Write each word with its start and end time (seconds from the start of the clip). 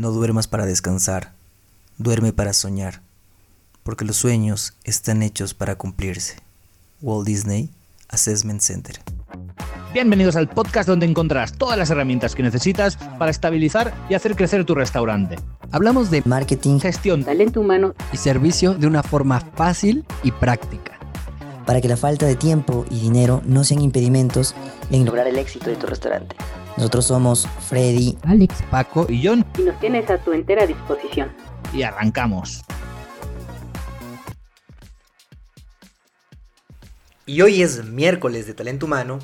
No 0.00 0.12
duermas 0.12 0.48
para 0.48 0.64
descansar, 0.64 1.34
duerme 1.98 2.32
para 2.32 2.54
soñar, 2.54 3.02
porque 3.82 4.06
los 4.06 4.16
sueños 4.16 4.72
están 4.82 5.22
hechos 5.22 5.52
para 5.52 5.74
cumplirse. 5.74 6.36
Walt 7.02 7.26
Disney 7.26 7.68
Assessment 8.08 8.62
Center. 8.62 8.98
Bienvenidos 9.92 10.36
al 10.36 10.48
podcast 10.48 10.88
donde 10.88 11.04
encontrarás 11.04 11.52
todas 11.52 11.76
las 11.76 11.90
herramientas 11.90 12.34
que 12.34 12.42
necesitas 12.42 12.96
para 13.18 13.30
estabilizar 13.30 13.92
y 14.08 14.14
hacer 14.14 14.36
crecer 14.36 14.64
tu 14.64 14.74
restaurante. 14.74 15.36
Hablamos 15.70 16.10
de 16.10 16.22
marketing, 16.24 16.78
Gestión, 16.78 17.22
talento 17.22 17.60
humano 17.60 17.94
y 18.10 18.16
servicio 18.16 18.72
de 18.72 18.86
una 18.86 19.02
forma 19.02 19.40
fácil 19.54 20.06
y 20.22 20.32
práctica. 20.32 20.98
para 21.66 21.82
que 21.82 21.88
la 21.88 21.98
falta 21.98 22.24
de 22.24 22.36
tiempo 22.36 22.86
y 22.90 23.00
dinero 23.00 23.42
no 23.44 23.64
sean 23.64 23.82
impedimentos 23.82 24.56
en 24.90 25.04
lograr 25.04 25.28
el 25.28 25.36
éxito 25.38 25.68
de 25.68 25.76
tu 25.76 25.86
restaurante. 25.86 26.34
Nosotros 26.80 27.04
somos 27.04 27.46
Freddy, 27.68 28.16
Alex, 28.22 28.62
Paco 28.70 29.04
y 29.06 29.22
John 29.22 29.44
y 29.58 29.64
nos 29.64 29.78
tienes 29.80 30.08
a 30.08 30.16
tu 30.16 30.32
entera 30.32 30.66
disposición. 30.66 31.30
y 31.74 31.82
arrancamos. 31.82 32.62
Y 37.26 37.42
hoy 37.42 37.60
es 37.60 37.84
miércoles 37.84 38.46
de 38.46 38.54
Talento 38.54 38.86
Humano 38.86 39.18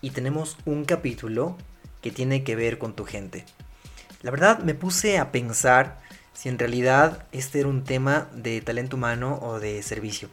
y 0.00 0.10
tenemos 0.10 0.56
un 0.64 0.84
capítulo 0.84 1.56
que 2.02 2.10
tiene 2.10 2.42
que 2.42 2.56
ver 2.56 2.76
con 2.76 2.96
tu 2.96 3.04
gente. 3.04 3.44
La 4.22 4.32
verdad 4.32 4.58
me 4.58 4.74
puse 4.74 5.18
a 5.18 5.30
pensar 5.30 6.00
si 6.32 6.48
en 6.48 6.58
realidad 6.58 7.28
este 7.30 7.60
era 7.60 7.68
un 7.68 7.84
tema 7.84 8.26
de 8.34 8.60
talento 8.62 8.96
humano 8.96 9.38
o 9.42 9.60
de 9.60 9.80
servicio, 9.84 10.28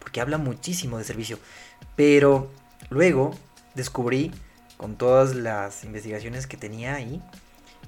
porque 0.00 0.20
habla 0.20 0.38
muchísimo 0.38 0.98
de 0.98 1.04
servicio, 1.04 1.38
pero 1.94 2.50
luego 2.90 3.30
descubrí 3.76 4.32
con 4.76 4.96
todas 4.96 5.34
las 5.34 5.84
investigaciones 5.84 6.46
que 6.46 6.56
tenía 6.56 6.94
ahí 6.94 7.22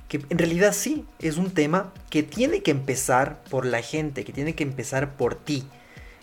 que 0.09 0.25
en 0.31 0.39
realidad 0.39 0.73
sí 0.73 1.05
es 1.21 1.37
un 1.37 1.51
tema 1.51 1.93
que 2.11 2.23
tiene 2.23 2.63
que 2.63 2.71
empezar 2.71 3.43
por 3.51 3.67
la 3.67 3.83
gente, 3.83 4.25
que 4.25 4.33
tiene 4.33 4.55
que 4.55 4.65
empezar 4.65 5.17
por 5.17 5.35
ti. 5.35 5.65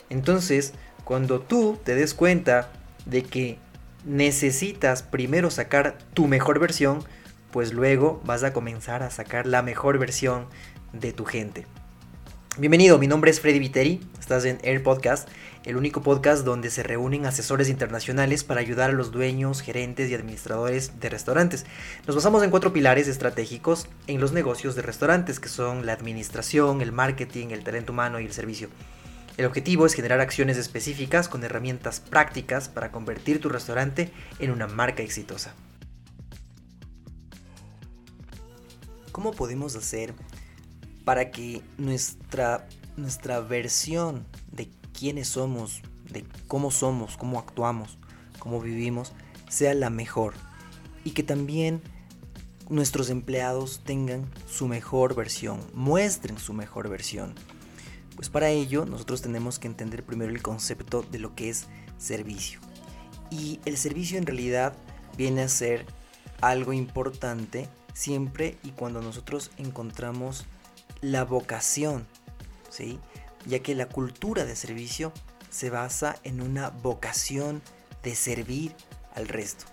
Entonces, 0.10 0.74
cuando 1.04 1.40
tú 1.40 1.80
te 1.84 1.96
des 1.96 2.14
cuenta 2.16 2.70
de 3.06 3.24
que 3.24 3.60
necesitas 4.04 5.04
primero 5.04 5.52
sacar 5.52 5.98
tu 6.14 6.28
mejor 6.28 6.60
versión, 6.60 7.04
pues 7.52 7.74
luego 7.74 8.22
vas 8.26 8.44
a 8.44 8.54
comenzar 8.54 9.04
a 9.04 9.12
sacar 9.12 9.46
la 9.46 9.62
mejor 9.62 10.00
versión 10.00 10.48
de 10.92 11.14
tu 11.14 11.26
gente. 11.26 11.66
Bienvenido, 12.58 12.98
mi 12.98 13.08
nombre 13.08 13.30
es 13.30 13.40
Freddy 13.40 13.60
Viteri, 13.60 14.02
estás 14.20 14.46
en 14.46 14.58
Air 14.64 14.82
Podcast, 14.82 15.30
el 15.66 15.78
único 15.78 16.04
podcast 16.04 16.46
donde 16.46 16.70
se 16.70 16.84
reúnen 16.84 17.26
asesores 17.26 17.70
internacionales 17.70 18.44
para 18.44 18.62
ayudar 18.62 18.92
a 18.92 18.94
los 18.94 19.12
dueños, 19.12 19.62
gerentes 19.62 20.10
y 20.10 20.14
administradores 20.14 21.00
de 21.00 21.10
restaurantes. 21.10 21.66
Nos 22.06 22.16
basamos 22.16 22.44
en 22.44 22.52
cuatro 22.52 22.72
pilares 22.72 23.08
estratégicos 23.08 23.88
en 24.06 24.22
los 24.22 24.32
negocios 24.32 24.76
de 24.76 24.84
restaurantes, 24.84 25.40
que 25.40 25.50
son 25.50 25.88
la 25.88 25.94
administración, 25.94 26.82
el 26.82 26.92
marketing, 26.92 27.48
el 27.48 27.64
talento 27.64 27.94
humano 27.94 28.20
y 28.20 28.26
el 28.26 28.32
servicio. 28.32 28.70
El 29.38 29.46
objetivo 29.46 29.88
es 29.88 29.94
generar 29.96 30.22
acciones 30.22 30.58
específicas 30.58 31.28
con 31.28 31.44
herramientas 31.44 32.00
prácticas 32.00 32.70
para 32.70 32.92
convertir 32.92 33.42
tu 33.42 33.50
restaurante 33.50 34.12
en 34.40 34.52
una 34.52 34.68
marca 34.68 35.02
exitosa. 35.02 35.56
¿Cómo 39.12 39.32
podemos 39.32 39.76
hacer 39.76 40.14
para 41.06 41.32
que 41.32 41.62
nuestra, 41.78 42.68
nuestra 42.98 43.40
versión 43.40 44.26
de 44.52 44.70
quiénes 44.98 45.28
somos, 45.28 45.82
de 46.10 46.26
cómo 46.48 46.72
somos, 46.72 47.18
cómo 47.18 47.40
actuamos, 47.40 47.98
cómo 48.40 48.62
vivimos, 48.62 49.14
sea 49.50 49.74
la 49.74 49.90
mejor? 49.90 50.34
Y 51.04 51.12
que 51.12 51.24
también 51.24 51.82
nuestros 52.70 53.10
empleados 53.10 53.82
tengan 53.84 54.30
su 54.48 54.68
mejor 54.68 55.16
versión, 55.16 55.60
muestren 55.74 56.38
su 56.38 56.54
mejor 56.54 56.90
versión. 56.90 57.34
Pues 58.16 58.30
para 58.30 58.50
ello 58.50 58.86
nosotros 58.86 59.22
tenemos 59.22 59.60
que 59.60 59.68
entender 59.68 60.04
primero 60.04 60.32
el 60.32 60.42
concepto 60.42 61.04
de 61.04 61.20
lo 61.20 61.36
que 61.36 61.50
es 61.50 61.68
servicio. 61.98 62.60
Y 63.30 63.60
el 63.66 63.78
servicio 63.78 64.18
en 64.18 64.26
realidad 64.26 64.74
viene 65.18 65.42
a 65.42 65.50
ser 65.50 65.86
algo 66.42 66.74
importante 66.74 67.70
siempre 67.94 68.58
y 68.64 68.72
cuando 68.72 69.02
nosotros 69.02 69.52
encontramos 69.58 70.46
la 71.02 71.24
vocación, 71.24 72.06
¿sí? 72.70 73.00
Ya 73.46 73.60
que 73.60 73.76
la 73.76 73.88
cultura 73.88 74.46
de 74.46 74.56
servicio 74.56 75.12
se 75.50 75.70
basa 75.70 76.18
en 76.24 76.42
una 76.42 76.70
vocación 76.70 77.62
de 78.04 78.16
servir 78.16 78.76
al 79.14 79.28
resto. 79.28 79.66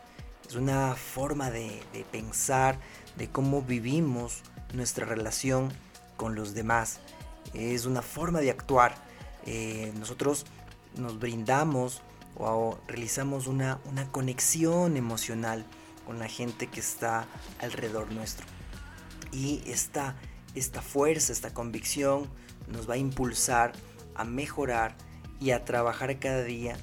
Es 0.48 0.54
una 0.54 0.94
forma 0.94 1.50
de, 1.50 1.82
de 1.92 2.04
pensar 2.04 2.78
de 3.16 3.28
cómo 3.28 3.62
vivimos 3.62 4.42
nuestra 4.72 5.06
relación 5.06 5.72
con 6.16 6.34
los 6.34 6.54
demás 6.54 7.00
es 7.54 7.86
una 7.86 8.02
forma 8.02 8.40
de 8.40 8.50
actuar. 8.50 8.94
Eh, 9.46 9.92
nosotros 9.98 10.46
nos 10.96 11.18
brindamos 11.18 12.02
o 12.36 12.78
realizamos 12.88 13.46
una, 13.46 13.78
una 13.90 14.10
conexión 14.10 14.96
emocional 14.96 15.66
con 16.06 16.18
la 16.18 16.28
gente 16.28 16.68
que 16.68 16.80
está 16.80 17.26
alrededor 17.60 18.10
nuestro. 18.12 18.46
Y 19.32 19.62
esta, 19.66 20.16
esta 20.54 20.82
fuerza, 20.82 21.32
esta 21.32 21.52
convicción 21.54 22.28
nos 22.68 22.88
va 22.88 22.94
a 22.94 22.98
impulsar 22.98 23.72
a 24.14 24.24
mejorar 24.24 24.96
y 25.40 25.50
a 25.50 25.64
trabajar 25.64 26.18
cada 26.18 26.42
día 26.44 26.76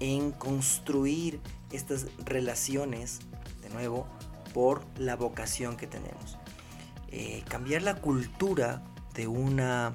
en 0.00 0.32
construir 0.32 1.40
estas 1.70 2.06
relaciones, 2.24 3.20
de 3.62 3.70
nuevo, 3.70 4.06
por 4.52 4.84
la 4.98 5.16
vocación 5.16 5.76
que 5.76 5.86
tenemos. 5.86 6.38
Eh, 7.08 7.42
cambiar 7.48 7.82
la 7.82 7.94
cultura 7.96 8.82
de 9.14 9.28
una 9.28 9.94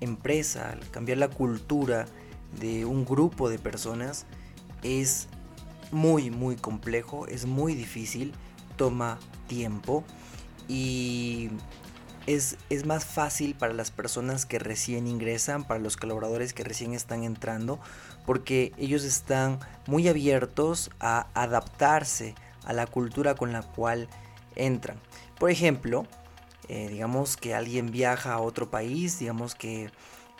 empresa, 0.00 0.76
cambiar 0.90 1.18
la 1.18 1.28
cultura 1.28 2.06
de 2.60 2.84
un 2.84 3.04
grupo 3.04 3.48
de 3.48 3.58
personas 3.58 4.26
es 4.82 5.28
muy 5.90 6.30
muy 6.30 6.56
complejo, 6.56 7.26
es 7.26 7.46
muy 7.46 7.74
difícil, 7.74 8.32
toma 8.76 9.18
tiempo 9.46 10.04
y 10.68 11.50
es, 12.26 12.56
es, 12.70 12.86
más 12.86 13.04
fácil 13.04 13.54
para 13.54 13.72
las 13.72 13.90
personas 13.90 14.46
que 14.46 14.58
recién 14.58 15.06
ingresan, 15.06 15.64
para 15.64 15.80
los 15.80 15.96
colaboradores 15.96 16.52
que 16.52 16.64
recién 16.64 16.92
están 16.92 17.22
entrando, 17.22 17.78
porque 18.24 18.72
ellos 18.76 19.04
están 19.04 19.60
muy 19.86 20.08
abiertos 20.08 20.90
a 21.00 21.28
adaptarse 21.34 22.34
a 22.64 22.72
la 22.72 22.86
cultura 22.86 23.34
con 23.34 23.52
la 23.52 23.62
cual 23.62 24.08
entran. 24.56 24.98
Por 25.38 25.50
ejemplo, 25.50 26.06
eh, 26.68 26.88
digamos 26.88 27.36
que 27.36 27.54
alguien 27.54 27.92
viaja 27.92 28.34
a 28.34 28.40
otro 28.40 28.70
país, 28.70 29.18
digamos 29.18 29.54
que 29.54 29.90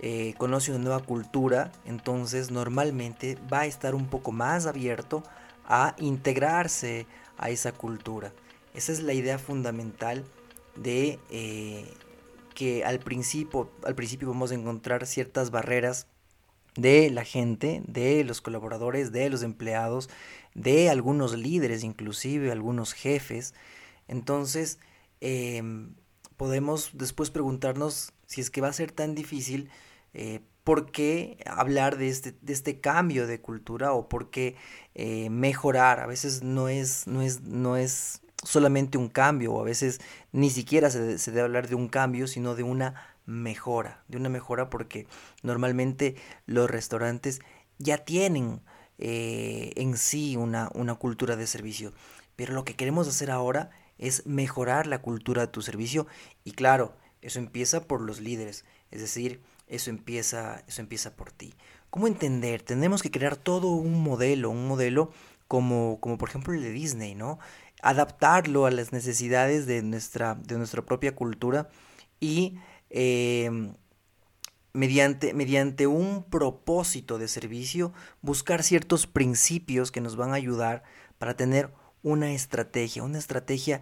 eh, 0.00 0.34
conoce 0.36 0.72
una 0.72 0.84
nueva 0.84 1.00
cultura, 1.00 1.70
entonces 1.84 2.50
normalmente 2.50 3.38
va 3.52 3.60
a 3.60 3.66
estar 3.66 3.94
un 3.94 4.06
poco 4.06 4.32
más 4.32 4.66
abierto 4.66 5.22
a 5.66 5.94
integrarse 5.98 7.06
a 7.38 7.50
esa 7.50 7.72
cultura. 7.72 8.32
Esa 8.74 8.92
es 8.92 9.02
la 9.02 9.14
idea 9.14 9.38
fundamental 9.38 10.24
de 10.76 11.18
eh, 11.30 11.84
que 12.54 12.84
al 12.84 12.98
principio, 12.98 13.70
al 13.84 13.94
principio 13.94 14.28
vamos 14.28 14.50
a 14.50 14.54
encontrar 14.54 15.06
ciertas 15.06 15.50
barreras 15.50 16.06
de 16.76 17.10
la 17.10 17.24
gente, 17.24 17.82
de 17.86 18.24
los 18.24 18.40
colaboradores, 18.40 19.12
de 19.12 19.30
los 19.30 19.42
empleados, 19.42 20.08
de 20.54 20.90
algunos 20.90 21.36
líderes, 21.36 21.84
inclusive 21.84 22.52
algunos 22.52 22.92
jefes. 22.92 23.54
Entonces, 24.08 24.78
em, 25.20 25.94
podemos 26.36 26.90
después 26.94 27.30
preguntarnos 27.30 28.12
si 28.26 28.40
es 28.40 28.50
que 28.50 28.60
va 28.60 28.68
a 28.68 28.72
ser 28.72 28.92
tan 28.92 29.14
difícil, 29.14 29.70
eh, 30.14 30.40
¿por 30.64 30.90
qué 30.90 31.38
hablar 31.46 31.96
de 31.96 32.08
este, 32.08 32.34
de 32.40 32.52
este 32.52 32.80
cambio 32.80 33.26
de 33.26 33.40
cultura 33.40 33.92
o 33.92 34.08
por 34.08 34.30
qué 34.30 34.56
eh, 34.94 35.30
mejorar? 35.30 36.00
A 36.00 36.06
veces 36.06 36.42
no 36.42 36.68
es, 36.68 37.06
no, 37.06 37.22
es, 37.22 37.42
no 37.42 37.76
es 37.76 38.20
solamente 38.46 38.96
un 38.96 39.08
cambio 39.08 39.52
o 39.52 39.60
a 39.60 39.64
veces 39.64 40.00
ni 40.32 40.50
siquiera 40.50 40.88
se, 40.90 41.18
se 41.18 41.30
debe 41.30 41.42
hablar 41.42 41.68
de 41.68 41.74
un 41.74 41.88
cambio, 41.88 42.26
sino 42.26 42.54
de 42.54 42.62
una 42.62 42.94
mejora, 43.26 44.04
de 44.08 44.16
una 44.16 44.28
mejora 44.28 44.70
porque 44.70 45.06
normalmente 45.42 46.16
los 46.46 46.70
restaurantes 46.70 47.40
ya 47.78 47.98
tienen 47.98 48.60
eh, 48.98 49.72
en 49.76 49.96
sí 49.96 50.36
una, 50.36 50.70
una 50.74 50.94
cultura 50.94 51.36
de 51.36 51.46
servicio, 51.46 51.92
pero 52.36 52.54
lo 52.54 52.64
que 52.64 52.76
queremos 52.76 53.08
hacer 53.08 53.30
ahora 53.30 53.70
es 53.98 54.26
mejorar 54.26 54.86
la 54.86 55.02
cultura 55.02 55.42
de 55.42 55.52
tu 55.52 55.60
servicio 55.60 56.06
y 56.44 56.52
claro, 56.52 56.96
eso 57.22 57.38
empieza 57.38 57.86
por 57.86 58.00
los 58.00 58.20
líderes, 58.20 58.64
es 58.90 59.00
decir, 59.00 59.42
eso 59.66 59.90
empieza, 59.90 60.62
eso 60.68 60.80
empieza 60.80 61.16
por 61.16 61.32
ti. 61.32 61.54
¿Cómo 61.90 62.06
entender? 62.06 62.62
Tenemos 62.62 63.02
que 63.02 63.10
crear 63.10 63.36
todo 63.36 63.68
un 63.68 64.02
modelo, 64.02 64.50
un 64.50 64.68
modelo 64.68 65.10
como, 65.48 65.98
como 66.00 66.18
por 66.18 66.28
ejemplo 66.28 66.54
el 66.54 66.62
de 66.62 66.70
Disney, 66.70 67.14
¿no? 67.14 67.38
Adaptarlo 67.82 68.66
a 68.66 68.70
las 68.70 68.92
necesidades 68.92 69.66
de 69.66 69.82
nuestra, 69.82 70.34
de 70.34 70.58
nuestra 70.58 70.84
propia 70.84 71.14
cultura 71.14 71.68
y 72.20 72.56
eh, 72.90 73.72
mediante, 74.72 75.34
mediante 75.34 75.86
un 75.86 76.24
propósito 76.24 77.18
de 77.18 77.28
servicio 77.28 77.92
buscar 78.20 78.62
ciertos 78.62 79.06
principios 79.06 79.90
que 79.90 80.00
nos 80.00 80.16
van 80.16 80.30
a 80.30 80.34
ayudar 80.34 80.82
para 81.18 81.34
tener 81.34 81.72
una 82.02 82.32
estrategia, 82.32 83.02
una 83.02 83.18
estrategia 83.18 83.80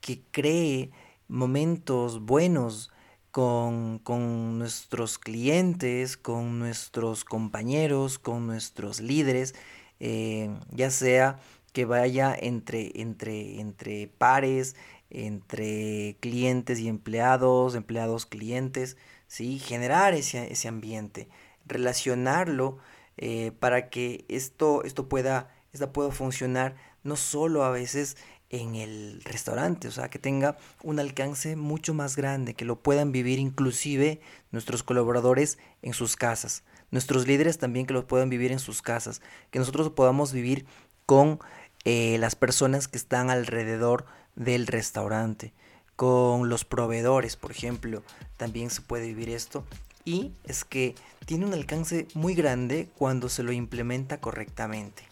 que 0.00 0.22
cree 0.30 0.90
momentos 1.28 2.20
buenos 2.20 2.92
con, 3.30 3.98
con, 3.98 4.58
nuestros 4.58 5.18
clientes, 5.18 6.16
con 6.16 6.58
nuestros 6.58 7.24
compañeros, 7.24 8.18
con 8.18 8.46
nuestros 8.46 9.00
líderes, 9.00 9.54
eh, 9.98 10.50
ya 10.70 10.90
sea 10.90 11.40
que 11.74 11.84
vaya 11.84 12.34
entre, 12.40 12.92
entre, 12.94 13.60
entre 13.60 14.06
pares, 14.06 14.76
entre 15.10 16.16
clientes 16.20 16.78
y 16.78 16.88
empleados, 16.88 17.74
empleados 17.74 18.26
clientes, 18.26 18.96
¿sí? 19.26 19.58
generar 19.58 20.14
ese, 20.14 20.50
ese 20.52 20.68
ambiente, 20.68 21.28
relacionarlo 21.66 22.78
eh, 23.16 23.50
para 23.58 23.90
que 23.90 24.24
esto, 24.28 24.84
esto, 24.84 25.08
pueda, 25.08 25.52
esto 25.72 25.92
pueda 25.92 26.12
funcionar 26.12 26.76
no 27.02 27.16
solo 27.16 27.64
a 27.64 27.70
veces 27.70 28.16
en 28.50 28.76
el 28.76 29.20
restaurante, 29.24 29.88
o 29.88 29.90
sea, 29.90 30.08
que 30.08 30.20
tenga 30.20 30.56
un 30.84 31.00
alcance 31.00 31.56
mucho 31.56 31.92
más 31.92 32.14
grande, 32.14 32.54
que 32.54 32.64
lo 32.64 32.80
puedan 32.80 33.10
vivir 33.10 33.40
inclusive 33.40 34.20
nuestros 34.52 34.84
colaboradores 34.84 35.58
en 35.82 35.92
sus 35.92 36.14
casas, 36.14 36.62
nuestros 36.92 37.26
líderes 37.26 37.58
también 37.58 37.84
que 37.84 37.94
lo 37.94 38.06
puedan 38.06 38.30
vivir 38.30 38.52
en 38.52 38.60
sus 38.60 38.80
casas, 38.80 39.22
que 39.50 39.58
nosotros 39.58 39.90
podamos 39.90 40.32
vivir 40.32 40.66
con 41.06 41.40
eh, 41.84 42.16
las 42.18 42.36
personas 42.36 42.88
que 42.88 42.98
están 42.98 43.30
alrededor 43.30 44.06
del 44.36 44.66
restaurante, 44.66 45.52
con 45.96 46.48
los 46.48 46.64
proveedores, 46.64 47.36
por 47.36 47.50
ejemplo, 47.50 48.02
también 48.36 48.70
se 48.70 48.80
puede 48.80 49.06
vivir 49.06 49.30
esto. 49.30 49.64
Y 50.04 50.32
es 50.44 50.64
que 50.64 50.94
tiene 51.24 51.46
un 51.46 51.54
alcance 51.54 52.08
muy 52.14 52.34
grande 52.34 52.90
cuando 52.98 53.28
se 53.28 53.42
lo 53.42 53.52
implementa 53.52 54.20
correctamente. 54.20 55.04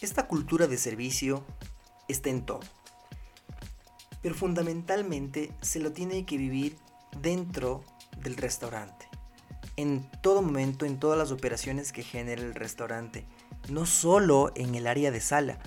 Esta 0.00 0.26
cultura 0.26 0.66
de 0.66 0.78
servicio 0.78 1.44
está 2.08 2.30
en 2.30 2.46
todo. 2.46 2.60
Pero 4.22 4.34
fundamentalmente 4.34 5.52
se 5.60 5.80
lo 5.80 5.92
tiene 5.92 6.24
que 6.24 6.36
vivir 6.36 6.76
dentro 7.20 7.84
del 8.22 8.36
restaurante. 8.36 9.08
En 9.76 10.08
todo 10.22 10.42
momento, 10.42 10.86
en 10.86 10.98
todas 10.98 11.18
las 11.18 11.32
operaciones 11.32 11.92
que 11.92 12.02
genera 12.02 12.40
el 12.40 12.54
restaurante. 12.54 13.26
No 13.68 13.86
solo 13.86 14.52
en 14.54 14.74
el 14.74 14.86
área 14.86 15.10
de 15.10 15.20
sala, 15.20 15.58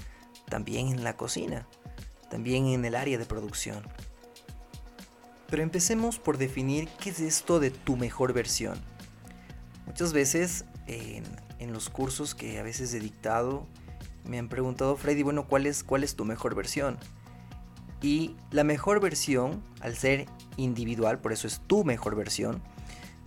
también 0.50 0.88
en 0.88 1.04
la 1.04 1.18
cocina, 1.18 1.68
también 2.30 2.68
en 2.68 2.86
el 2.86 2.96
área 2.96 3.18
de 3.18 3.26
producción. 3.26 3.84
Pero 5.50 5.64
empecemos 5.64 6.20
por 6.20 6.38
definir 6.38 6.90
qué 7.00 7.12
es 7.12 7.20
esto 7.20 7.60
de 7.60 7.72
tu 7.72 7.98
mejor 7.98 8.34
versión. 8.34 8.80
Muchas 9.86 10.14
veces 10.14 10.66
en, 10.88 11.24
los 11.72 11.90
cursos 11.90 12.36
que 12.36 12.60
a 12.60 12.64
veces 12.64 12.94
he 12.94 13.00
dictado 13.00 13.66
me 14.24 14.40
han 14.40 14.50
preguntado, 14.50 14.96
Freddy, 14.98 15.24
bueno, 15.24 15.48
¿cuál 15.48 15.66
es, 15.66 15.84
¿cuál 15.84 16.04
es 16.04 16.16
tu 16.16 16.26
mejor 16.26 16.56
versión? 16.56 16.98
Y 18.02 18.36
la 18.52 18.64
mejor 18.64 19.00
versión, 19.00 19.64
al 19.82 19.96
ser 19.96 20.26
individual, 20.58 21.20
por 21.20 21.34
eso 21.34 21.48
es 21.48 21.62
tu 21.68 21.84
mejor 21.84 22.16
versión, 22.16 22.62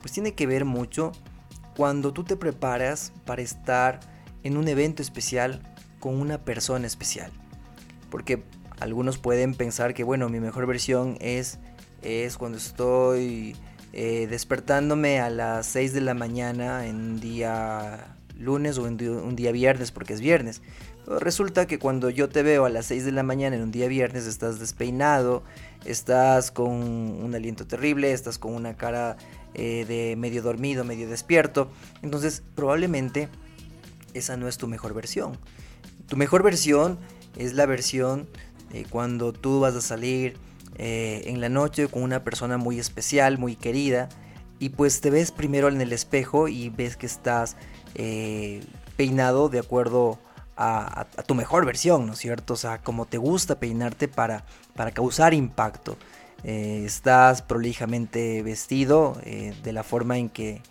pues 0.01 0.13
tiene 0.13 0.35
que 0.35 0.47
ver 0.47 0.65
mucho 0.65 1.13
cuando 1.77 2.13
tú 2.13 2.25
te 2.25 2.37
preparas 2.37 3.13
para 3.25 3.43
estar 3.43 4.01
en 4.43 4.57
un 4.57 4.69
evento 4.69 5.03
especial 5.03 5.63
con 6.01 6.21
una 6.21 6.39
persona 6.39 6.87
especial. 6.87 7.31
Porque 8.11 8.43
algunos 8.81 9.19
pueden 9.19 9.55
pensar 9.55 9.95
que, 9.95 10.05
bueno, 10.05 10.29
mi 10.29 10.41
mejor 10.41 10.67
versión 10.67 11.17
es, 11.21 11.59
es 12.03 12.39
cuando 12.39 12.59
estoy 12.59 13.57
eh, 13.93 14.27
despertándome 14.29 15.21
a 15.21 15.31
las 15.31 15.67
6 15.67 15.93
de 15.93 16.01
la 16.01 16.15
mañana 16.15 16.87
en 16.87 16.97
un 16.97 17.21
día 17.21 18.15
lunes 18.39 18.79
o 18.79 18.87
en 18.87 19.03
un 19.09 19.35
día 19.35 19.51
viernes 19.51 19.91
porque 19.91 20.13
es 20.13 20.21
viernes. 20.21 20.63
resulta 21.07 21.67
que 21.67 21.79
cuando 21.79 22.11
yo 22.11 22.29
te 22.29 22.43
veo 22.43 22.67
a 22.67 22.69
las 22.69 22.87
6 22.87 23.07
de 23.07 23.13
la 23.13 23.23
mañana 23.23 23.57
en 23.57 23.63
un 23.63 23.71
día 23.73 23.89
viernes 23.89 24.27
estás 24.27 24.61
despeinado, 24.61 25.43
estás 25.85 26.51
con 26.51 26.71
un 26.71 27.35
aliento 27.35 27.67
terrible, 27.67 28.13
estás 28.13 28.39
con 28.39 28.55
una 28.55 28.77
cara 28.77 29.17
eh, 29.55 29.85
de 29.89 30.15
medio 30.17 30.43
dormido, 30.43 30.85
medio 30.85 31.09
despierto. 31.09 31.71
Entonces 32.03 32.43
probablemente 32.55 33.29
esa 34.15 34.37
no 34.37 34.49
es 34.49 34.59
tu 34.59 34.67
mejor 34.67 34.95
versión. 34.95 35.37
Tu 36.09 36.17
mejor 36.17 36.43
versión 36.43 36.99
es 37.37 37.55
la 37.55 37.67
versión 37.67 38.29
cuando 38.91 39.33
tú 39.33 39.61
vas 39.61 39.75
a 39.75 39.81
salir 39.81 40.37
eh, 40.77 41.23
en 41.27 41.41
la 41.41 41.49
noche 41.49 41.89
con 41.89 42.03
una 42.03 42.23
persona 42.23 42.57
muy 42.57 42.79
especial, 42.79 43.39
muy 43.39 43.57
querida, 43.57 44.09
y 44.59 44.71
pues 44.71 45.01
te 45.01 45.11
ves 45.11 45.33
primero 45.33 45.69
en 45.69 45.81
el 45.81 45.93
espejo 45.93 46.49
y 46.49 46.69
ves 46.69 46.97
que 46.97 47.07
estás 47.07 47.57
eh, 47.95 48.63
peinado 48.97 49.49
de 49.49 49.59
acuerdo 49.59 50.19
a, 50.57 51.07
tu 51.27 51.37
mejor 51.37 51.65
versión, 51.65 52.07
¿no 52.07 52.15
es 52.15 52.19
cierto? 52.19 52.55
O 52.55 52.57
sea, 52.57 52.79
como 52.79 53.07
te 53.07 53.17
gusta 53.17 53.61
peinarte 53.61 54.09
para, 54.09 54.45
para 54.75 54.91
causar 54.91 55.33
impacto. 55.33 55.97
Eh, 56.43 56.83
estás 56.85 57.43
prolijamente 57.43 58.43
vestido 58.43 59.17
de 59.25 59.73
la 59.73 59.83
forma 59.83 60.19
en 60.19 60.29
que 60.29 60.63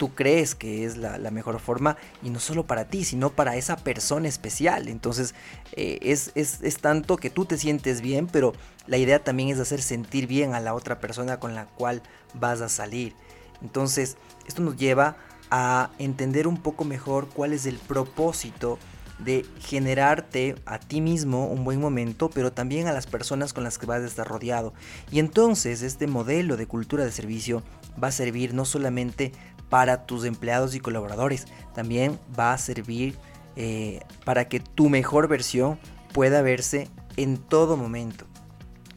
tú 0.00 0.14
crees 0.14 0.54
que 0.54 0.86
es 0.86 0.96
la, 0.96 1.18
mejor 1.30 1.60
forma 1.60 1.98
y 2.22 2.30
no 2.30 2.40
solo 2.40 2.66
para 2.66 2.86
ti, 2.86 3.04
sino 3.04 3.28
para 3.28 3.56
esa 3.56 3.76
persona 3.76 4.28
especial. 4.28 4.88
Entonces 4.88 5.34
eh, 5.72 5.98
es, 6.00 6.32
es, 6.34 6.78
tanto 6.78 7.18
que 7.18 7.28
tú 7.28 7.44
te 7.44 7.58
sientes 7.58 8.00
bien, 8.00 8.26
pero 8.26 8.54
la 8.86 8.96
idea 8.96 9.22
también 9.22 9.50
es 9.50 9.58
hacer 9.58 9.82
sentir 9.82 10.26
bien 10.26 10.54
a 10.54 10.60
la 10.60 10.72
otra 10.72 11.00
persona 11.00 11.38
con 11.38 11.54
la 11.54 11.66
cual 11.66 12.02
vas 12.32 12.62
a 12.62 12.70
salir. 12.70 13.12
Entonces 13.60 14.16
esto 14.46 14.62
nos 14.62 14.78
lleva 14.78 15.18
a 15.50 15.90
entender 15.98 16.48
un 16.48 16.56
poco 16.56 16.86
mejor 16.86 17.28
cuál 17.28 17.52
es 17.52 17.66
el 17.66 17.76
propósito 17.76 18.78
de 19.18 19.44
generarte 19.58 20.56
a 20.64 20.78
ti 20.78 21.02
mismo 21.02 21.46
un 21.46 21.62
buen 21.62 21.78
momento, 21.78 22.30
pero 22.30 22.52
también 22.52 22.88
a 22.88 22.92
las 22.92 23.06
personas 23.06 23.52
con 23.52 23.64
las 23.64 23.76
que 23.76 23.84
vas 23.84 24.00
a 24.00 24.06
estar 24.06 24.26
rodeado. 24.26 24.72
Y 25.10 25.18
entonces 25.18 25.82
este 25.82 26.06
modelo 26.06 26.56
de 26.56 26.66
cultura 26.66 27.04
de 27.04 27.12
servicio 27.12 27.62
va 28.02 28.08
a 28.08 28.12
servir 28.12 28.54
no 28.54 28.64
solamente 28.64 29.32
para 29.70 30.04
tus 30.04 30.24
empleados 30.24 30.74
y 30.74 30.80
colaboradores. 30.80 31.46
También 31.74 32.18
va 32.38 32.52
a 32.52 32.58
servir 32.58 33.16
eh, 33.56 34.00
para 34.24 34.48
que 34.48 34.60
tu 34.60 34.90
mejor 34.90 35.28
versión 35.28 35.78
pueda 36.12 36.42
verse 36.42 36.88
en 37.16 37.38
todo 37.38 37.76
momento. 37.76 38.26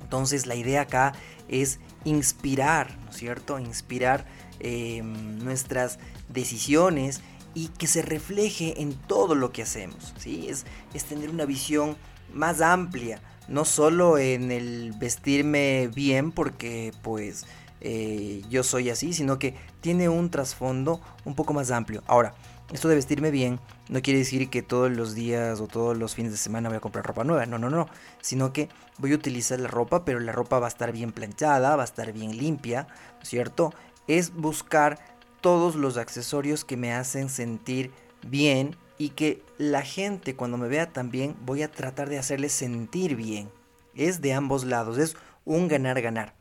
Entonces 0.02 0.46
la 0.46 0.56
idea 0.56 0.81
acá 0.81 1.14
es 1.48 1.80
inspirar, 2.04 2.98
¿no 3.06 3.12
es 3.12 3.18
cierto? 3.18 3.60
Inspirar 3.60 4.25
em, 4.60 5.40
nuestras 5.40 6.00
decisiones 6.30 7.22
y 7.54 7.68
que 7.68 7.88
se 7.88 8.02
refleje 8.02 8.81
en 8.81 8.94
todo 8.94 9.36
lo 9.36 9.52
que 9.52 9.62
hacemos. 9.62 10.14
¿sí? 10.18 10.48
Es, 10.50 10.66
es 10.94 11.06
tener 11.06 11.30
una 11.30 11.46
visión 11.46 11.96
más 12.34 12.62
amplia, 12.62 13.22
no 13.48 13.66
solo 13.66 14.18
en 14.18 14.52
el 14.52 14.94
vestirme 14.94 15.90
bien 15.94 16.31
porque 16.31 16.92
pues 17.02 17.46
eh, 17.83 18.41
yo 18.50 18.63
soy 18.63 18.89
así, 18.89 19.13
sino 19.13 19.37
que 19.37 19.56
tiene 19.81 20.09
un 20.09 20.30
trasfondo 20.30 21.02
un 21.25 21.35
poco 21.35 21.54
más 21.54 21.69
amplio. 21.69 22.02
Ahora, 22.07 22.33
esto 22.71 22.87
de 22.87 22.95
vestirme 22.95 23.30
bien 23.30 23.59
no 23.90 24.02
quiere 24.02 24.19
decir 24.19 24.49
que 24.49 24.61
todos 24.61 24.90
los 24.90 25.13
días 25.13 25.59
o 25.59 25.68
todos 25.68 25.97
los 25.97 26.16
fines 26.16 26.31
de 26.31 26.37
semana 26.37 26.69
voy 26.69 26.78
a 26.78 26.81
comprar 26.81 27.06
ropa 27.06 27.23
nueva, 27.23 27.45
no, 27.45 27.59
no, 27.59 27.69
no, 27.69 27.87
sino 28.21 28.54
que 28.54 28.69
voy 28.97 29.11
a 29.11 29.16
utilizar 29.16 29.59
la 29.59 29.68
ropa, 29.68 30.06
pero 30.06 30.19
la 30.19 30.31
ropa 30.31 30.59
va 30.59 30.68
a 30.68 30.69
estar 30.69 30.92
bien 30.92 31.11
planchada, 31.11 31.75
va 31.75 31.83
a 31.83 31.85
estar 31.85 32.13
bien 32.13 32.37
limpia, 32.37 32.87
cierto? 33.21 33.73
Es 34.07 34.33
buscar 34.33 34.97
todos 35.42 35.75
los 35.75 35.97
accesorios 35.97 36.63
que 36.63 36.78
me 36.78 36.94
hacen 36.94 37.30
sentir 37.30 37.92
bien 38.25 38.78
y 38.97 39.09
que 39.09 39.44
la 39.57 39.81
gente 39.81 40.35
cuando 40.35 40.57
me 40.57 40.69
vea 40.69 40.90
también 40.90 41.35
voy 41.45 41.63
a 41.63 41.71
tratar 41.71 42.09
de 42.09 42.18
hacerle 42.18 42.47
sentir 42.47 43.18
bien. 43.18 43.49
Es 43.94 44.21
de 44.21 44.33
ambos 44.33 44.63
lados, 44.63 44.97
es 44.97 45.18
un 45.44 45.68
ganar-ganar. 45.68 46.33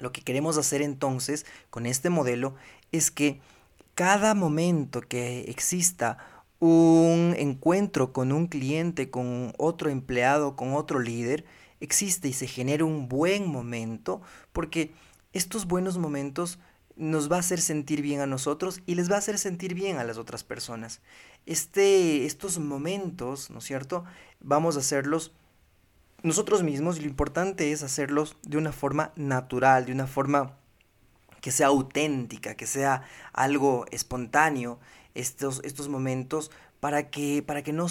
Lo 0.00 0.12
que 0.12 0.22
queremos 0.22 0.58
hacer 0.58 0.82
entonces 0.82 1.46
con 1.70 1.86
este 1.86 2.10
modelo 2.10 2.56
es 2.90 3.10
que 3.10 3.40
cada 3.94 4.34
momento 4.34 5.02
que 5.02 5.42
exista 5.42 6.18
un 6.58 7.34
encuentro 7.38 8.12
con 8.12 8.32
un 8.32 8.46
cliente, 8.46 9.10
con 9.10 9.52
otro 9.58 9.90
empleado, 9.90 10.56
con 10.56 10.74
otro 10.74 10.98
líder, 10.98 11.44
existe 11.80 12.28
y 12.28 12.32
se 12.32 12.46
genere 12.46 12.82
un 12.82 13.08
buen 13.08 13.46
momento, 13.46 14.20
porque 14.52 14.92
estos 15.32 15.66
buenos 15.66 15.98
momentos 15.98 16.58
nos 16.96 17.32
va 17.32 17.36
a 17.36 17.40
hacer 17.40 17.60
sentir 17.60 18.02
bien 18.02 18.20
a 18.20 18.26
nosotros 18.26 18.82
y 18.84 18.94
les 18.94 19.10
va 19.10 19.14
a 19.14 19.20
hacer 19.20 19.38
sentir 19.38 19.74
bien 19.74 19.96
a 19.96 20.04
las 20.04 20.18
otras 20.18 20.44
personas. 20.44 21.00
Este, 21.46 22.26
estos 22.26 22.58
momentos, 22.58 23.48
¿no 23.48 23.60
es 23.60 23.64
cierto? 23.64 24.04
Vamos 24.40 24.76
a 24.76 24.80
hacerlos 24.80 25.32
nosotros 26.22 26.62
mismos 26.62 27.00
lo 27.00 27.06
importante 27.06 27.72
es 27.72 27.82
hacerlos 27.82 28.36
de 28.42 28.58
una 28.58 28.72
forma 28.72 29.12
natural, 29.16 29.86
de 29.86 29.92
una 29.92 30.06
forma 30.06 30.56
que 31.40 31.50
sea 31.50 31.68
auténtica, 31.68 32.54
que 32.54 32.66
sea 32.66 33.02
algo 33.32 33.86
espontáneo, 33.90 34.78
estos, 35.14 35.60
estos 35.64 35.88
momentos 35.88 36.50
para 36.80 37.10
que, 37.10 37.42
para 37.42 37.62
que 37.62 37.72
no, 37.72 37.86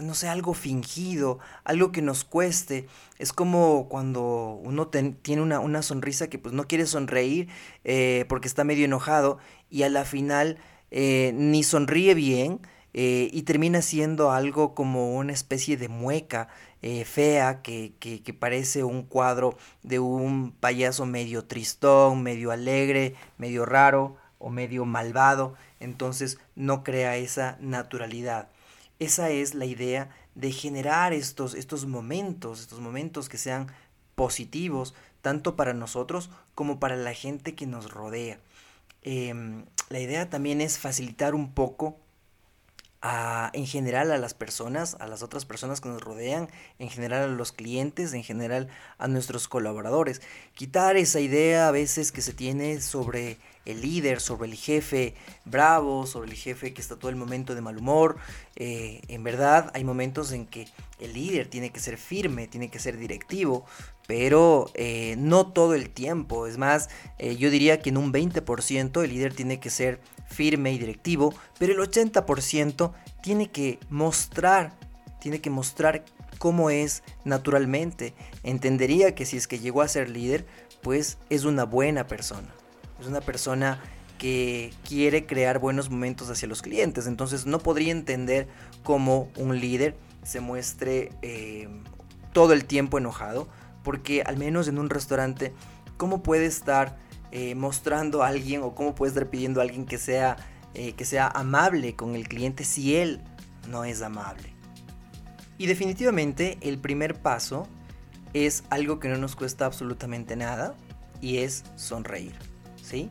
no, 0.00 0.14
sea 0.14 0.32
algo 0.32 0.54
fingido, 0.54 1.38
algo 1.64 1.92
que 1.92 2.02
nos 2.02 2.24
cueste. 2.24 2.86
Es 3.18 3.32
como 3.32 3.88
cuando 3.88 4.60
uno 4.62 4.88
tiene 4.88 5.42
una, 5.42 5.82
sonrisa 5.82 6.28
que 6.28 6.38
pues 6.38 6.54
no 6.54 6.66
quiere 6.68 6.86
sonreír 6.86 7.48
eh, 7.84 8.26
porque 8.28 8.48
está 8.48 8.64
medio 8.64 8.84
enojado 8.84 9.38
y 9.70 9.82
a 9.82 9.88
la 9.88 10.04
final 10.04 10.58
eh, 10.90 11.32
ni 11.34 11.62
sonríe 11.62 12.14
bien 12.14 12.60
eh, 12.94 13.28
y 13.32 13.42
termina 13.42 13.82
siendo 13.82 14.30
algo 14.30 14.74
como 14.74 15.16
una 15.16 15.32
especie 15.32 15.76
de 15.76 15.88
mueca 15.88 16.48
eh, 16.80 17.04
fea, 17.04 17.60
que, 17.60 17.94
que, 17.98 18.34
parece 18.34 18.84
un 18.84 19.02
cuadro 19.02 19.56
de 19.82 19.98
un 19.98 20.52
payaso 20.52 21.04
medio 21.04 21.44
tristón, 21.44 22.22
medio 22.22 22.52
alegre, 22.52 23.16
medio 23.36 23.64
raro 23.66 24.16
o 24.38 24.48
medio 24.48 24.84
malvado, 24.84 25.54
entonces 25.80 26.38
no 26.54 26.84
crea 26.84 27.16
esa 27.16 27.56
naturalidad. 27.60 28.48
Esa 29.00 29.30
es 29.30 29.54
la 29.54 29.64
idea 29.64 30.10
de 30.36 30.52
generar 30.52 31.12
estos, 31.12 31.54
estos 31.54 31.86
momentos, 31.86 32.60
estos 32.60 32.80
momentos 32.80 33.28
que 33.28 33.38
sean 33.38 33.68
positivos, 34.14 34.94
tanto 35.20 35.56
para 35.56 35.74
nosotros 35.74 36.30
como 36.54 36.78
para 36.78 36.96
la 36.96 37.14
gente 37.14 37.54
que 37.56 37.66
nos 37.66 37.90
rodea. 37.90 38.38
Em, 39.02 39.64
la 39.88 40.00
idea 40.00 40.30
también 40.30 40.60
es 40.60 40.78
facilitar 40.78 41.34
un 41.34 41.52
poco 41.54 41.98
en 43.52 43.66
general 43.66 44.12
a 44.12 44.18
las 44.18 44.32
personas, 44.32 44.96
a 44.98 45.06
las 45.06 45.22
otras 45.22 45.44
personas 45.44 45.80
que 45.80 45.90
nos 45.90 46.02
rodean, 46.02 46.48
en 46.78 46.88
general 46.88 47.24
a 47.24 47.28
los 47.28 47.52
clientes, 47.52 48.14
en 48.14 48.22
general 48.22 48.68
a 48.98 49.08
nuestros 49.08 49.46
colaboradores. 49.46 50.22
Quitar 50.54 50.96
esa 50.96 51.20
idea 51.20 51.68
a 51.68 51.70
veces 51.70 52.12
que 52.12 52.22
se 52.22 52.32
tiene 52.32 52.80
sobre 52.80 53.38
el 53.66 53.80
líder, 53.80 54.20
sobre 54.20 54.50
el 54.50 54.56
jefe 54.56 55.14
bravo, 55.44 56.06
sobre 56.06 56.30
el 56.30 56.36
jefe 56.36 56.72
que 56.72 56.80
está 56.80 56.96
todo 56.96 57.10
el 57.10 57.16
momento 57.16 57.54
de 57.54 57.60
mal 57.60 57.78
humor. 57.78 58.16
Eh, 58.56 59.00
en 59.08 59.22
verdad 59.22 59.70
hay 59.74 59.84
momentos 59.84 60.32
en 60.32 60.46
que 60.46 60.68
el 61.00 61.12
líder 61.12 61.48
tiene 61.48 61.70
que 61.70 61.80
ser 61.80 61.98
firme, 61.98 62.46
tiene 62.46 62.70
que 62.70 62.78
ser 62.78 62.96
directivo, 62.96 63.64
pero 64.06 64.70
eh, 64.74 65.16
no 65.18 65.52
todo 65.52 65.74
el 65.74 65.90
tiempo. 65.90 66.46
Es 66.46 66.58
más, 66.58 66.88
eh, 67.18 67.36
yo 67.36 67.50
diría 67.50 67.80
que 67.80 67.90
en 67.90 67.96
un 67.96 68.12
20% 68.12 69.02
el 69.02 69.10
líder 69.10 69.34
tiene 69.34 69.60
que 69.60 69.70
ser 69.70 70.00
firme 70.34 70.72
y 70.72 70.78
directivo, 70.78 71.32
pero 71.58 71.72
el 71.72 71.78
80% 71.78 72.92
tiene 73.22 73.50
que 73.50 73.78
mostrar, 73.88 74.76
tiene 75.20 75.40
que 75.40 75.50
mostrar 75.50 76.04
cómo 76.38 76.70
es 76.70 77.02
naturalmente. 77.24 78.14
Entendería 78.42 79.14
que 79.14 79.24
si 79.24 79.36
es 79.36 79.46
que 79.46 79.58
llegó 79.58 79.82
a 79.82 79.88
ser 79.88 80.10
líder, 80.10 80.46
pues 80.82 81.18
es 81.30 81.44
una 81.44 81.64
buena 81.64 82.06
persona. 82.06 82.52
Es 83.00 83.06
una 83.06 83.20
persona 83.20 83.80
que 84.18 84.72
quiere 84.86 85.26
crear 85.26 85.58
buenos 85.58 85.90
momentos 85.90 86.30
hacia 86.30 86.48
los 86.48 86.62
clientes. 86.62 87.06
Entonces 87.06 87.46
no 87.46 87.60
podría 87.60 87.92
entender 87.92 88.48
cómo 88.82 89.30
un 89.36 89.58
líder 89.58 89.96
se 90.22 90.40
muestre 90.40 91.10
eh, 91.22 91.68
todo 92.32 92.52
el 92.52 92.64
tiempo 92.64 92.98
enojado. 92.98 93.48
Porque 93.82 94.22
al 94.22 94.36
menos 94.36 94.68
en 94.68 94.78
un 94.78 94.90
restaurante, 94.90 95.52
¿cómo 95.96 96.22
puede 96.22 96.46
estar 96.46 96.98
eh, 97.36 97.56
mostrando 97.56 98.22
a 98.22 98.28
alguien 98.28 98.62
o 98.62 98.76
cómo 98.76 98.94
puede 98.94 99.08
estar 99.08 99.28
pidiendo 99.28 99.58
a 99.58 99.64
alguien 99.64 99.86
que 99.86 99.98
sea, 99.98 100.36
eh, 100.72 100.92
que 100.92 101.04
sea 101.04 101.26
amable 101.26 101.96
con 101.96 102.14
el 102.14 102.28
cliente 102.28 102.62
si 102.62 102.94
él 102.94 103.22
no 103.68 103.84
es 103.84 104.02
amable. 104.02 104.54
Y 105.58 105.66
definitivamente 105.66 106.58
el 106.60 106.78
primer 106.78 107.20
paso 107.20 107.66
es 108.34 108.62
algo 108.70 109.00
que 109.00 109.08
no 109.08 109.16
nos 109.16 109.34
cuesta 109.34 109.66
absolutamente 109.66 110.36
nada 110.36 110.76
y 111.20 111.38
es 111.38 111.64
sonreír, 111.74 112.36
¿sí? 112.80 113.10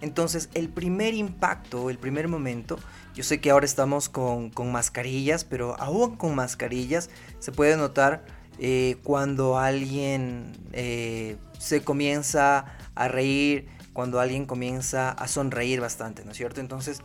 Entonces 0.00 0.50
el 0.54 0.68
primer 0.68 1.14
impacto, 1.14 1.90
el 1.90 1.98
primer 1.98 2.26
momento, 2.26 2.76
yo 3.14 3.22
sé 3.22 3.40
que 3.40 3.52
ahora 3.52 3.66
estamos 3.66 4.08
con, 4.08 4.50
mascarillas, 4.72 5.44
pero 5.44 5.78
aún 5.78 6.16
con 6.16 6.34
mascarillas 6.34 7.08
se 7.38 7.52
puede 7.52 7.76
notar 7.76 8.24
eh, 8.58 8.96
cuando 9.04 9.58
alguien 9.58 10.50
se 10.72 11.84
comienza 11.84 12.64
a 13.00 13.08
reír, 13.08 13.66
cuando 13.94 14.20
alguien 14.20 14.44
comienza 14.44 15.10
a 15.10 15.26
sonreír 15.26 15.80
bastante, 15.80 16.22
¿no 16.24 16.32
es 16.32 16.36
cierto? 16.36 16.60
Entonces, 16.60 17.00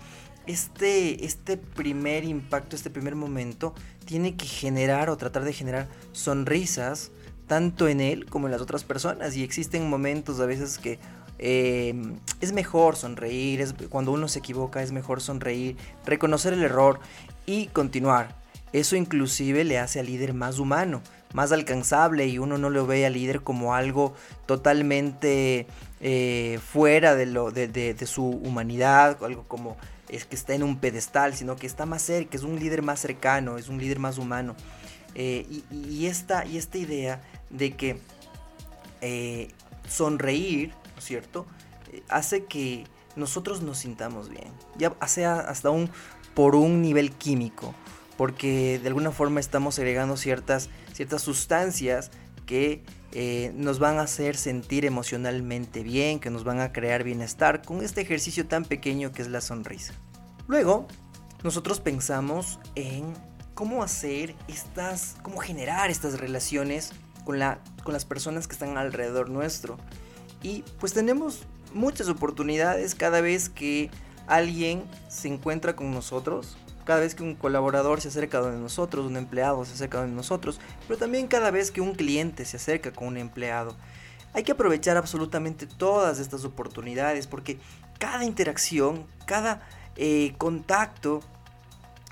este, 0.46 1.26
este 1.26 1.58
primer 1.58 2.26
impacto, 2.26 2.76
este 2.76 2.90
primer 2.90 3.16
momento, 3.16 3.74
tiene 4.06 4.36
que 4.36 4.46
generar 4.46 5.10
o 5.10 5.18
tratar 5.18 5.46
de 5.46 5.54
generar 5.54 5.88
sonrisas, 6.12 7.12
tanto 7.48 7.88
en 7.88 8.02
él 8.02 8.26
como 8.26 8.48
en 8.48 8.52
las 8.52 8.62
otras 8.62 8.84
personas. 8.84 9.38
Y 9.38 9.44
existen 9.44 9.90
momentos 9.90 10.40
a 10.42 10.46
veces 10.46 10.78
que 10.78 11.00
em, 11.40 12.18
es 12.42 12.52
mejor 12.52 12.98
sonreír, 12.98 13.62
es, 13.62 13.74
cuando 13.90 14.12
uno 14.12 14.28
se 14.28 14.40
equivoca 14.40 14.84
es 14.84 14.92
mejor 14.92 15.22
sonreír, 15.22 15.78
reconocer 16.06 16.52
el 16.54 16.64
error 16.64 17.00
y 17.46 17.68
continuar. 17.68 18.36
Eso 18.74 18.98
inclusive 18.98 19.64
le 19.64 19.80
hace 19.80 20.02
al 20.02 20.08
líder 20.08 20.34
más 20.34 20.60
humano 20.60 21.02
más 21.36 21.52
alcanzable 21.52 22.28
y 22.28 22.40
uno 22.40 22.58
no 22.58 22.70
lo 22.70 22.88
ve 22.88 23.06
al 23.06 23.14
líder 23.14 23.42
como 23.42 23.76
algo 23.76 24.14
totalmente 24.46 25.68
eh, 26.02 26.60
fuera 26.66 27.16
de, 27.16 27.26
lo, 27.26 27.52
de, 27.52 27.96
su 28.06 28.26
humanidad, 28.26 29.24
algo 29.24 29.44
como 29.48 29.78
es 30.10 30.26
que 30.26 30.36
está 30.36 30.54
en 30.54 30.64
un 30.64 30.80
pedestal, 30.80 31.36
sino 31.36 31.56
que 31.56 31.68
está 31.68 31.86
más 31.86 32.02
cerca, 32.02 32.38
es 32.38 32.44
un 32.44 32.60
líder 32.60 32.82
más 32.82 33.00
cercano, 33.00 33.58
es 33.58 33.70
un 33.70 33.78
líder 33.78 34.00
más 34.00 34.18
humano. 34.18 34.56
Eh, 35.16 35.46
y, 35.72 36.08
esta, 36.08 36.46
y 36.46 36.58
esta 36.58 36.78
idea 36.78 37.22
de 37.50 37.76
que 37.76 37.98
eh, 39.02 39.50
sonreír, 39.88 40.70
¿no 40.94 41.00
es 41.00 41.06
cierto?, 41.06 41.46
hace 42.10 42.44
que 42.44 42.84
nosotros 43.16 43.62
nos 43.62 43.78
sintamos 43.78 44.30
bien, 44.30 44.52
ya 44.78 44.94
sea 45.08 45.40
hasta 45.40 45.70
un 45.70 45.90
por 46.34 46.56
un 46.56 46.82
nivel 46.82 47.12
químico, 47.12 47.74
porque 48.18 48.80
de 48.80 48.88
alguna 48.88 49.12
forma 49.12 49.40
estamos 49.40 49.80
agregando 49.80 50.18
ciertas 50.18 50.70
ciertas 50.92 51.22
sustancias 51.22 52.12
que 52.46 52.84
eh, 53.12 53.52
nos 53.56 53.80
van 53.80 53.98
a 53.98 54.02
hacer 54.02 54.36
sentir 54.36 54.86
emocionalmente 54.86 55.84
bien, 55.84 56.20
que 56.20 56.30
nos 56.30 56.44
van 56.44 56.60
a 56.60 56.72
crear 56.72 57.04
bienestar 57.04 57.62
con 57.62 57.84
este 57.84 58.02
ejercicio 58.02 58.48
tan 58.48 58.66
pequeño 58.66 59.12
que 59.12 59.22
es 59.22 59.30
la 59.30 59.42
sonrisa. 59.42 59.94
Luego, 60.48 60.88
nosotros 61.44 61.80
pensamos 61.80 62.60
en 62.76 63.14
cómo 63.54 63.84
hacer 63.84 64.36
estas, 64.48 65.16
cómo 65.22 65.38
generar 65.38 65.90
estas 65.90 66.20
relaciones 66.20 66.92
con, 67.24 67.40
la, 67.40 67.60
con 67.84 67.94
las 67.94 68.06
personas 68.06 68.48
que 68.48 68.54
están 68.54 68.78
alrededor 68.78 69.30
nuestro. 69.30 69.78
Y 70.44 70.64
pues 70.80 70.94
tenemos 70.94 71.44
muchas 71.74 72.10
oportunidades 72.10 72.96
cada 72.96 73.22
vez 73.22 73.50
que 73.50 73.90
alguien 74.28 74.84
se 75.08 75.28
encuentra 75.28 75.76
con 75.76 75.92
nosotros 75.92 76.58
cada 76.86 77.02
vez 77.02 77.16
que 77.16 77.24
un 77.24 77.36
colaborador 77.36 78.00
se 78.00 78.08
acerca 78.08 78.42
de 78.42 78.58
nosotros, 78.58 79.06
un 79.06 79.18
empleado 79.18 79.66
se 79.66 79.74
acerca 79.74 80.02
de 80.02 80.08
nosotros, 80.08 80.60
pero 80.88 80.98
también 80.98 81.28
cada 81.28 81.52
vez 81.52 81.72
que 81.72 81.82
un 81.82 81.96
cliente 81.96 82.46
se 82.46 82.58
acerca 82.58 82.92
con 82.92 83.10
un 83.10 83.18
empleado. 83.18 83.76
Hay 84.34 84.44
que 84.44 84.52
aprovechar 84.52 84.96
absolutamente 84.98 85.66
todas 85.66 86.20
estas 86.20 86.46
oportunidades 86.46 87.26
porque 87.28 87.58
cada 88.00 88.24
interacción, 88.24 89.06
cada 89.26 89.68
eh, 89.96 90.36
contacto 90.38 91.22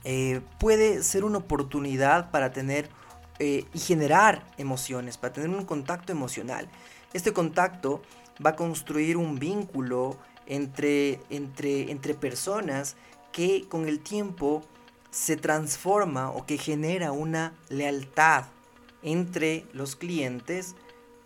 eh, 0.03 0.42
puede 0.60 1.03
ser 1.03 1.24
una 1.24 1.39
oportunidad 1.39 2.32
para 2.32 2.51
tener 2.51 2.89
eh, 3.39 3.65
y 3.74 3.80
generar 3.80 4.44
emociones, 4.58 5.18
para 5.18 5.34
tener 5.34 5.50
un 5.50 5.65
contacto 5.65 6.12
emocional. 6.12 6.68
Este 7.13 7.34
contacto 7.34 8.01
va 8.44 8.51
a 8.51 8.56
construir 8.56 9.18
un 9.18 9.38
vínculo 9.38 10.18
entre, 10.46 11.20
entre, 11.30 11.92
entre 11.92 12.13
personas 12.13 12.96
que 13.34 13.66
con 13.68 13.90
el 13.90 14.00
tiempo 14.00 14.63
se 15.12 15.36
transforma 15.36 16.32
o 16.32 16.46
que 16.46 16.58
genera 16.58 17.12
una 17.12 17.54
lealtad 17.68 18.46
entre 19.02 19.66
los 19.74 19.98
clientes 19.98 20.75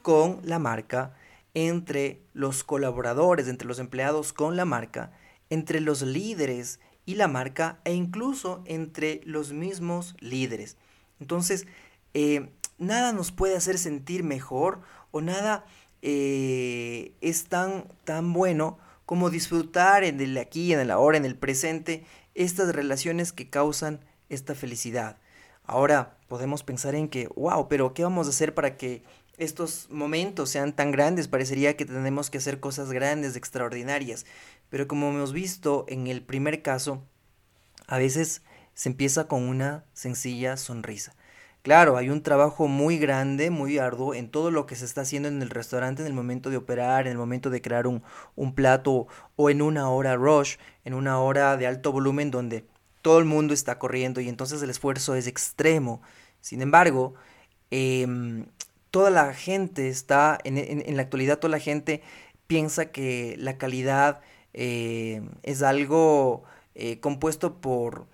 con 0.01 0.39
la 0.43 0.57
marca, 0.57 1.15
entre 1.53 2.19
los 2.33 2.63
colaboradores, 2.63 3.47
entre 3.47 3.67
los 3.67 3.79
empleados 3.79 4.33
con 4.33 4.55
la 4.55 4.65
marca, 4.65 5.11
entre 5.49 5.79
los 5.81 6.01
líderes 6.01 6.79
y 7.05 7.15
la 7.15 7.27
marca 7.27 7.79
e 7.83 7.93
incluso 7.93 8.61
entre 8.65 9.21
los 9.25 9.53
mismos 9.53 10.15
líderes. 10.19 10.77
Entonces, 11.19 11.67
eh, 12.13 12.49
nada 12.77 13.13
nos 13.13 13.31
puede 13.31 13.55
hacer 13.55 13.77
sentir 13.77 14.23
mejor 14.23 14.81
o 15.11 15.21
nada 15.21 15.65
eh, 16.01 17.13
es 17.21 17.45
tan, 17.45 17.85
tan 18.03 18.33
bueno 18.33 18.77
como 19.07 19.29
disfrutar 19.29 20.03
en 20.03 20.19
el 20.19 20.37
aquí, 20.37 20.73
en 20.73 20.81
el 20.81 20.91
ahora, 20.91 21.17
en 21.17 21.23
el 21.23 21.37
presente, 21.37 22.03
estas 22.35 22.75
relaciones 22.75 23.31
que 23.31 23.49
causan 23.49 24.01
esta 24.27 24.53
felicidad. 24.53 25.17
Ahora 25.63 26.17
podemos 26.27 26.61
pensar 26.61 26.93
en 26.93 27.07
que, 27.07 27.29
wow, 27.29 27.69
pero 27.69 27.93
¿qué 27.93 28.03
vamos 28.03 28.27
a 28.27 28.31
hacer 28.31 28.53
para 28.53 28.75
que 28.75 29.03
estos 29.37 29.89
momentos 29.89 30.49
sean 30.49 30.75
tan 30.75 30.91
grandes? 30.91 31.29
Parecería 31.29 31.77
que 31.77 31.85
tenemos 31.85 32.29
que 32.29 32.39
hacer 32.39 32.59
cosas 32.59 32.91
grandes, 32.91 33.37
extraordinarias. 33.37 34.25
Pero 34.67 34.89
como 34.89 35.07
hemos 35.07 35.31
visto 35.31 35.85
en 35.87 36.07
el 36.07 36.21
primer 36.21 36.61
caso, 36.61 37.01
a 37.87 37.97
veces 37.97 38.41
se 38.73 38.89
empieza 38.89 39.29
con 39.29 39.43
una 39.43 39.85
sencilla 39.93 40.57
sonrisa. 40.57 41.15
Claro, 41.67 41.97
hay 41.97 42.09
un 42.09 42.23
trabajo 42.23 42.69
muy 42.69 42.97
grande, 42.97 43.49
muy 43.49 43.77
arduo 43.77 44.13
en 44.13 44.31
todo 44.31 44.51
lo 44.51 44.65
que 44.65 44.77
se 44.77 44.85
está 44.85 45.01
haciendo 45.01 45.27
en 45.27 45.41
el 45.41 45.49
restaurante 45.49 46.01
en 46.01 46.07
el 46.07 46.13
momento 46.13 46.49
de 46.49 46.55
operar, 46.55 47.07
en 47.07 47.11
el 47.11 47.17
momento 47.17 47.49
de 47.49 47.61
crear 47.61 47.87
un, 47.87 48.01
plato 48.55 49.07
o 49.35 49.49
en 49.49 49.61
una 49.61 49.89
hora 49.89 50.15
rush, 50.15 50.55
en 50.85 50.93
una 50.93 51.19
hora 51.19 51.57
de 51.57 51.67
alto 51.67 51.91
volumen 51.91 52.31
donde 52.31 52.63
todo 53.01 53.19
el 53.19 53.25
mundo 53.25 53.53
está 53.53 53.79
corriendo 53.79 54.21
y 54.21 54.29
entonces 54.29 54.61
el 54.61 54.69
esfuerzo 54.69 55.15
es 55.15 55.27
extremo. 55.27 56.01
Sin 56.39 56.61
embargo, 56.61 57.15
em, 57.69 58.45
toda 58.89 59.09
la 59.09 59.33
gente 59.33 59.89
está, 59.89 60.37
en, 60.45 60.95
la 60.95 61.01
actualidad 61.01 61.39
toda 61.39 61.51
la 61.51 61.59
gente 61.59 62.01
piensa 62.47 62.91
que 62.93 63.35
la 63.39 63.57
calidad 63.57 64.21
eh, 64.53 65.21
es 65.43 65.61
algo 65.63 66.45
eh, 66.75 67.01
compuesto 67.01 67.59
por 67.59 68.07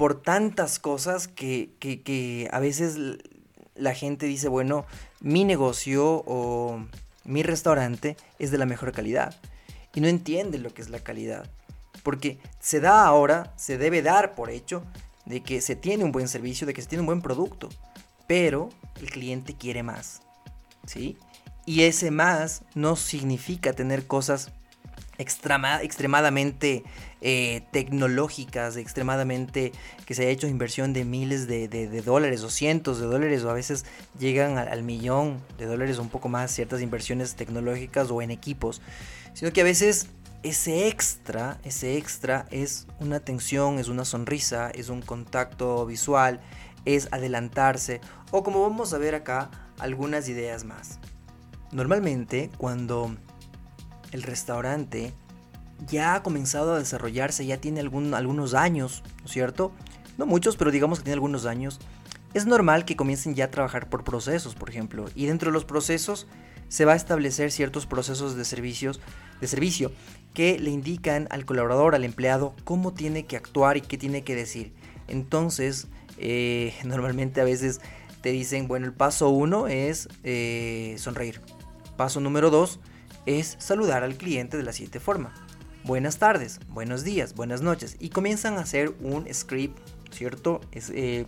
por 0.00 0.22
tantas 0.22 0.78
cosas 0.78 1.28
que, 1.28 2.48
a 2.50 2.58
veces 2.58 2.96
la 3.74 3.92
gente 3.92 4.24
dice, 4.24 4.48
bueno, 4.48 4.86
mi 5.20 5.44
negocio 5.44 6.24
o 6.26 6.82
mi 7.24 7.42
restaurante 7.42 8.16
es 8.38 8.50
de 8.50 8.56
la 8.56 8.64
mejor 8.64 8.92
calidad. 8.92 9.36
Y 9.94 10.00
no 10.00 10.08
entiende 10.08 10.56
lo 10.56 10.72
que 10.72 10.80
es 10.80 10.88
la 10.88 11.00
calidad. 11.00 11.50
Porque 12.02 12.38
se 12.60 12.80
da 12.80 13.04
ahora, 13.04 13.52
se 13.56 13.76
debe 13.76 14.00
dar 14.00 14.34
por 14.34 14.48
hecho 14.48 14.84
de 15.26 15.42
que 15.42 15.60
se 15.60 15.76
tiene 15.76 16.02
un 16.02 16.12
buen 16.12 16.28
servicio, 16.28 16.66
de 16.66 16.72
que 16.72 16.80
se 16.80 16.88
tiene 16.88 17.00
un 17.00 17.06
buen 17.06 17.20
producto. 17.20 17.68
Pero 18.26 18.70
el 19.02 19.10
cliente 19.10 19.54
quiere 19.54 19.82
más. 19.82 20.22
¿Sí? 20.86 21.18
Y 21.66 21.82
ese 21.82 22.10
más 22.10 22.62
no 22.74 22.96
significa 22.96 23.74
tener 23.74 24.06
cosas 24.06 24.50
extremadamente 25.20 26.84
eh, 27.20 27.62
tecnológicas, 27.70 28.76
extremadamente 28.76 29.72
que 30.06 30.14
se 30.14 30.26
ha 30.26 30.28
hecho 30.30 30.46
inversión 30.46 30.92
de 30.92 31.04
miles 31.04 31.46
de, 31.46 31.68
dólares 32.04 32.42
o 32.42 32.50
cientos 32.50 32.98
de 32.98 33.06
dólares 33.06 33.44
o 33.44 33.50
a 33.50 33.54
veces 33.54 33.84
llegan 34.18 34.56
al, 34.56 34.82
millón 34.82 35.40
de 35.58 35.66
dólares 35.66 35.98
o 35.98 36.02
un 36.02 36.08
poco 36.08 36.28
más 36.28 36.50
ciertas 36.50 36.80
inversiones 36.80 37.34
tecnológicas 37.34 38.10
o 38.10 38.22
en 38.22 38.30
equipos, 38.30 38.80
sino 39.34 39.52
que 39.52 39.60
a 39.60 39.64
veces 39.64 40.08
ese 40.42 40.88
extra, 40.88 41.58
ese 41.64 41.98
extra 41.98 42.46
es 42.50 42.86
una 42.98 43.16
atención, 43.16 43.78
es 43.78 43.88
una 43.88 44.06
sonrisa, 44.06 44.70
es 44.70 44.88
un 44.88 45.02
contacto 45.02 45.84
visual, 45.84 46.40
es 46.86 47.08
adelantarse 47.12 48.00
o 48.30 48.42
como 48.42 48.62
vamos 48.62 48.94
a 48.94 48.98
ver 48.98 49.14
acá 49.14 49.50
algunas 49.78 50.28
ideas 50.28 50.64
más. 50.64 50.98
Normalmente 51.72 52.50
cuando 52.56 53.16
el 54.12 54.22
restaurante 54.22 55.12
ya 55.86 56.14
ha 56.14 56.22
comenzado 56.22 56.74
a 56.74 56.78
desarrollarse, 56.78 57.46
ya 57.46 57.60
tiene 57.60 57.80
algunos 57.80 58.54
años, 58.54 59.02
¿no 59.20 59.26
es 59.26 59.30
cierto? 59.30 59.72
No 60.18 60.26
muchos, 60.26 60.56
pero 60.56 60.70
digamos 60.70 60.98
que 60.98 61.04
tiene 61.04 61.14
algunos 61.14 61.46
años. 61.46 61.80
Es 62.34 62.46
normal 62.46 62.84
que 62.84 62.96
comiencen 62.96 63.34
ya 63.34 63.46
a 63.46 63.50
trabajar 63.50 63.88
por 63.88 64.04
procesos, 64.04 64.54
por 64.54 64.70
ejemplo, 64.70 65.06
y 65.14 65.26
dentro 65.26 65.50
de 65.50 65.54
los 65.54 65.64
procesos 65.64 66.26
se 66.68 66.84
va 66.84 66.92
a 66.92 66.96
establecer 66.96 67.50
ciertos 67.50 67.86
procesos 67.86 68.36
de 68.36 68.44
servicios 68.44 69.00
de 69.40 69.46
servicio 69.46 69.90
que 70.34 70.58
le 70.58 70.70
indican 70.70 71.26
al 71.30 71.44
colaborador, 71.44 71.94
al 71.94 72.04
empleado, 72.04 72.54
cómo 72.64 72.92
tiene 72.92 73.26
que 73.26 73.36
actuar 73.36 73.76
y 73.76 73.80
qué 73.80 73.98
tiene 73.98 74.22
que 74.22 74.36
decir. 74.36 74.72
Entonces, 75.08 75.88
eh, 76.18 76.74
normalmente 76.84 77.40
a 77.40 77.44
veces 77.44 77.80
te 78.20 78.30
dicen, 78.30 78.68
bueno, 78.68 78.86
el 78.86 78.92
paso 78.92 79.30
uno 79.30 79.66
es 79.66 80.08
eh, 80.22 80.94
sonreír. 80.98 81.40
Paso 81.96 82.20
número 82.20 82.50
dos 82.50 82.80
es 83.38 83.56
saludar 83.58 84.02
al 84.02 84.16
cliente 84.16 84.56
de 84.56 84.62
la 84.62 84.72
siguiente 84.72 85.00
forma. 85.00 85.32
Buenas 85.84 86.18
tardes, 86.18 86.60
buenos 86.68 87.04
días, 87.04 87.34
buenas 87.34 87.62
noches. 87.62 87.96
Y 88.00 88.10
comienzan 88.10 88.58
a 88.58 88.62
hacer 88.62 88.94
un 89.00 89.32
script, 89.32 89.78
¿cierto? 90.10 90.60
Eh, 90.72 91.26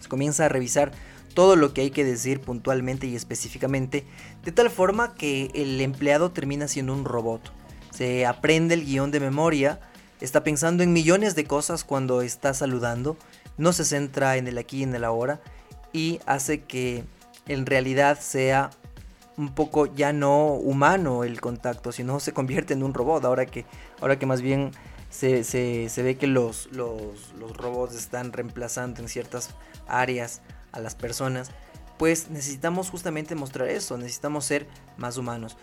se 0.00 0.08
comienza 0.08 0.46
a 0.46 0.48
revisar 0.48 0.92
todo 1.34 1.56
lo 1.56 1.74
que 1.74 1.82
hay 1.82 1.90
que 1.90 2.04
decir 2.04 2.40
puntualmente 2.40 3.06
y 3.06 3.16
específicamente, 3.16 4.04
de 4.44 4.52
tal 4.52 4.70
forma 4.70 5.14
que 5.14 5.50
el 5.54 5.80
empleado 5.80 6.30
termina 6.32 6.68
siendo 6.68 6.92
un 6.92 7.04
robot. 7.04 7.52
Se 7.90 8.26
aprende 8.26 8.74
el 8.74 8.84
guion 8.84 9.10
de 9.10 9.20
memoria, 9.20 9.80
está 10.20 10.42
pensando 10.42 10.82
en 10.82 10.92
millones 10.92 11.34
de 11.34 11.44
cosas 11.44 11.84
cuando 11.84 12.22
está 12.22 12.54
saludando, 12.54 13.16
no 13.58 13.72
se 13.72 13.84
centra 13.84 14.36
en 14.36 14.48
el 14.48 14.58
aquí 14.58 14.78
y 14.78 14.82
en 14.84 14.94
el 14.94 15.04
ahora 15.04 15.40
y 15.92 16.20
hace 16.26 16.62
que 16.62 17.04
en 17.46 17.66
realidad 17.66 18.18
sea 18.20 18.70
un 19.36 19.54
poco 19.54 19.86
ya 19.86 20.12
no 20.12 20.54
humano 20.54 21.24
el 21.24 21.40
contacto, 21.40 21.92
sino 21.92 22.20
se 22.20 22.32
convierte 22.32 22.74
en 22.74 22.82
un 22.82 22.94
robot, 22.94 23.24
ahora 23.24 23.46
que, 23.46 23.64
ahora 24.00 24.18
que 24.18 24.26
más 24.26 24.42
bien 24.42 24.72
se, 25.10 25.90
ve 25.96 26.16
que 26.18 26.26
los, 26.26 26.68
los, 26.72 27.32
los 27.38 27.56
robots 27.56 27.94
están 27.94 28.32
reemplazando 28.32 29.00
en 29.00 29.08
ciertas 29.08 29.50
áreas 29.86 30.42
a 30.72 30.80
las 30.80 30.94
personas, 30.94 31.50
pues 31.98 32.30
necesitamos 32.30 32.90
justamente 32.90 33.34
mostrar 33.34 33.68
eso, 33.68 33.98
necesitamos 33.98 34.44
ser 34.44 34.66
más 34.96 35.16
humanos 35.16 35.56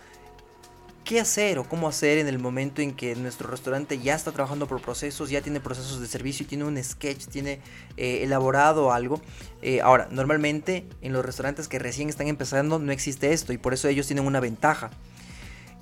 qué 1.08 1.20
hacer 1.20 1.58
o 1.58 1.64
cómo 1.64 1.88
hacer 1.88 2.18
en 2.18 2.28
el 2.28 2.38
momento 2.38 2.82
en 2.82 2.92
que 2.92 3.16
nuestro 3.16 3.48
restaurante 3.48 3.98
ya 3.98 4.14
está 4.14 4.30
trabajando 4.30 4.68
por 4.68 4.82
procesos, 4.82 5.30
ya 5.30 5.40
tiene 5.40 5.58
procesos 5.58 6.02
de 6.02 6.06
servicio, 6.06 6.46
tiene 6.46 6.64
un 6.64 6.76
sketch, 6.84 7.28
tiene 7.28 7.60
eh, 7.96 8.24
elaborado 8.24 8.92
algo. 8.92 9.22
Eh, 9.62 9.80
ahora, 9.80 10.08
normalmente 10.10 10.86
en 11.00 11.14
los 11.14 11.24
restaurantes 11.24 11.66
que 11.66 11.78
recién 11.78 12.10
están 12.10 12.28
empezando 12.28 12.78
no 12.78 12.92
existe 12.92 13.32
esto 13.32 13.54
y 13.54 13.58
por 13.58 13.72
eso 13.72 13.88
ellos 13.88 14.06
tienen 14.06 14.26
una 14.26 14.38
ventaja. 14.38 14.90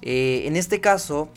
Eh, 0.00 0.44
en 0.44 0.54
este 0.54 0.80
caso, 0.80 1.28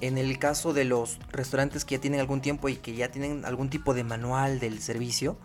en 0.00 0.16
el 0.16 0.38
caso 0.38 0.72
de 0.72 0.86
los 0.86 1.18
restaurantes 1.30 1.84
que 1.84 1.96
ya 1.96 2.00
tienen 2.00 2.20
algún 2.20 2.40
tiempo 2.40 2.70
y 2.70 2.76
que 2.76 2.94
ya 2.94 3.10
tienen 3.10 3.44
algún 3.44 3.68
tipo 3.68 3.92
de 3.92 4.02
manual 4.02 4.60
del 4.60 4.80
servicio, 4.80 5.36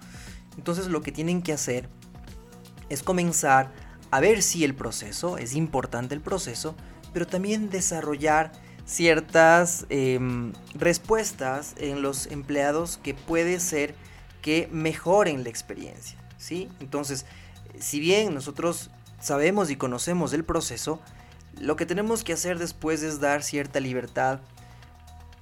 entonces 0.56 0.88
lo 0.88 1.02
que 1.02 1.12
tienen 1.12 1.42
que 1.42 1.52
hacer 1.52 1.90
es 2.88 3.04
comenzar 3.04 3.70
a 4.12 4.22
ver 4.22 4.42
si 4.42 4.64
el 4.64 4.76
proceso, 4.76 5.38
es 5.38 5.56
importante 5.56 6.16
el 6.16 6.22
proceso, 6.22 6.74
pero 7.14 7.28
también 7.28 7.70
desarrollar 7.70 8.52
ciertas 8.86 9.86
em, 9.90 10.54
respuestas 10.74 11.76
en 11.78 12.02
los 12.02 12.28
empleados 12.28 12.98
que 12.98 13.14
puede 13.14 13.60
ser 13.60 13.96
que 14.42 14.68
mejoren 14.72 15.44
la 15.44 15.50
experiencia, 15.50 16.18
¿sí? 16.38 16.70
Entonces, 16.80 17.26
si 17.80 18.00
bien 18.00 18.34
nosotros 18.34 18.90
sabemos 19.20 19.70
y 19.70 19.76
conocemos 19.76 20.34
el 20.34 20.44
proceso, 20.44 21.00
lo 21.60 21.76
que 21.76 21.86
tenemos 21.86 22.24
que 22.24 22.34
hacer 22.34 22.60
después 22.60 23.04
es 23.04 23.20
dar 23.20 23.44
cierta 23.44 23.80
libertad 23.80 24.40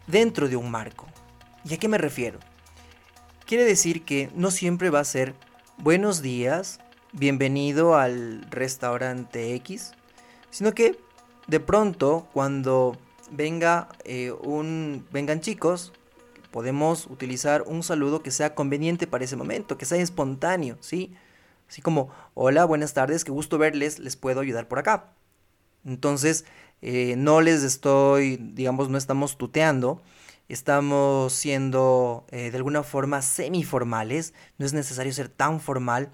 dentro 0.07 0.49
de 0.49 0.55
un 0.55 0.69
marco. 0.69 1.07
¿Y 1.63 1.73
a 1.73 1.77
qué 1.77 1.87
me 1.87 1.97
refiero? 1.97 2.39
Quiere 3.45 3.63
decir 3.63 4.03
que 4.03 4.29
no 4.35 4.51
siempre 4.51 4.89
va 4.89 4.99
a 4.99 5.05
ser 5.05 5.33
buenos 5.77 6.21
días, 6.21 6.79
bienvenido 7.13 7.97
al 7.97 8.41
restaurante 8.51 9.55
X, 9.55 9.93
sino 10.51 10.73
que 10.73 10.99
de 11.49 11.59
pronto 11.59 12.27
cuando 12.31 12.95
venga 13.31 13.89
eh, 14.03 14.31
un 14.31 15.05
vengan 15.11 15.41
chicos 15.41 15.91
podemos 16.51 17.07
utilizar 17.07 17.63
un 17.63 17.81
saludo 17.81 18.21
que 18.21 18.29
sea 18.29 18.53
conveniente 18.53 19.07
para 19.07 19.23
ese 19.23 19.35
momento 19.35 19.77
que 19.77 19.85
sea 19.85 19.97
espontáneo 19.97 20.77
sí 20.79 21.15
así 21.67 21.81
como 21.81 22.09
hola 22.35 22.65
buenas 22.65 22.93
tardes 22.93 23.23
qué 23.23 23.31
gusto 23.31 23.57
verles 23.57 23.97
les 23.97 24.15
puedo 24.15 24.41
ayudar 24.41 24.67
por 24.67 24.77
acá 24.77 25.13
entonces 25.85 26.45
eh, 26.83 27.15
no 27.17 27.41
les 27.41 27.63
estoy 27.63 28.37
digamos 28.37 28.89
no 28.89 28.97
estamos 28.99 29.37
tuteando 29.37 30.03
estamos 30.49 31.33
siendo 31.33 32.25
eh, 32.29 32.51
de 32.51 32.57
alguna 32.57 32.83
forma 32.83 33.23
semiformales 33.23 34.35
no 34.59 34.67
es 34.67 34.73
necesario 34.73 35.13
ser 35.13 35.29
tan 35.29 35.59
formal 35.59 36.11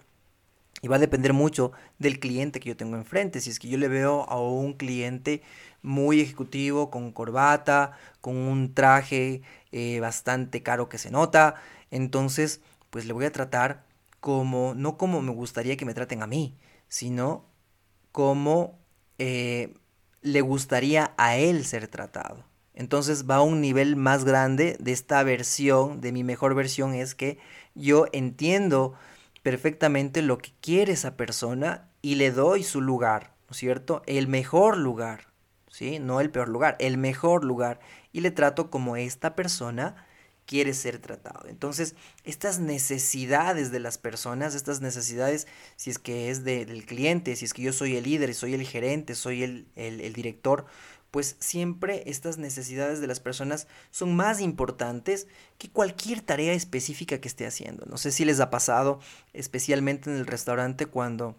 y 0.82 0.88
va 0.88 0.98
a 0.98 1.00
depender 1.00 1.34
mucho 1.34 1.72
del 2.00 2.20
cliente 2.20 2.60
que 2.60 2.70
yo 2.70 2.78
tengo 2.78 2.96
enfrente. 2.96 3.42
Si 3.42 3.50
es 3.50 3.60
que 3.60 3.70
yo 3.70 3.78
le 3.78 3.88
veo 3.88 4.24
a 4.30 4.40
un 4.40 4.74
cliente 4.74 5.42
muy 5.82 6.22
ejecutivo, 6.22 6.90
con 6.90 7.12
corbata, 7.12 7.98
con 8.22 8.36
un 8.38 8.74
traje 8.74 9.42
eh, 9.72 10.00
bastante 10.00 10.64
caro 10.64 10.90
que 10.90 10.98
se 10.98 11.12
nota, 11.12 11.56
entonces 11.92 12.62
pues 12.90 13.06
le 13.06 13.14
voy 13.14 13.26
a 13.26 13.32
tratar 13.32 13.86
como, 14.20 14.74
no 14.76 14.98
como 14.98 15.22
me 15.22 15.32
gustaría 15.32 15.78
que 15.78 15.86
me 15.86 15.94
traten 15.94 16.24
a 16.24 16.28
mí, 16.28 16.58
sino 16.88 17.46
como 18.12 18.80
eh, 19.18 19.74
le 20.22 20.42
gustaría 20.42 21.14
a 21.18 21.38
él 21.38 21.66
ser 21.66 21.88
tratado. 21.88 22.44
Entonces 22.74 23.30
va 23.30 23.36
a 23.36 23.42
un 23.42 23.62
nivel 23.62 23.96
más 23.96 24.26
grande 24.26 24.76
de 24.80 24.92
esta 24.92 25.24
versión, 25.24 26.02
de 26.02 26.12
mi 26.12 26.24
mejor 26.24 26.56
versión 26.56 26.94
es 26.94 27.16
que 27.16 27.38
yo 27.74 28.08
entiendo 28.12 28.96
perfectamente 29.46 30.24
lo 30.24 30.40
que 30.40 30.54
quiere 30.60 30.94
esa 30.94 31.16
persona 31.16 31.88
y 32.02 32.16
le 32.16 32.32
doy 32.32 32.64
su 32.64 32.82
lugar, 32.82 33.36
¿no 33.48 33.52
es 33.52 33.58
cierto? 33.58 34.02
El 34.08 34.28
mejor 34.28 34.76
lugar, 34.76 35.28
¿sí? 35.70 36.00
No 36.00 36.20
el 36.20 36.32
peor 36.32 36.50
lugar, 36.50 36.76
el 36.80 36.98
mejor 36.98 37.44
lugar. 37.44 37.80
Y 38.12 38.22
le 38.22 38.32
trato 38.32 38.72
como 38.72 38.98
esta 38.98 39.36
persona 39.36 40.08
quiere 40.48 40.74
ser 40.74 40.98
tratado. 40.98 41.48
Entonces, 41.48 41.94
estas 42.24 42.58
necesidades 42.58 43.70
de 43.70 43.80
las 43.80 44.00
personas, 44.00 44.56
estas 44.56 44.82
necesidades, 44.82 45.46
si 45.76 45.92
es 45.92 46.00
que 46.00 46.32
es 46.32 46.44
del 46.44 46.84
cliente, 46.88 47.36
si 47.36 47.46
es 47.46 47.54
que 47.54 47.62
yo 47.62 47.72
soy 47.72 47.98
el 47.98 48.06
líder, 48.06 48.34
soy 48.34 48.56
el 48.56 48.66
gerente, 48.66 49.14
soy 49.14 49.44
el, 49.44 49.68
el 49.76 50.14
director, 50.14 50.66
pues 51.16 51.38
siempre 51.40 52.04
estas 52.08 52.38
necesidades 52.38 53.00
de 53.00 53.08
las 53.08 53.22
personas 53.22 53.70
son 53.90 54.18
más 54.18 54.42
importantes 54.42 55.30
que 55.58 55.70
cualquier 55.70 56.20
tarea 56.20 56.52
específica 56.52 57.22
que 57.22 57.30
esté 57.30 57.48
haciendo. 57.48 57.86
No 57.86 57.96
sé 57.96 58.12
si 58.12 58.26
les 58.26 58.42
ha 58.42 58.50
pasado, 58.50 59.00
especialmente 59.32 60.10
en 60.10 60.18
el 60.18 60.28
restaurante 60.28 60.88
cuando, 60.88 61.38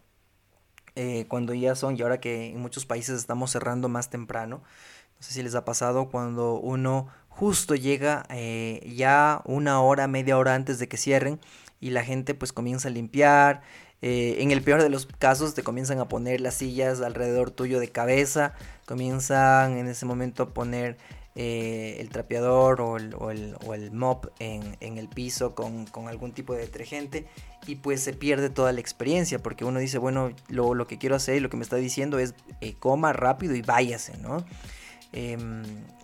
eh, 0.95 1.27
cuando 1.29 1.53
ya 1.53 1.75
son, 1.75 1.95
y 1.95 2.01
ahora 2.01 2.21
que 2.21 2.53
en 2.53 2.59
muchos 2.59 2.87
países 2.87 3.19
estamos 3.19 3.51
cerrando 3.51 3.91
más 3.91 4.09
temprano, 4.09 4.63
no 4.63 5.23
sé 5.23 5.35
si 5.35 5.43
les 5.43 5.55
ha 5.55 5.67
pasado 5.67 6.09
cuando 6.09 6.55
uno 6.55 7.09
justo 7.29 7.75
llega 7.75 8.25
eh, 8.31 8.81
ya 8.97 9.43
una 9.45 9.83
hora, 9.83 10.09
media 10.09 10.39
hora 10.39 10.55
antes 10.55 10.79
de 10.79 10.89
que 10.89 10.97
cierren 10.97 11.39
y 11.81 11.91
la 11.91 12.03
gente 12.03 12.35
pues 12.35 12.55
comienza 12.55 12.89
a 12.89 12.93
limpiar, 12.93 13.61
eh, 14.03 14.37
en 14.41 14.51
el 14.51 14.63
peor 14.63 14.83
de 14.83 14.91
los 14.91 15.07
casos 15.07 15.55
te 15.55 15.63
comienzan 15.63 15.99
a 15.99 16.09
poner 16.09 16.41
las 16.41 16.55
sillas 16.55 17.01
alrededor 17.01 17.51
tuyo 17.51 17.81
de 17.81 17.89
cabeza, 17.89 18.55
comienzan 18.87 19.79
en 19.79 19.89
ese 19.89 20.07
momento 20.07 20.45
a 20.45 20.55
poner 20.55 20.97
eh, 21.39 21.99
el 22.01 22.09
trapeador 22.09 22.81
o 22.81 22.97
el, 22.97 23.91
mop 23.93 24.25
en, 24.39 24.75
el 24.81 25.07
piso 25.07 25.55
con, 25.55 25.87
algún 26.09 26.33
tipo 26.33 26.55
de 26.55 26.61
detergente 26.61 27.27
y 27.67 27.77
pues 27.77 28.01
se 28.01 28.15
pierde 28.15 28.49
toda 28.49 28.73
la 28.73 28.81
experiencia 28.81 29.39
porque 29.39 29.67
uno 29.67 29.79
dice, 29.79 29.99
bueno, 29.99 30.33
lo, 30.49 30.73
lo 30.73 30.87
que 30.87 30.97
quiero 30.97 31.15
hacer 31.15 31.37
y 31.37 31.41
lo 31.41 31.51
que 31.51 31.59
me 31.59 31.63
está 31.63 31.77
diciendo 31.77 32.19
es 32.19 32.35
eh, 32.63 32.75
coma 32.79 33.13
rápido 33.13 33.55
y 33.55 33.61
váyase, 33.61 34.17
¿no? 34.17 34.47
Eh, 35.13 35.37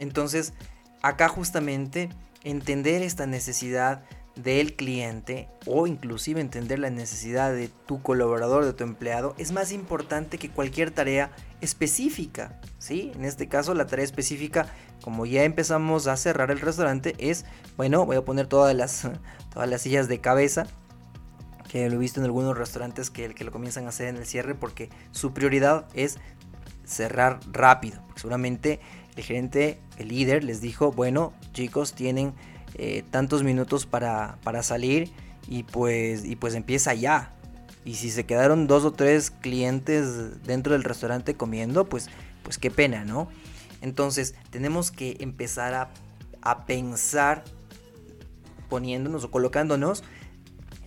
entonces, 0.01 0.53
acá 1.01 1.31
justamente 1.31 2.11
entender 2.45 3.01
esta 3.01 3.25
necesidad 3.25 4.03
del 4.37 4.75
cliente 4.75 5.49
o 5.67 5.87
inclusive 5.87 6.41
entender 6.41 6.79
la 6.79 6.91
necesidad 6.91 7.53
de 7.53 7.69
tu 7.87 8.03
colaborador, 8.03 8.65
de 8.65 8.73
tu 8.73 8.85
empleado, 8.85 9.35
es 9.39 9.53
más 9.53 9.73
importante 9.73 10.39
que 10.39 10.51
cualquier 10.51 10.91
tarea 10.91 11.31
específica, 11.61 12.61
¿sí? 12.79 13.13
En 13.15 13.25
este 13.25 13.49
caso 13.49 13.75
la 13.75 13.87
tarea 13.87 14.05
específica, 14.05 14.67
como 15.03 15.27
ya 15.27 15.45
empezamos 15.45 16.07
a 16.07 16.17
cerrar 16.17 16.51
el 16.51 16.61
restaurante, 16.61 17.15
es, 17.19 17.45
bueno, 17.77 18.07
voy 18.07 18.17
a 18.17 18.25
poner 18.25 18.47
todas 18.47 18.75
las, 18.75 19.09
todas 19.53 19.69
las 19.69 19.83
sillas 19.83 20.09
de 20.09 20.21
cabeza, 20.21 20.67
que 21.69 21.89
lo 21.89 21.97
he 21.97 21.99
visto 21.99 22.21
en 22.21 22.27
algunos 22.27 22.57
restaurantes 22.57 23.11
que, 23.11 23.35
que 23.35 23.45
lo 23.45 23.51
comienzan 23.51 23.87
a 23.87 23.91
hacer 23.91 24.09
en 24.09 24.17
el 24.17 24.27
cierre 24.27 24.55
porque 24.55 24.91
su 25.11 25.33
prioridad 25.33 25.87
es 25.95 26.19
cerrar 26.85 27.41
rápido. 27.51 28.03
Seguramente 28.17 28.81
el 29.17 29.25
gerente, 29.25 29.81
el 29.99 30.09
líder, 30.09 30.45
les 30.45 30.61
dijo, 30.61 30.93
bueno, 30.93 31.33
chicos, 31.53 31.95
tienen 31.95 32.35
eh, 32.75 33.05
tantos 33.11 33.43
minutos 33.43 33.87
para, 33.87 34.39
para, 34.43 34.63
salir 34.63 35.11
y 35.49 35.65
pues, 35.65 36.25
y 36.25 36.37
pues 36.37 36.55
empieza 36.55 36.95
ya. 36.95 37.35
Y 37.85 37.95
si 37.95 38.11
se 38.11 38.25
quedaron 38.25 38.67
dos 38.67 38.85
o 38.85 38.93
tres 38.93 39.31
clientes 39.31 40.43
dentro 40.45 40.73
del 40.73 40.85
restaurante 40.85 41.35
comiendo, 41.35 41.89
pues, 41.89 42.09
pues 42.43 42.59
qué 42.59 42.71
pena, 42.71 43.05
¿no? 43.05 43.29
Entonces 43.81 44.35
tenemos 44.51 44.91
que 44.93 45.17
empezar 45.21 45.75
a, 45.75 45.91
a 46.41 46.65
pensar 46.67 47.45
poniéndonos 48.69 49.25
o 49.25 49.31
colocándonos 49.31 50.05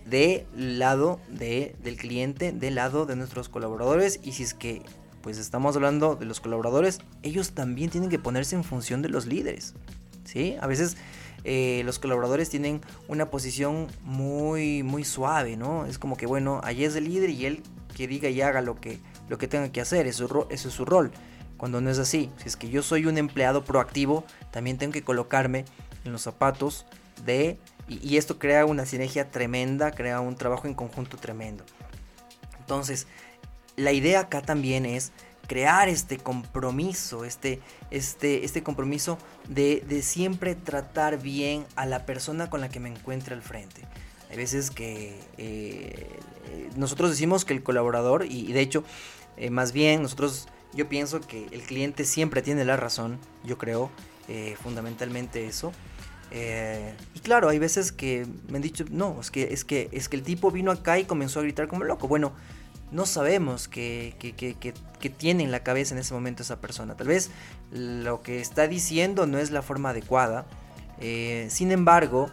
del 0.06 0.46
lado 0.78 1.20
de, 1.28 1.76
del 1.82 1.96
cliente, 1.96 2.52
del 2.52 2.76
lado 2.76 3.06
de 3.06 3.16
nuestros 3.16 3.48
colaboradores 3.48 4.20
y 4.22 4.32
si 4.32 4.44
es 4.44 4.54
que 4.54 4.82
pues 5.20 5.38
estamos 5.38 5.74
hablando 5.74 6.14
de 6.14 6.24
los 6.24 6.38
colaboradores, 6.38 7.00
ellos 7.24 7.50
también 7.50 7.90
tienen 7.90 8.08
que 8.08 8.18
ponerse 8.18 8.54
en 8.54 8.62
función 8.62 9.02
de 9.02 9.08
los 9.08 9.26
líderes. 9.26 9.74
¿sí? 10.24 10.56
A 10.60 10.68
veces 10.68 10.96
eh, 11.48 11.82
los 11.84 12.00
colaboradores 12.00 12.50
tienen 12.50 12.80
una 13.06 13.30
posición 13.30 13.86
muy, 14.02 14.82
muy 14.82 15.04
suave, 15.04 15.56
¿no? 15.56 15.86
Es 15.86 15.96
como 15.96 16.16
que, 16.16 16.26
bueno, 16.26 16.60
allí 16.64 16.84
es 16.84 16.96
el 16.96 17.04
líder 17.04 17.30
y 17.30 17.46
él 17.46 17.62
que 17.94 18.08
diga 18.08 18.28
y 18.28 18.40
haga 18.40 18.62
lo 18.62 18.80
que, 18.80 18.98
lo 19.28 19.38
que 19.38 19.46
tenga 19.46 19.70
que 19.70 19.80
hacer, 19.80 20.08
eso, 20.08 20.48
es 20.50 20.60
su 20.62 20.84
rol. 20.84 21.12
Cuando 21.56 21.80
no 21.80 21.88
es 21.88 22.00
así, 22.00 22.30
si 22.38 22.48
es 22.48 22.56
que 22.56 22.68
yo 22.68 22.82
soy 22.82 23.06
un 23.06 23.16
empleado 23.16 23.64
proactivo, 23.64 24.24
también 24.50 24.76
tengo 24.76 24.92
que 24.92 25.04
colocarme 25.04 25.64
en 26.04 26.10
los 26.10 26.22
zapatos 26.22 26.84
de... 27.24 27.58
Y, 27.86 28.04
y 28.04 28.16
esto 28.16 28.40
crea 28.40 28.66
una 28.66 28.84
sinergia 28.84 29.30
tremenda, 29.30 29.92
crea 29.92 30.18
un 30.18 30.34
trabajo 30.34 30.66
en 30.66 30.74
conjunto 30.74 31.16
tremendo. 31.16 31.64
Entonces, 32.58 33.06
la 33.76 33.92
idea 33.92 34.18
acá 34.18 34.42
también 34.42 34.84
es 34.84 35.12
crear 35.46 35.88
este 35.88 36.18
compromiso, 36.18 37.24
este, 37.24 37.60
este, 37.90 38.44
este 38.44 38.62
compromiso 38.62 39.18
de, 39.48 39.84
de, 39.88 40.02
siempre 40.02 40.54
tratar 40.54 41.20
bien 41.20 41.64
a 41.76 41.86
la 41.86 42.06
persona 42.06 42.50
con 42.50 42.60
la 42.60 42.68
que 42.68 42.80
me 42.80 42.88
encuentre 42.88 43.34
al 43.34 43.42
frente. 43.42 43.82
Hay 44.30 44.36
veces 44.36 44.70
que 44.70 45.18
eh, 45.38 46.18
nosotros 46.76 47.10
decimos 47.10 47.44
que 47.44 47.54
el 47.54 47.62
colaborador, 47.62 48.26
y, 48.28 48.52
de 48.52 48.60
hecho, 48.60 48.84
eh, 49.36 49.50
más 49.50 49.72
bien 49.72 50.02
nosotros, 50.02 50.48
yo 50.74 50.88
pienso 50.88 51.20
que 51.20 51.46
el 51.52 51.62
cliente 51.62 52.04
siempre 52.04 52.42
tiene 52.42 52.64
la 52.64 52.76
razón, 52.76 53.18
yo 53.44 53.58
creo, 53.58 53.90
eh, 54.28 54.56
fundamentalmente 54.62 55.46
eso. 55.46 55.72
Eh, 56.32 56.92
y 57.14 57.20
claro, 57.20 57.48
hay 57.48 57.58
veces 57.58 57.92
que 57.92 58.26
me 58.48 58.56
han 58.56 58.62
dicho, 58.62 58.84
no, 58.90 59.20
es 59.20 59.30
que, 59.30 59.52
es, 59.52 59.64
que, 59.64 59.88
es 59.92 60.08
que 60.08 60.16
el 60.16 60.22
tipo 60.22 60.50
vino 60.50 60.70
acá 60.70 60.98
y 60.98 61.04
comenzó 61.04 61.40
a 61.40 61.42
gritar 61.42 61.68
como 61.68 61.84
loco. 61.84 62.08
Bueno, 62.08 62.32
no 62.90 63.06
sabemos 63.06 63.68
qué, 63.68 64.14
tiene 65.16 65.44
en 65.44 65.50
la 65.50 65.60
cabeza 65.60 65.94
en 65.94 66.00
ese 66.00 66.14
momento 66.14 66.42
esa 66.42 66.60
persona. 66.60 66.96
Tal 66.96 67.08
vez 67.08 67.30
lo 67.70 68.22
que 68.22 68.40
está 68.40 68.68
diciendo 68.68 69.26
no 69.26 69.38
es 69.38 69.50
la 69.50 69.62
forma 69.62 69.90
adecuada. 69.90 70.46
Eh, 71.00 71.46
sin 71.50 71.72
embargo, 71.72 72.30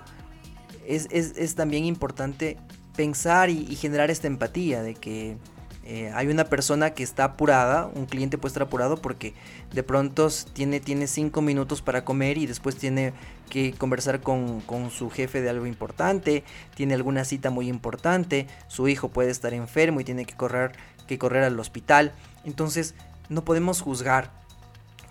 es, 0.87 1.07
es, 1.11 1.33
es, 1.37 1.55
también 1.55 1.85
importante 1.85 2.57
pensar 2.95 3.49
y, 3.49 3.75
generar 3.75 4.11
esta 4.11 4.27
empatía 4.27 4.83
de 4.83 4.95
que 4.95 5.37
eh, 5.85 6.11
hay 6.15 6.27
una 6.27 6.45
persona 6.45 6.91
que 6.91 7.03
está 7.03 7.25
apurada, 7.25 7.87
un 7.93 8.05
cliente 8.05 8.37
puede 8.37 8.51
estar 8.51 8.63
apurado 8.63 8.97
porque 8.97 9.33
de 9.73 9.83
pronto 9.83 10.29
tiene, 10.53 10.79
tiene 10.79 11.07
cinco 11.07 11.41
minutos 11.41 11.81
para 11.81 12.05
comer 12.05 12.37
y 12.37 12.45
después 12.45 12.77
tiene 12.77 13.13
que 13.49 13.73
conversar 13.73 14.21
con, 14.21 14.61
con, 14.61 14.91
su 14.91 15.09
jefe 15.09 15.41
de 15.41 15.49
algo 15.49 15.65
importante, 15.65 16.45
tiene 16.75 16.93
alguna 16.93 17.25
cita 17.25 17.49
muy 17.49 17.67
importante, 17.67 18.47
su 18.67 18.87
hijo 18.87 19.09
puede 19.09 19.29
estar 19.29 19.53
enfermo 19.53 19.99
y 19.99 20.05
tiene 20.05 20.25
que 20.25 20.35
correr, 20.35 20.71
que 21.05 21.17
correr 21.17 21.43
al 21.43 21.59
hospital. 21.59 22.13
Entonces 22.45 22.95
no 23.27 23.43
podemos 23.43 23.81
juzgar 23.81 24.31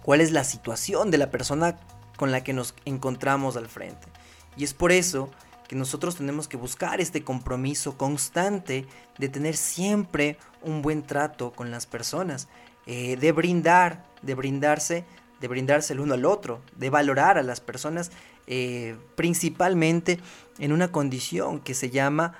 cuál 0.02 0.22
es 0.22 0.32
la 0.32 0.42
situación 0.42 1.10
de 1.10 1.18
la 1.18 1.30
persona 1.30 1.76
con 2.16 2.32
la 2.32 2.42
que 2.42 2.54
nos 2.54 2.74
encontramos 2.86 3.56
al 3.56 3.68
frente. 3.68 4.08
Y 4.56 4.64
es 4.64 4.72
por 4.72 4.90
eso 4.90 5.30
que 5.72 5.78
nosotros 5.78 6.16
tenemos 6.16 6.48
que 6.48 6.58
buscar 6.58 7.00
este 7.00 7.24
compromiso 7.24 7.96
constante 7.96 8.84
de 9.16 9.28
tener 9.30 9.56
siempre 9.56 10.36
un 10.60 10.82
buen 10.82 11.02
trato 11.02 11.54
con 11.54 11.70
las 11.70 11.86
personas, 11.86 12.48
eh, 12.84 13.16
de 13.16 13.32
brindar, 13.32 14.04
de 14.20 14.34
brindarse, 14.34 15.06
de 15.40 15.48
brindarse 15.48 15.94
el 15.94 16.00
uno 16.00 16.12
al 16.12 16.26
otro, 16.26 16.60
de 16.76 16.90
valorar 16.90 17.38
a 17.38 17.42
las 17.42 17.62
personas 17.62 18.10
eh, 18.46 18.98
principalmente 19.14 20.20
en 20.58 20.72
una 20.72 20.92
condición 20.92 21.58
que 21.58 21.72
se 21.72 21.88
llama 21.88 22.34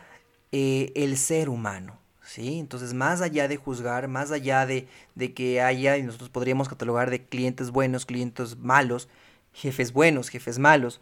eh, 0.50 0.92
el 0.94 1.16
ser 1.16 1.48
humano. 1.48 1.98
¿sí? 2.22 2.58
Entonces, 2.58 2.92
más 2.92 3.22
allá 3.22 3.48
de 3.48 3.56
juzgar, 3.56 4.08
más 4.08 4.30
allá 4.30 4.66
de, 4.66 4.88
de 5.14 5.32
que 5.32 5.62
haya, 5.62 5.96
y 5.96 6.02
nosotros 6.02 6.28
podríamos 6.28 6.68
catalogar 6.68 7.08
de 7.08 7.24
clientes 7.24 7.70
buenos, 7.70 8.04
clientes 8.04 8.58
malos, 8.58 9.08
jefes 9.54 9.94
buenos, 9.94 10.28
jefes 10.28 10.58
malos, 10.58 11.00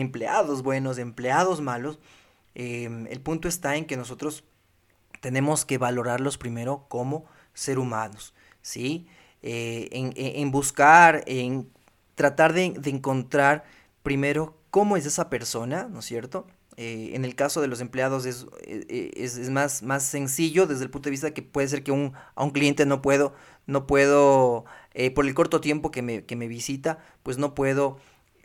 empleados 0.00 0.62
buenos, 0.62 0.98
empleados 0.98 1.60
malos, 1.60 1.98
eh, 2.54 2.88
el 3.10 3.20
punto 3.20 3.48
está 3.48 3.76
en 3.76 3.84
que 3.84 3.96
nosotros 3.96 4.44
tenemos 5.20 5.64
que 5.64 5.78
valorarlos 5.78 6.38
primero 6.38 6.86
como 6.88 7.26
ser 7.54 7.78
humanos, 7.78 8.34
¿sí? 8.62 9.06
Eh, 9.42 9.88
en, 9.92 10.12
en, 10.16 10.50
buscar, 10.50 11.22
en 11.26 11.70
tratar 12.14 12.52
de, 12.52 12.70
de, 12.70 12.90
encontrar 12.90 13.64
primero 14.02 14.56
cómo 14.70 14.96
es 14.96 15.06
esa 15.06 15.30
persona, 15.30 15.88
¿no 15.90 16.00
es 16.00 16.06
cierto? 16.06 16.46
Eh, 16.78 17.12
en 17.14 17.24
el 17.24 17.34
caso 17.34 17.62
de 17.62 17.68
los 17.68 17.80
empleados 17.80 18.26
es, 18.26 18.46
es, 18.66 19.38
es, 19.38 19.48
más, 19.48 19.82
más 19.82 20.02
sencillo 20.02 20.66
desde 20.66 20.84
el 20.84 20.90
punto 20.90 21.06
de 21.06 21.12
vista 21.12 21.32
que 21.32 21.40
puede 21.40 21.68
ser 21.68 21.82
que 21.82 21.90
un, 21.90 22.12
a 22.34 22.44
un 22.44 22.50
cliente 22.50 22.84
no 22.84 23.00
puedo, 23.00 23.32
no 23.66 23.86
puedo, 23.86 24.66
eh, 24.92 25.10
por 25.10 25.26
el 25.26 25.34
corto 25.34 25.62
tiempo 25.62 25.90
que 25.90 26.02
me, 26.02 26.24
que 26.26 26.36
me 26.36 26.48
visita, 26.48 26.98
pues 27.22 27.38
no 27.38 27.54
puedo 27.54 27.96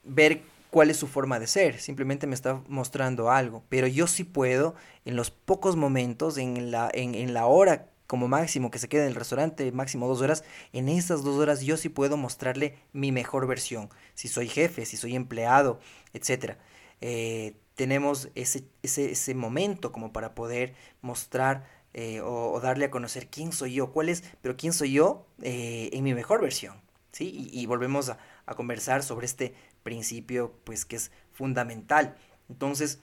ver 0.05 0.43
cuál 0.71 0.89
es 0.89 0.97
su 0.97 1.07
forma 1.07 1.39
de 1.39 1.45
ser, 1.45 1.79
simplemente 1.79 2.25
me 2.25 2.33
está 2.33 2.63
mostrando 2.67 3.29
algo, 3.29 3.63
pero 3.69 3.85
yo 3.85 4.07
sí 4.07 4.23
puedo 4.23 4.73
en 5.05 5.15
los 5.15 5.29
pocos 5.29 5.75
momentos, 5.75 6.37
en 6.37 6.71
la, 6.71 6.89
en, 6.93 7.13
en 7.13 7.33
la 7.35 7.45
hora 7.45 7.91
como 8.07 8.27
máximo 8.27 8.71
que 8.71 8.79
se 8.79 8.89
queda 8.89 9.03
en 9.03 9.09
el 9.09 9.15
restaurante, 9.15 9.71
máximo 9.71 10.07
dos 10.07 10.21
horas, 10.21 10.43
en 10.73 10.89
esas 10.89 11.23
dos 11.23 11.37
horas 11.37 11.61
yo 11.61 11.77
sí 11.77 11.87
puedo 11.87 12.17
mostrarle 12.17 12.77
mi 12.91 13.11
mejor 13.11 13.47
versión, 13.47 13.89
si 14.15 14.27
soy 14.27 14.49
jefe, 14.49 14.85
si 14.85 14.97
soy 14.97 15.15
empleado, 15.15 15.79
etc. 16.13 16.57
Eh, 16.99 17.55
tenemos 17.75 18.29
ese, 18.35 18.65
ese, 18.83 19.11
ese, 19.11 19.33
momento 19.33 19.91
como 19.91 20.11
para 20.11 20.35
poder 20.35 20.73
mostrar 21.01 21.65
eh, 21.93 22.21
o, 22.21 22.51
o, 22.51 22.59
darle 22.59 22.85
a 22.85 22.91
conocer 22.91 23.27
quién 23.27 23.53
soy 23.53 23.73
yo, 23.73 23.91
cuál 23.91 24.09
es, 24.09 24.23
pero 24.41 24.57
quién 24.57 24.73
soy 24.73 24.91
yo 24.91 25.25
eh, 25.41 25.89
en 25.93 26.03
mi 26.03 26.13
mejor 26.13 26.41
versión, 26.41 26.81
¿sí? 27.11 27.49
Y, 27.51 27.65
volvemos 27.65 28.09
a, 28.09 28.17
conversar 28.55 29.01
sobre 29.01 29.25
este 29.25 29.53
principio 29.83 30.53
pues 30.65 30.85
que 30.85 30.97
es 30.97 31.11
fundamental. 31.31 32.17
Entonces, 32.49 32.99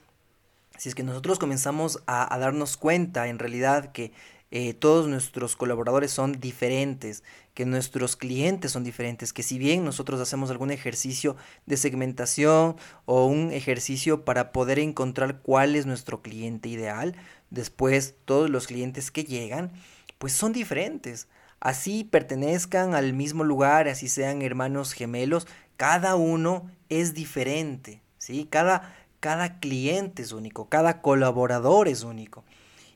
si 0.77 0.89
es 0.89 0.95
que 0.95 1.03
nosotros 1.03 1.39
comenzamos 1.39 2.03
a, 2.05 2.33
a 2.33 2.37
darnos 2.37 2.77
cuenta 2.77 3.27
en 3.27 3.39
realidad 3.39 3.91
que 3.91 4.11
eh, 4.51 4.73
todos 4.73 5.07
nuestros 5.07 5.55
colaboradores 5.55 6.09
son 6.09 6.39
diferentes, 6.39 7.23
que 7.53 7.65
nuestros 7.67 8.15
clientes 8.15 8.71
son 8.71 8.83
diferentes, 8.83 9.31
que 9.31 9.43
si 9.43 9.59
bien 9.59 9.85
nosotros 9.85 10.19
hacemos 10.19 10.49
algún 10.49 10.71
ejercicio 10.71 11.35
de 11.67 11.77
segmentación 11.77 12.75
o 13.05 13.25
un 13.27 13.51
ejercicio 13.51 14.25
para 14.25 14.51
poder 14.51 14.79
encontrar 14.79 15.41
cuál 15.41 15.75
es 15.75 15.85
nuestro 15.85 16.23
cliente 16.23 16.67
ideal, 16.67 17.15
después 17.51 18.15
todos 18.25 18.49
los 18.49 18.65
clientes 18.65 19.11
que 19.11 19.23
llegan, 19.23 19.71
pues 20.17 20.33
son 20.33 20.51
diferentes. 20.51 21.27
Así 21.59 22.03
pertenezcan 22.03 22.93
al 22.93 23.13
mismo 23.13 23.43
lugar, 23.43 23.87
así 23.87 24.07
sean 24.07 24.41
hermanos 24.41 24.93
gemelos, 24.93 25.47
cada 25.77 26.15
uno 26.15 26.69
es 26.89 27.13
diferente, 27.13 28.01
¿sí? 28.17 28.47
Cada, 28.49 28.95
cada 29.19 29.59
cliente 29.59 30.21
es 30.21 30.31
único, 30.31 30.69
cada 30.69 31.01
colaborador 31.01 31.87
es 31.87 32.03
único. 32.03 32.45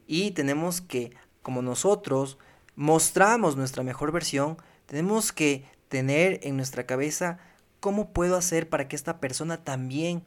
Y 0.08 0.32
tenemos 0.32 0.82
que, 0.82 1.14
como 1.42 1.62
nosotros 1.62 2.38
mostramos 2.76 3.56
nuestra 3.56 3.84
mejor 3.84 4.12
versión, 4.12 4.58
tenemos 4.86 5.32
que 5.32 5.66
tener 5.90 6.40
en 6.44 6.58
nuestra 6.58 6.86
cabeza 6.86 7.40
¿cómo 7.84 8.14
puedo 8.14 8.38
hacer 8.38 8.70
para 8.70 8.88
que 8.88 8.96
esta 8.96 9.20
persona 9.20 9.62
también 9.62 10.24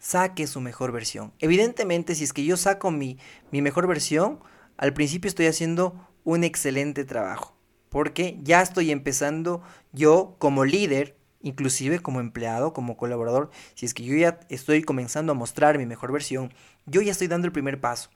saque 0.00 0.46
su 0.46 0.62
mejor 0.62 0.90
versión? 0.90 1.34
Evidentemente, 1.38 2.14
si 2.14 2.24
es 2.24 2.32
que 2.32 2.46
yo 2.46 2.56
saco 2.56 2.90
mi, 2.90 3.18
mi 3.50 3.60
mejor 3.60 3.86
versión, 3.86 4.40
al 4.78 4.94
principio 4.94 5.28
estoy 5.28 5.44
haciendo 5.44 6.08
un 6.24 6.44
excelente 6.44 7.04
trabajo, 7.04 7.54
porque 7.94 8.40
ya 8.42 8.60
estoy 8.60 8.90
empezando 8.90 9.62
yo 9.92 10.34
como 10.40 10.64
líder, 10.64 11.16
inclusive 11.42 12.00
como 12.00 12.18
empleado, 12.18 12.72
como 12.72 12.96
colaborador, 12.96 13.52
si 13.76 13.86
es 13.86 13.94
que 13.94 14.02
yo 14.02 14.16
ya 14.16 14.40
estoy 14.48 14.82
comenzando 14.82 15.30
a 15.30 15.36
mostrar 15.36 15.78
mi 15.78 15.86
mejor 15.86 16.10
versión, 16.10 16.52
yo 16.86 17.02
ya 17.02 17.12
estoy 17.12 17.28
dando 17.28 17.46
el 17.46 17.52
primer 17.52 17.80
paso 17.80 18.10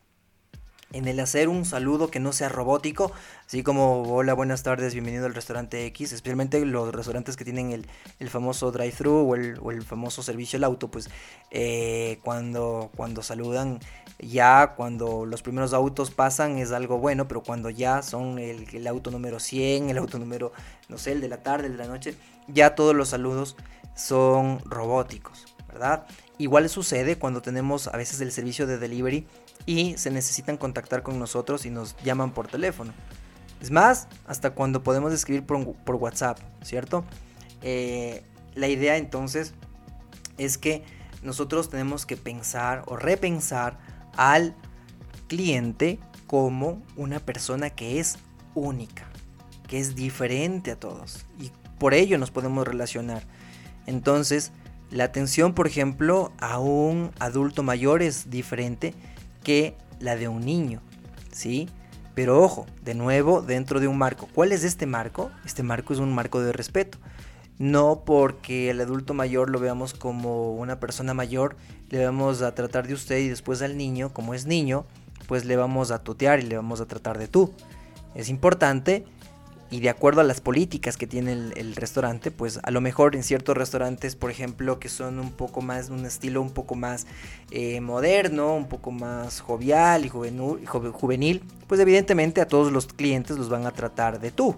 en 0.93 1.07
el 1.07 1.21
hacer 1.21 1.49
un 1.49 1.65
saludo 1.65 2.11
que 2.11 2.19
no 2.19 2.33
sea 2.33 2.49
robótico, 2.49 3.13
así 3.47 3.63
como 3.63 4.03
hola, 4.03 4.33
buenas 4.33 4.63
tardes, 4.63 4.95
bienvenido 4.95 5.27
al 5.27 5.35
restaurante 5.35 5.85
X, 5.87 6.13
especialmente 6.13 6.65
los 6.65 6.95
restaurantes 6.95 7.37
que 7.37 7.45
tienen 7.45 7.73
el, 7.73 7.87
el 8.19 8.31
famoso 8.31 8.73
drive-thru 8.73 9.29
o 9.29 9.35
el, 9.35 9.59
o 9.61 9.71
el, 9.71 9.83
famoso 9.83 10.23
servicio 10.23 10.57
al 10.57 10.65
auto, 10.65 10.89
pues 10.89 11.11
eh, 11.51 12.19
cuando, 12.23 12.91
cuando 12.97 13.23
saludan 13.23 13.81
ya, 14.19 14.75
cuando 14.77 15.27
los 15.27 15.43
primeros 15.43 15.75
autos 15.75 16.11
pasan 16.11 16.59
es 16.59 16.73
algo 16.73 16.99
bueno, 16.99 17.29
pero 17.29 17.43
cuando 17.43 17.69
ya 17.69 18.01
son 18.03 18.39
el, 18.39 18.67
el 18.75 18.87
auto 18.87 19.11
número 19.11 19.41
100, 19.41 19.91
el 19.91 19.99
auto 19.99 20.19
número, 20.19 20.53
no 20.89 20.97
sé, 20.97 21.13
el 21.13 21.21
de 21.21 21.29
la 21.29 21.43
tarde, 21.43 21.67
el 21.67 21.73
de 21.73 21.85
la 21.85 21.87
noche, 21.87 22.15
ya 22.47 22.75
todos 22.75 22.95
los 22.95 23.11
saludos 23.11 23.57
son 23.95 24.61
robóticos, 24.65 25.55
¿verdad? 25.69 26.07
Igual 26.39 26.69
sucede 26.71 27.19
cuando 27.19 27.43
tenemos 27.43 27.89
a 27.89 27.97
veces 27.97 28.21
el 28.21 28.33
servicio 28.33 28.67
de 28.67 28.79
delivery 28.79 29.27
y 29.67 29.97
se 29.99 30.11
necesitan 30.11 30.57
contactar 30.57 31.03
con 31.03 31.19
nosotros 31.19 31.67
y 31.67 31.71
nos 31.71 31.97
llaman 32.05 32.33
por 32.33 32.49
teléfono. 32.49 32.93
Es 33.61 33.71
más, 33.71 34.09
hasta 34.27 34.51
cuando 34.51 34.83
podemos 34.83 35.13
escribir 35.13 35.45
por, 35.45 35.97
WhatsApp, 35.97 36.39
¿cierto? 36.63 37.05
Eh, 37.63 38.23
la 38.55 38.69
idea 38.69 38.97
entonces 38.97 39.55
es 40.37 40.59
que 40.59 40.85
nosotros 41.23 41.69
tenemos 41.69 42.07
que 42.07 42.17
pensar 42.17 42.85
o 42.87 42.97
repensar 42.97 43.79
al 44.17 44.55
cliente 45.27 45.99
como 46.27 46.83
una 46.97 47.19
persona 47.19 47.71
que 47.71 47.99
es 47.99 48.19
única, 48.55 49.07
que 49.67 49.81
es 49.81 49.95
diferente 49.95 50.71
a 50.71 50.77
todos 50.79 51.27
y 51.39 51.51
por 51.79 51.95
ello 51.95 52.19
nos 52.19 52.31
podemos 52.31 52.67
relacionar. 52.67 53.23
Entonces, 53.87 54.53
la 54.91 55.05
atención, 55.05 55.55
por 55.55 55.67
ejemplo, 55.67 56.33
a 56.39 56.59
un 56.59 57.11
adulto 57.19 57.63
mayor 57.63 58.03
es 58.03 58.31
diferente 58.31 58.95
que 59.43 59.77
la 60.01 60.17
de 60.17 60.29
un 60.29 60.45
niño, 60.45 60.81
¿sí? 61.33 61.69
Pero 62.15 62.43
ojo, 62.43 62.67
de 62.83 62.95
nuevo, 62.95 63.43
dentro 63.43 63.81
de 63.81 63.89
un 63.89 63.97
marco. 63.97 64.29
¿Cuál 64.35 64.53
es 64.53 64.65
este 64.65 64.87
marco? 64.87 65.31
Este 65.45 65.63
marco 65.63 65.93
es 65.93 66.01
un 66.01 66.13
marco 66.13 66.41
de 66.41 66.53
respeto. 66.53 66.99
No 67.59 68.03
porque 68.05 68.71
el 68.71 68.81
adulto 68.81 69.15
mayor 69.15 69.51
lo 69.51 69.59
veamos 69.59 69.95
como 69.95 70.55
una 70.55 70.79
persona 70.79 71.13
mayor, 71.15 71.57
le 71.91 72.05
vamos 72.05 72.43
a 72.43 72.55
tratar 72.55 72.87
de 72.87 72.95
usted 72.95 73.19
y 73.19 73.29
después 73.29 73.63
al 73.63 73.77
niño, 73.77 74.13
como 74.13 74.35
es 74.35 74.47
niño, 74.47 74.87
pues 75.27 75.45
le 75.45 75.57
vamos 75.57 75.91
a 75.91 76.03
tutear 76.03 76.41
y 76.41 76.43
le 76.43 76.57
vamos 76.57 76.81
a 76.81 76.87
tratar 76.87 77.19
de 77.19 77.29
tú. 77.29 77.53
Es 78.15 78.29
importante 78.29 79.05
y 79.71 79.81
de 79.81 79.91
acuerdo 79.91 80.23
a 80.23 80.25
las 80.25 80.41
políticas 80.41 80.97
que 80.97 81.07
tiene 81.07 81.33
el, 81.33 81.77
restaurante, 81.77 82.31
pues 82.31 82.59
a 82.63 82.71
lo 82.71 82.81
mejor 82.81 83.15
en 83.15 83.23
ciertos 83.23 83.57
restaurantes, 83.57 84.17
por 84.17 84.31
ejemplo, 84.31 84.79
que 84.79 84.89
son 84.89 85.19
un 85.19 85.31
poco 85.31 85.61
más, 85.61 85.91
un 85.91 86.07
estilo 86.07 86.41
un 86.41 86.51
poco 86.51 86.75
más 86.75 87.07
eh, 87.51 87.81
moderno, 87.81 88.55
un 88.55 88.69
poco 88.69 88.91
más 88.91 89.41
jovial 89.41 90.07
y 90.07 90.09
juvenil, 90.09 91.43
pues 91.67 91.81
evidentemente 91.81 92.41
a 92.41 92.49
todos 92.49 92.73
los 92.73 92.87
clientes 92.87 93.37
los 93.37 93.51
van 93.51 93.67
a 93.67 93.71
tratar 93.71 94.21
de 94.21 94.31
tú. 94.31 94.57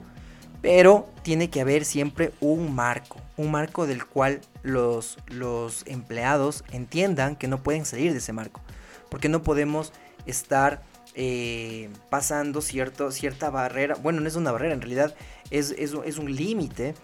Pero 0.62 1.08
tiene 1.22 1.50
que 1.50 1.60
haber 1.60 1.84
siempre 1.84 2.32
un 2.40 2.74
marco, 2.74 3.16
un 3.36 3.50
marco 3.50 3.86
del 3.86 4.04
cual 4.04 4.42
los, 4.62 5.18
los 5.26 5.84
empleados 5.86 6.64
entiendan 6.70 7.34
que 7.34 7.48
no 7.48 7.62
pueden 7.62 7.84
salir 7.84 8.12
de 8.12 8.18
ese 8.18 8.32
marco, 8.32 8.60
porque 9.08 9.28
no 9.28 9.42
podemos 9.42 9.92
estar 10.26 10.82
eh, 11.14 11.90
pasando 12.08 12.60
cierto, 12.60 13.10
cierta 13.10 13.50
barrera, 13.50 13.96
bueno, 13.96 14.20
no 14.20 14.28
es 14.28 14.36
una 14.36 14.52
barrera, 14.52 14.74
en 14.74 14.80
realidad 14.80 15.14
es, 15.50 15.74
es, 15.76 15.92
un 15.92 16.34
límite 16.34 16.94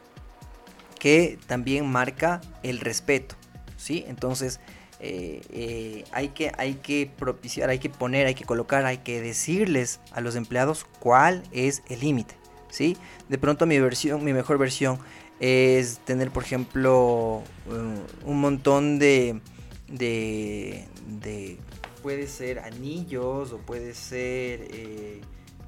que 1.01 1.39
también 1.49 1.87
marca 1.91 2.41
el 2.63 2.79
respeto, 2.79 3.35
¿sí? 3.77 4.05
Entonces, 4.07 4.61
eh, 5.01 5.41
eh, 5.51 6.05
hay, 6.13 6.29
que, 6.29 6.53
hay 6.57 6.75
que 6.75 7.11
propiciar, 7.19 7.69
hay 7.69 7.81
que 7.81 7.91
poner, 7.91 8.29
hay 8.29 8.37
que 8.37 8.45
colocar, 8.45 8.87
hay 8.87 8.99
que 8.99 9.21
decirles 9.21 9.99
a 10.13 10.21
los 10.21 10.37
empleados 10.37 10.87
cuál 11.01 11.43
es 11.51 11.83
el 11.89 11.99
límite, 11.99 12.37
¿sí? 12.71 12.97
De 13.29 13.39
pronto 13.39 13.67
mi 13.67 13.81
versión, 13.81 14.23
mi 14.23 14.33
mejor 14.33 14.57
versión 14.57 15.01
es 15.41 15.99
tener, 16.05 16.31
por 16.31 16.45
ejemplo, 16.45 17.43
un 18.25 18.41
montón 18.41 19.01
de, 19.01 19.41
de, 19.89 20.87
de 21.21 21.59
puede 22.07 22.29
ser 22.29 22.61
anillos 22.61 23.51
o 23.51 23.59
puede 23.59 23.93
ser 23.93 24.61
eh, 24.71 25.21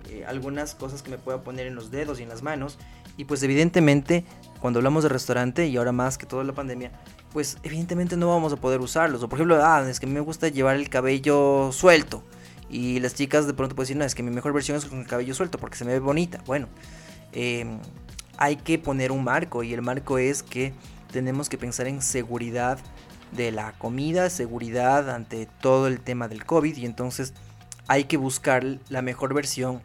eh, 0.09 0.25
algunas 0.25 0.77
cosas 0.77 1.03
que 1.03 1.11
me 1.11 1.19
pueda 1.19 1.43
poner 1.43 1.67
en 1.67 1.75
los 1.75 1.91
dedos 1.91 2.21
y 2.21 2.23
en 2.23 2.29
las 2.29 2.45
manos. 2.45 2.79
Y 3.17 3.25
pues 3.25 3.43
evidentemente 3.43 4.25
cuando 4.61 4.79
hablamos 4.79 5.03
de 5.03 5.09
restaurante 5.09 5.67
y 5.67 5.77
ahora 5.77 5.91
más 5.91 6.17
que 6.17 6.27
toda 6.27 6.45
la 6.45 6.53
pandemia, 6.53 6.93
pues 7.33 7.59
evidentemente 7.65 8.17
no 8.17 8.29
vamos 8.29 8.53
a 8.53 8.57
poder 8.57 8.79
usarlos. 8.81 9.21
O 9.25 9.29
por 9.29 9.39
ejemplo, 9.39 9.59
ah, 9.61 9.85
es 9.91 9.99
que 9.99 10.07
me 10.07 10.21
gusta 10.21 10.47
llevar 10.47 10.77
el 10.77 10.89
cabello 10.89 11.73
suelto. 11.73 12.23
Y 12.71 13.01
las 13.01 13.17
chicas 13.17 13.49
de 13.49 13.55
pronto 13.55 13.75
pueden 13.75 13.87
decir, 13.89 13.97
no, 13.97 14.05
es 14.05 14.15
que 14.15 14.23
mi 14.23 14.31
mejor 14.31 14.53
versión 14.53 14.77
es 14.77 14.85
con 14.85 15.01
el 15.01 15.09
cabello 15.09 15.35
suelto 15.35 15.59
porque 15.59 15.77
se 15.77 15.85
me 15.85 15.91
ve 15.91 15.99
bonita. 15.99 16.41
Bueno, 16.47 16.69
em, 17.33 17.81
hay 18.37 18.55
que 18.55 18.79
poner 18.79 19.11
un 19.11 19.25
marco 19.25 19.65
y 19.65 19.75
el 19.75 19.83
marco 19.83 20.19
es 20.19 20.45
que 20.45 20.73
tenemos 21.11 21.49
que 21.49 21.59
pensar 21.59 21.89
en 21.89 22.01
seguridad 22.01 22.79
de 23.33 23.53
la 23.53 23.73
comida, 23.73 24.31
seguridad 24.31 25.11
ante 25.11 25.47
todo 25.47 25.87
el 25.87 26.01
tema 26.01 26.29
del 26.29 26.45
COVID 26.45 26.77
y 26.77 26.87
entonces 26.87 27.35
hay 27.89 28.05
que 28.05 28.17
buscar 28.17 28.65
la 28.89 29.03
mejor 29.03 29.35
versión, 29.35 29.83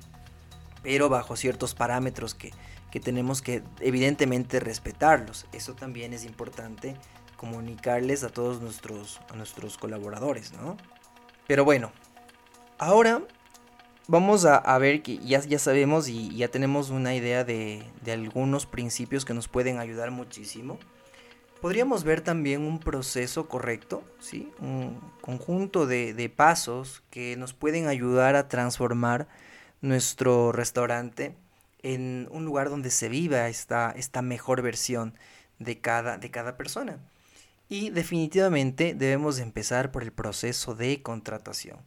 pero 0.81 1.09
bajo 1.09 1.35
ciertos 1.35 1.73
parámetros 1.73 2.35
que, 2.35 2.51
tenemos 2.99 3.41
que 3.41 3.63
evidentemente 3.79 4.59
respetarlos. 4.59 5.47
Eso 5.51 5.73
también 5.73 6.13
es 6.13 6.25
importante 6.25 6.95
comunicarles 7.37 8.23
a 8.23 8.29
todos 8.29 8.61
nuestros, 8.61 9.19
a 9.31 9.35
nuestros 9.35 9.77
colaboradores, 9.77 10.53
¿no? 10.53 10.77
Pero 11.47 11.65
bueno, 11.65 11.91
ahora 12.77 13.23
vamos 14.07 14.45
a, 14.45 14.77
ver 14.77 15.01
que 15.01 15.17
ya, 15.17 15.39
ya 15.39 15.57
sabemos 15.57 16.07
y 16.07 16.35
ya 16.35 16.49
tenemos 16.49 16.89
una 16.91 17.15
idea 17.15 17.43
de, 17.43 17.83
de 18.03 18.11
algunos 18.11 18.65
principios 18.65 19.25
que 19.25 19.33
nos 19.33 19.47
pueden 19.47 19.79
ayudar 19.79 20.11
muchísimo 20.11 20.77
podríamos 21.63 22.03
ver 22.03 22.19
también 22.19 22.63
un 22.63 22.77
proceso 22.77 23.47
correcto, 23.47 24.03
¿sí? 24.19 24.51
un 24.59 24.99
conjunto 25.21 25.87
de, 25.87 26.33
pasos 26.35 27.03
que 27.09 27.37
nos 27.37 27.53
pueden 27.53 27.87
ayudar 27.87 28.35
a 28.35 28.49
transformar 28.49 29.29
nuestro 29.79 30.51
restaurante 30.51 31.37
en 31.81 32.27
un 32.31 32.43
lugar 32.43 32.69
donde 32.69 32.89
se 32.89 33.07
viva 33.07 33.47
esta, 33.47 33.93
esta 33.95 34.21
mejor 34.21 34.61
versión 34.61 35.13
de 35.57 35.79
cada, 35.79 36.17
de 36.17 36.29
cada 36.31 36.57
persona. 36.57 36.99
Y 37.69 37.91
definitivamente 37.91 38.93
debemos 38.93 39.39
empezar 39.39 39.93
por 39.93 40.03
el 40.03 40.11
proceso 40.11 40.75
de 40.75 41.01
contratación. 41.01 41.77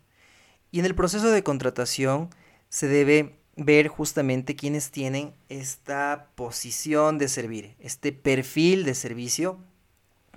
Y 0.70 0.78
en 0.78 0.86
el 0.86 0.94
proceso 0.94 1.30
de 1.30 1.42
contratación 1.42 2.30
se 2.70 2.88
debe 2.88 3.36
ver 3.56 3.88
justamente 3.88 4.54
quienes 4.54 4.90
tienen 4.90 5.34
esta 5.48 6.28
posición 6.34 7.18
de 7.18 7.28
servir, 7.28 7.74
este 7.80 8.12
perfil 8.12 8.84
de 8.84 8.94
servicio 8.94 9.58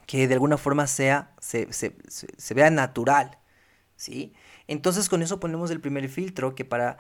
que 0.08 0.28
de 0.28 0.34
alguna 0.34 0.58
forma 0.58 0.88
sea, 0.88 1.36
se, 1.40 1.68
vea 2.56 2.72
natural, 2.72 3.38
¿sí? 3.96 4.34
Entonces 4.68 5.10
con 5.10 5.22
eso 5.22 5.40
ponemos 5.40 5.70
el 5.70 5.82
primer 5.82 6.10
filtro 6.10 6.56
que 6.56 6.66
para 6.66 6.98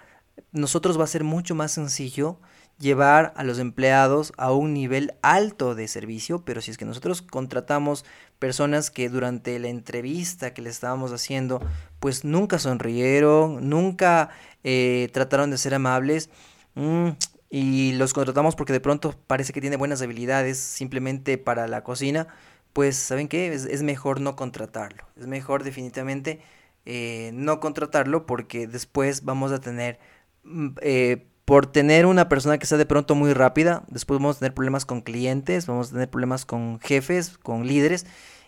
nosotros 0.51 0.99
va 0.99 1.05
a 1.05 1.07
ser 1.07 1.23
mucho 1.23 1.55
más 1.55 1.71
sencillo 1.71 2.39
llevar 2.77 3.33
a 3.35 3.43
los 3.43 3.59
empleados 3.59 4.31
a 4.37 4.51
un 4.51 4.73
nivel 4.73 5.15
alto 5.21 5.73
de 5.73 5.87
servicio, 5.87 6.45
pero 6.45 6.61
si 6.61 6.71
es 6.71 6.77
que 6.77 6.85
nosotros 6.85 7.21
contratamos 7.21 8.05
personas 8.39 8.89
que 8.89 9.09
durante 9.09 9.59
la 9.59 9.67
entrevista 9.67 10.53
que 10.53 10.61
le 10.61 10.69
estábamos 10.69 11.11
haciendo, 11.11 11.61
pues 11.99 12.23
nunca 12.23 12.57
sonrieron, 12.57 13.69
nunca 13.69 14.29
eh, 14.63 15.09
trataron 15.13 15.51
de 15.51 15.57
ser 15.57 15.75
amables, 15.75 16.29
mm, 16.75 17.09
y 17.49 17.93
los 17.93 18.13
contratamos 18.13 18.55
porque 18.55 18.73
de 18.73 18.79
pronto 18.79 19.15
parece 19.27 19.53
que 19.53 19.61
tiene 19.61 19.75
buenas 19.77 20.01
habilidades 20.01 20.57
simplemente 20.59 21.37
para 21.37 21.67
la 21.67 21.83
cocina, 21.83 22.27
pues 22.73 22.95
¿saben 22.95 23.27
qué? 23.27 23.51
Es, 23.53 23.81
mejor 23.83 24.21
no 24.21 24.35
contratarlo. 24.35 25.03
Es 25.17 25.27
mejor 25.27 25.63
definitivamente 25.63 26.39
eh, 26.85 27.31
no 27.33 27.59
contratarlo 27.59 28.25
porque 28.25 28.67
después 28.67 29.25
vamos 29.25 29.51
a 29.51 29.59
tener, 29.59 29.99
mm, 30.43 30.69
eh, 30.81 31.27
por 31.49 31.65
tener 31.65 32.05
una 32.05 32.29
persona 32.29 32.59
que 32.59 32.67
sea 32.67 32.77
de 32.77 32.85
pronto 32.85 33.15
muy 33.15 33.33
rápida, 33.33 33.83
después 33.87 34.19
vamos 34.19 34.35
a 34.35 34.39
tener 34.41 34.53
problemas 34.53 34.85
con 34.85 35.01
clientes, 35.01 35.65
vamos 35.65 35.89
a 35.89 35.93
tener 35.93 36.07
problemas 36.07 36.45
con 36.45 36.79
jefes, 36.79 37.39
con 37.39 37.65
líderes 37.65 38.05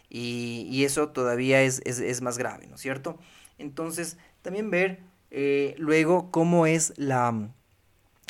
y, 0.08 0.84
eso 0.84 1.10
todavía 1.10 1.64
es, 1.64 1.82
es, 1.84 2.22
más 2.22 2.38
grave, 2.38 2.68
¿no 2.68 2.76
es 2.76 2.82
cierto? 2.82 3.18
Entonces, 3.58 4.18
también 4.44 4.70
ver 4.70 5.00
eh, 5.32 5.74
luego 5.80 6.30
cómo 6.30 6.68
es 6.68 6.94
la 6.96 7.50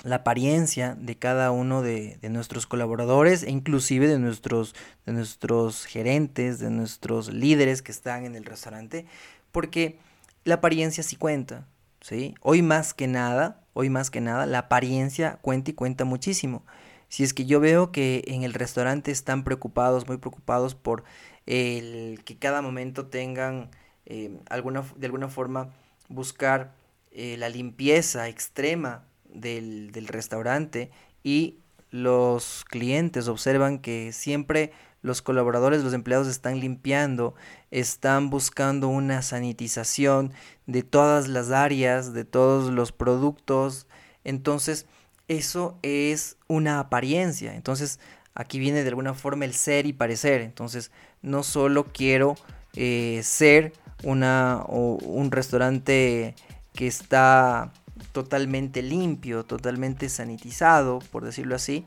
la 0.03 0.15
apariencia 0.15 0.95
de 0.97 1.17
cada 1.17 1.51
uno 1.51 1.81
de, 1.81 2.17
nuestros 2.29 2.65
colaboradores 2.65 3.43
e 3.43 3.51
inclusive 3.51 4.07
de 4.07 4.19
nuestros, 4.19 4.73
de 5.05 5.11
nuestros 5.11 5.85
gerentes, 5.85 6.59
de 6.59 6.69
nuestros 6.69 7.33
líderes 7.33 7.81
que 7.81 7.91
están 7.91 8.23
en 8.23 8.35
el 8.35 8.45
restaurante, 8.45 9.05
porque 9.51 9.99
la 10.45 10.55
apariencia 10.55 11.03
sí 11.03 11.17
cuenta, 11.17 11.67
¿sí? 11.99 12.35
Hoy 12.39 12.61
más 12.61 12.93
que 12.93 13.07
nada, 13.07 13.60
hoy 13.73 13.89
más 13.89 14.09
que 14.09 14.21
nada, 14.21 14.45
la 14.45 14.59
apariencia 14.59 15.39
cuenta 15.41 15.71
y 15.71 15.73
cuenta 15.73 16.05
muchísimo. 16.05 16.63
Si 17.07 17.23
es 17.23 17.33
que 17.33 17.45
yo 17.45 17.59
veo 17.59 17.91
que 17.91 18.23
en 18.27 18.43
el 18.43 18.53
restaurante 18.53 19.11
están 19.11 19.43
preocupados, 19.43 20.07
muy 20.07 20.17
preocupados 20.17 20.75
por 20.75 21.03
el 21.45 22.23
que 22.23 22.37
cada 22.37 22.61
momento 22.61 23.07
tengan 23.07 23.69
eh, 24.05 24.31
alguna, 24.49 24.83
de 24.95 25.05
alguna 25.07 25.27
forma 25.27 25.69
buscar 26.07 26.73
eh, 27.11 27.35
la 27.37 27.49
limpieza 27.49 28.29
extrema 28.29 29.03
del, 29.25 29.91
del 29.91 30.07
restaurante 30.07 30.91
y 31.23 31.57
los 31.89 32.63
clientes 32.69 33.27
observan 33.27 33.79
que 33.79 34.13
siempre 34.13 34.71
los 35.01 35.21
colaboradores, 35.21 35.83
los 35.83 35.93
empleados 35.93 36.27
están 36.27 36.59
limpiando, 36.59 37.33
están 37.71 38.29
buscando 38.29 38.87
una 38.87 39.21
sanitización 39.21 40.31
de 40.67 40.83
todas 40.83 41.27
las 41.27 41.51
áreas, 41.51 42.13
de 42.13 42.25
todos 42.25 42.71
los 42.71 42.91
productos. 42.91 43.87
Entonces, 44.23 44.85
eso 45.27 45.77
es 45.81 46.37
una 46.47 46.79
apariencia. 46.79 47.55
Entonces, 47.55 47.99
aquí 48.35 48.59
viene 48.59 48.83
de 48.83 48.89
alguna 48.89 49.13
forma 49.13 49.45
el 49.45 49.53
ser 49.53 49.85
y 49.85 49.93
parecer. 49.93 50.41
Entonces, 50.41 50.91
no 51.21 51.43
solo 51.43 51.85
quiero 51.85 52.35
eh, 52.75 53.21
ser 53.23 53.73
una, 54.03 54.63
un 54.67 55.31
restaurante 55.31 56.35
que 56.73 56.87
está 56.87 57.71
totalmente 58.11 58.81
limpio, 58.81 59.43
totalmente 59.43 60.09
sanitizado, 60.09 60.99
por 61.11 61.23
decirlo 61.23 61.55
así, 61.55 61.85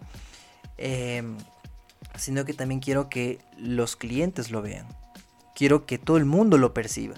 em, 0.78 1.36
sino 2.16 2.44
que 2.44 2.54
también 2.54 2.80
quiero 2.80 3.08
que 3.08 3.38
los 3.56 3.96
clientes 3.96 4.50
lo 4.50 4.62
vean. 4.62 4.86
Quiero 5.54 5.86
que 5.86 5.98
todo 5.98 6.16
el 6.16 6.24
mundo 6.24 6.58
lo 6.58 6.74
perciba. 6.74 7.14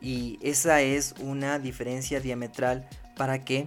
Y 0.00 0.38
esa 0.42 0.82
es 0.82 1.14
una 1.20 1.58
diferencia 1.58 2.20
diametral 2.20 2.88
para 3.16 3.44
que 3.44 3.66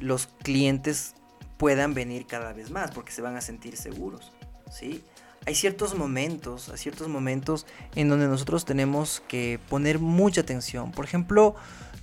los 0.00 0.26
clientes 0.42 1.14
puedan 1.56 1.94
venir 1.94 2.26
cada 2.26 2.52
vez 2.52 2.70
más, 2.70 2.90
porque 2.90 3.12
se 3.12 3.22
van 3.22 3.36
a 3.36 3.40
sentir 3.40 3.76
seguros. 3.76 4.32
¿sí? 4.70 5.02
Hay 5.46 5.54
ciertos 5.54 5.96
momentos, 5.96 6.68
hay 6.68 6.78
ciertos 6.78 7.08
momentos 7.08 7.66
en 7.94 8.08
donde 8.08 8.26
nosotros 8.26 8.64
tenemos 8.64 9.22
que 9.28 9.60
poner 9.68 9.98
mucha 9.98 10.40
atención. 10.40 10.92
Por 10.92 11.04
ejemplo, 11.04 11.54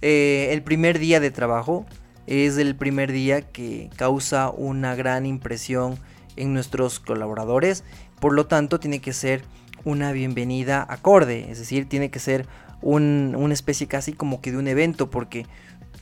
eh, 0.01 0.49
el 0.51 0.63
primer 0.63 0.99
día 0.99 1.19
de 1.19 1.31
trabajo 1.31 1.85
es 2.27 2.57
el 2.57 2.75
primer 2.75 3.11
día 3.11 3.41
que 3.41 3.89
causa 3.95 4.49
una 4.49 4.95
gran 4.95 5.25
impresión 5.25 5.99
en 6.35 6.53
nuestros 6.53 6.99
colaboradores. 6.99 7.83
Por 8.19 8.33
lo 8.33 8.47
tanto, 8.47 8.79
tiene 8.79 8.99
que 8.99 9.13
ser 9.13 9.43
una 9.83 10.11
bienvenida 10.11 10.85
acorde, 10.89 11.51
es 11.51 11.59
decir, 11.59 11.87
tiene 11.87 12.09
que 12.09 12.19
ser 12.19 12.47
una 12.81 13.53
especie 13.53 13.87
casi 13.87 14.13
como 14.13 14.41
que 14.41 14.51
de 14.51 14.57
un 14.57 14.67
evento, 14.67 15.09
porque 15.09 15.45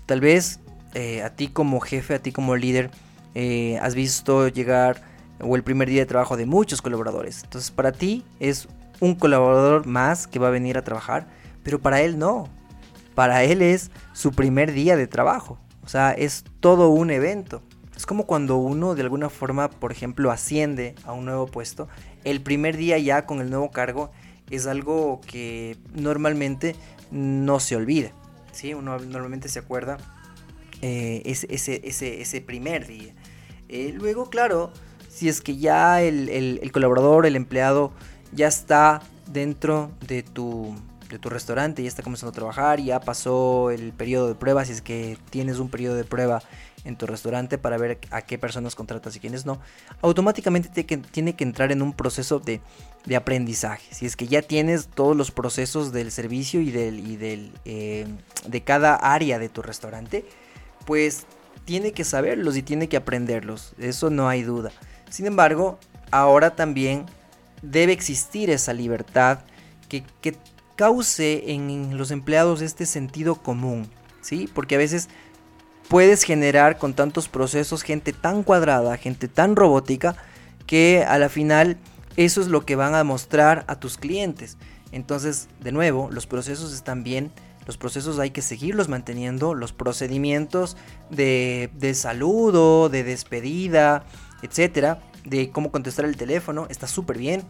tal 0.06 0.19
vez 0.19 0.60
eh, 0.93 1.22
a 1.22 1.30
ti 1.30 1.48
como 1.48 1.80
jefe, 1.80 2.15
a 2.15 2.19
ti 2.19 2.32
como 2.32 2.56
líder, 2.56 2.91
eh, 3.36 3.78
has 3.82 3.96
visto 3.96 4.48
llegar 4.48 5.02
o 5.39 5.56
el 5.56 5.63
primer 5.63 5.89
día 5.89 6.02
de 6.02 6.06
trabajo 6.06 6.38
de 6.38 6.46
muchos 6.46 6.82
colaboradores. 6.82 7.43
Entonces, 7.43 7.72
para 7.72 7.91
ti 7.91 8.24
es 8.39 8.67
un 9.00 9.15
colaborador 9.15 9.86
más 9.86 10.28
que 10.28 10.39
va 10.39 10.48
a 10.48 10.52
venir 10.52 10.78
a 10.78 10.84
trabajar, 10.84 11.28
pero 11.63 11.82
para 11.82 12.02
él 12.02 12.17
no 12.17 12.50
para 13.15 13.43
él 13.43 13.62
es 13.62 13.91
su 14.13 14.32
primer 14.32 14.74
día 14.74 14.96
de 14.96 15.08
trabajo. 15.08 15.60
O 15.84 15.88
sea, 15.88 16.12
es 16.12 16.43
todo 16.60 16.89
un 16.89 17.12
evento. 17.12 17.62
Es 17.95 18.06
como 18.06 18.25
cuando 18.25 18.58
uno 18.58 18.95
de 18.95 19.01
alguna 19.01 19.29
forma, 19.29 19.69
por 19.69 19.91
ejemplo, 19.91 20.32
asciende 20.32 20.95
a 21.06 21.13
un 21.13 21.25
nuevo 21.25 21.47
puesto. 21.47 21.88
El 22.23 22.41
primer 22.41 22.77
día 22.77 22.97
ya 22.97 23.25
con 23.25 23.39
el 23.39 23.49
nuevo 23.49 23.71
cargo 23.71 24.12
es 24.49 24.67
algo 24.67 25.21
que 25.21 25.77
normalmente 25.93 26.75
no 27.12 27.60
se 27.60 27.75
olvida. 27.75 28.12
¿sí? 28.51 28.73
Uno 28.73 28.97
normalmente 28.99 29.47
se 29.47 29.60
acuerda 29.60 29.97
eh, 30.82 31.21
ese, 31.25 31.82
ese, 31.84 32.41
primer 32.41 32.88
día. 32.88 33.13
Eh, 33.69 33.93
luego, 33.95 34.29
claro, 34.29 34.71
si 35.08 35.29
es 35.29 35.41
que 35.41 35.58
ya 35.58 36.01
el 36.01 36.71
colaborador, 36.71 37.25
el 37.25 37.36
empleado, 37.36 37.91
ya 38.32 38.47
está 38.47 39.01
dentro 39.32 39.91
de 40.08 40.23
tu 40.23 40.75
de 41.13 41.19
tu 41.19 41.29
restaurante, 41.29 41.84
ya 41.84 41.88
está 41.88 42.01
comenzando 42.01 42.32
a 42.32 42.34
trabajar, 42.34 42.79
ya 42.79 42.99
pasó 42.99 43.69
el 43.69 43.93
periodo 43.93 44.27
de 44.27 44.36
prueba, 44.36 44.65
si 44.65 44.73
es 44.73 44.82
que 44.82 45.17
tienes 45.29 45.60
un 45.60 45.69
periodo 45.69 45.95
de 45.95 46.03
prueba 46.03 46.41
en 46.86 46.98
tu 46.98 47.06
restaurante 47.06 47.58
para 47.58 47.78
ver 47.78 48.00
a 48.12 48.22
qué 48.24 48.38
personas 48.38 48.76
contratas 48.76 49.15
y 49.15 49.19
quiénes 49.19 49.46
no, 49.46 49.60
automáticamente 50.02 50.69
tiene 51.12 51.36
que, 51.36 51.43
entrar 51.43 51.72
en 51.72 51.82
un 51.82 51.93
proceso 51.93 52.39
de, 52.39 52.62
aprendizaje. 53.15 53.93
Si 53.93 54.06
es 54.06 54.15
que 54.15 54.28
ya 54.28 54.41
tienes 54.41 54.88
todos 54.88 55.15
los 55.15 55.32
procesos 55.32 55.91
del 55.91 56.12
servicio 56.12 56.62
y, 56.62 56.72
del, 56.72 57.00
y 57.00 57.17
del, 57.17 57.52
eh, 57.65 58.08
de 58.48 58.62
cada 58.62 58.96
área 58.96 59.39
de 59.39 59.50
tu 59.50 59.62
restaurante, 59.62 60.26
pues 60.86 61.26
tiene 61.65 61.93
que 61.93 62.04
saberlos 62.04 62.58
y 62.58 62.63
tiene 62.63 62.89
que 62.89 62.98
aprenderlos, 62.98 63.74
eso 63.78 64.10
no 64.10 64.28
hay 64.28 64.43
duda. 64.43 64.72
Sin 65.10 65.26
embargo, 65.26 65.80
ahora 66.12 66.56
también 66.56 67.06
debe 67.62 67.93
existir 67.93 68.50
esa 68.50 68.74
libertad 68.74 69.39
que, 69.88 70.04
que 70.22 70.36
cause 70.76 71.52
en 71.52 71.98
los 71.98 72.12
empleados 72.12 72.62
este 72.62 72.86
sentido 72.86 73.36
común, 73.36 73.89
¿sí? 74.22 74.50
Porque 74.54 74.76
a 74.76 74.80
veces 74.80 75.10
puedes 75.93 76.23
generar 76.23 76.79
con 76.79 76.95
tantos 76.95 77.29
procesos 77.29 77.84
gente 77.84 78.13
tan 78.13 78.41
cuadrada, 78.41 78.97
gente 78.97 79.27
tan 79.27 79.56
robótica, 79.56 80.15
que 80.65 81.06
a 81.08 81.19
la 81.19 81.29
final 81.29 81.77
eso 82.17 82.41
es 82.41 82.47
lo 82.47 82.65
que 82.65 82.75
van 82.75 82.95
a 82.95 83.03
mostrar 83.03 83.63
a 83.67 83.75
tus 83.75 83.99
clientes. 83.99 84.58
Entonces, 84.91 85.49
de 85.60 85.71
nuevo, 85.71 86.10
los 86.10 86.25
procesos 86.25 86.73
están 86.73 87.03
bien, 87.03 87.32
los 87.67 87.77
procesos 87.77 88.17
hay 88.17 88.32
que 88.32 88.41
seguirlos 88.41 88.89
manteniendo, 88.89 89.53
los 89.53 89.71
procedimientos 89.71 90.77
de, 91.12 91.69
saludo, 91.93 92.89
de 92.89 93.03
despedida, 93.03 94.03
etcétera, 94.41 94.99
de 95.25 95.51
cómo 95.51 95.71
contestar 95.71 96.06
el 96.06 96.17
teléfono, 96.17 96.65
está 96.71 96.88
súper 96.88 97.19
bien. 97.19 97.43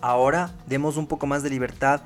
Ahora 0.00 0.54
demos 0.68 0.96
un 0.96 1.08
poco 1.08 1.26
más 1.26 1.42
de 1.42 1.50
libertad 1.50 2.02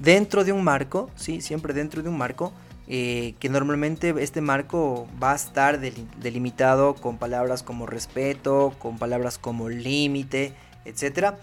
dentro 0.00 0.42
de 0.42 0.50
un 0.50 0.64
marco, 0.64 1.08
¿sí? 1.14 1.40
siempre 1.40 1.72
dentro 1.72 2.02
de 2.02 2.08
un 2.08 2.18
marco, 2.18 2.52
eh, 2.90 3.34
que 3.38 3.50
normalmente 3.50 4.14
este 4.18 4.40
marco 4.40 5.06
va 5.22 5.32
a 5.32 5.36
estar 5.36 5.78
delimitado 5.78 6.94
con 6.94 7.18
palabras 7.18 7.62
como 7.62 7.84
respeto, 7.84 8.74
con 8.78 8.98
palabras 8.98 9.36
como 9.36 9.68
límite, 9.68 10.54
etc. 10.86 11.34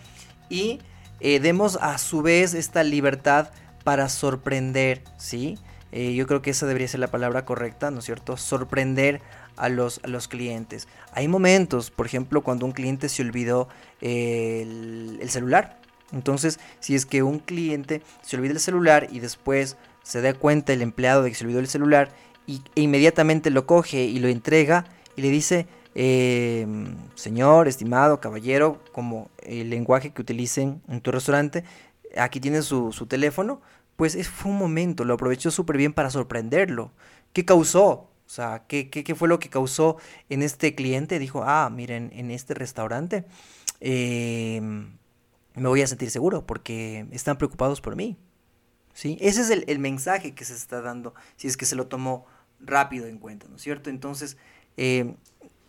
Y 0.50 0.80
eh, 1.20 1.40
demos 1.40 1.78
a 1.82 2.00
su 2.00 2.24
vez 2.24 2.56
esta 2.56 2.84
libertad 2.84 3.50
para 3.84 4.10
sorprender, 4.10 5.04
¿sí? 5.18 5.60
Eh, 5.92 6.16
yo 6.16 6.26
creo 6.26 6.42
que 6.42 6.50
esa 6.50 6.66
debería 6.66 6.88
ser 6.88 7.00
la 7.00 7.12
palabra 7.12 7.46
correcta, 7.46 7.92
¿no 7.92 8.00
es 8.00 8.06
cierto? 8.06 8.38
Sorprender 8.38 9.22
a 9.56 9.70
los, 9.70 10.02
a 10.04 10.08
los 10.08 10.28
clientes. 10.28 10.88
Hay 11.14 11.28
momentos, 11.28 11.92
por 11.92 12.08
ejemplo, 12.08 12.42
cuando 12.42 12.66
un 12.66 12.72
cliente 12.72 13.08
se 13.08 13.22
olvidó 13.22 13.70
el 14.02 15.30
celular, 15.30 15.80
entonces, 16.12 16.60
si 16.80 16.96
es 16.96 17.06
que 17.06 17.24
un 17.24 17.40
cliente 17.40 18.02
se 18.22 18.38
olvida 18.38 18.54
el 18.54 18.60
celular 18.60 19.08
y 19.12 19.20
después 19.20 19.76
se 20.06 20.22
da 20.22 20.34
cuenta 20.34 20.72
el 20.72 20.82
empleado 20.82 21.24
de 21.24 21.30
que 21.30 21.36
se 21.36 21.44
olvidó 21.44 21.60
el 21.60 21.68
celular 21.68 22.12
y, 22.48 22.62
e 22.76 22.82
inmediatamente 22.82 23.50
lo 23.50 23.66
coge 23.66 24.04
y 24.04 24.20
lo 24.20 24.28
entrega 24.28 24.86
y 25.16 25.22
le 25.22 25.30
dice, 25.30 25.68
em, 25.96 26.96
señor, 27.16 27.68
estimado, 27.68 28.22
caballero, 28.22 28.82
como 28.92 29.30
el 29.44 29.70
lenguaje 29.72 30.12
que 30.12 30.22
utilicen 30.22 30.82
en 30.88 31.02
tu 31.02 31.12
restaurante, 31.12 31.64
aquí 32.16 32.40
tiene 32.40 32.62
su, 32.62 32.92
teléfono, 33.10 33.62
pues 33.96 34.28
fue 34.30 34.52
un 34.52 34.58
momento, 34.60 35.06
lo 35.06 35.16
aprovechó 35.16 35.52
súper 35.52 35.78
bien 35.78 35.94
para 35.94 36.10
sorprenderlo. 36.12 36.92
¿Qué 37.34 37.44
causó? 37.44 38.10
O 38.28 38.30
sea, 38.30 38.64
¿qué, 38.68 38.90
¿qué, 38.90 39.16
fue 39.16 39.28
lo 39.28 39.40
que 39.40 39.50
causó 39.50 39.98
en 40.30 40.44
este 40.44 40.76
cliente? 40.76 41.20
Dijo, 41.20 41.44
ah, 41.46 41.70
miren, 41.72 42.12
en 42.14 42.32
este 42.32 42.54
restaurante 42.54 43.26
eh, 43.82 44.62
me 44.62 45.68
voy 45.68 45.82
a 45.82 45.88
sentir 45.88 46.12
seguro 46.12 46.46
porque 46.46 47.08
están 47.12 47.38
preocupados 47.38 47.82
por 47.82 47.96
mí. 47.96 48.18
¿Sí? 48.96 49.18
Ese 49.22 49.42
es 49.42 49.50
el, 49.52 49.80
mensaje 49.80 50.34
que 50.34 50.46
se 50.46 50.56
está 50.56 50.82
dando 50.82 51.14
si 51.36 51.48
es 51.48 51.58
que 51.58 51.68
se 51.68 51.76
lo 51.76 51.86
tomó 51.86 52.26
rápido 52.60 53.06
en 53.06 53.20
cuenta, 53.20 53.46
¿no 53.48 53.58
es 53.58 53.62
cierto? 53.62 53.92
Entonces, 53.92 54.38
eh, 54.78 55.14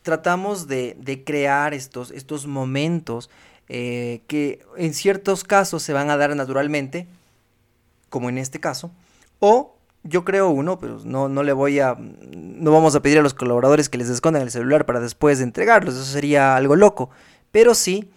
tratamos 0.02 0.68
de, 0.68 1.22
crear 1.26 1.74
estos, 1.74 2.12
estos 2.12 2.46
momentos 2.46 3.28
eh, 3.68 4.22
que 4.28 4.64
en 4.76 4.94
ciertos 4.94 5.44
casos 5.44 5.82
se 5.82 5.92
van 5.92 6.08
a 6.08 6.16
dar 6.16 6.34
naturalmente, 6.34 7.06
como 8.08 8.30
en 8.30 8.38
este 8.38 8.60
caso, 8.60 8.92
o 9.40 9.76
yo 10.04 10.24
creo 10.24 10.48
uno, 10.48 10.78
pero 10.78 11.00
no, 11.04 11.28
no 11.28 11.42
le 11.42 11.52
voy 11.52 11.80
a, 11.80 11.96
no 11.98 12.70
vamos 12.70 12.94
a 12.94 13.02
pedir 13.02 13.18
a 13.18 13.22
los 13.22 13.34
colaboradores 13.34 13.88
que 13.88 13.98
les 13.98 14.08
escondan 14.08 14.42
el 14.42 14.52
celular 14.52 14.86
para 14.86 15.00
después 15.00 15.40
entregarlos, 15.40 15.96
eso 15.96 16.04
sería 16.04 16.56
algo 16.56 16.76
loco, 16.76 17.10
pero 17.50 17.74
sí 17.74 18.08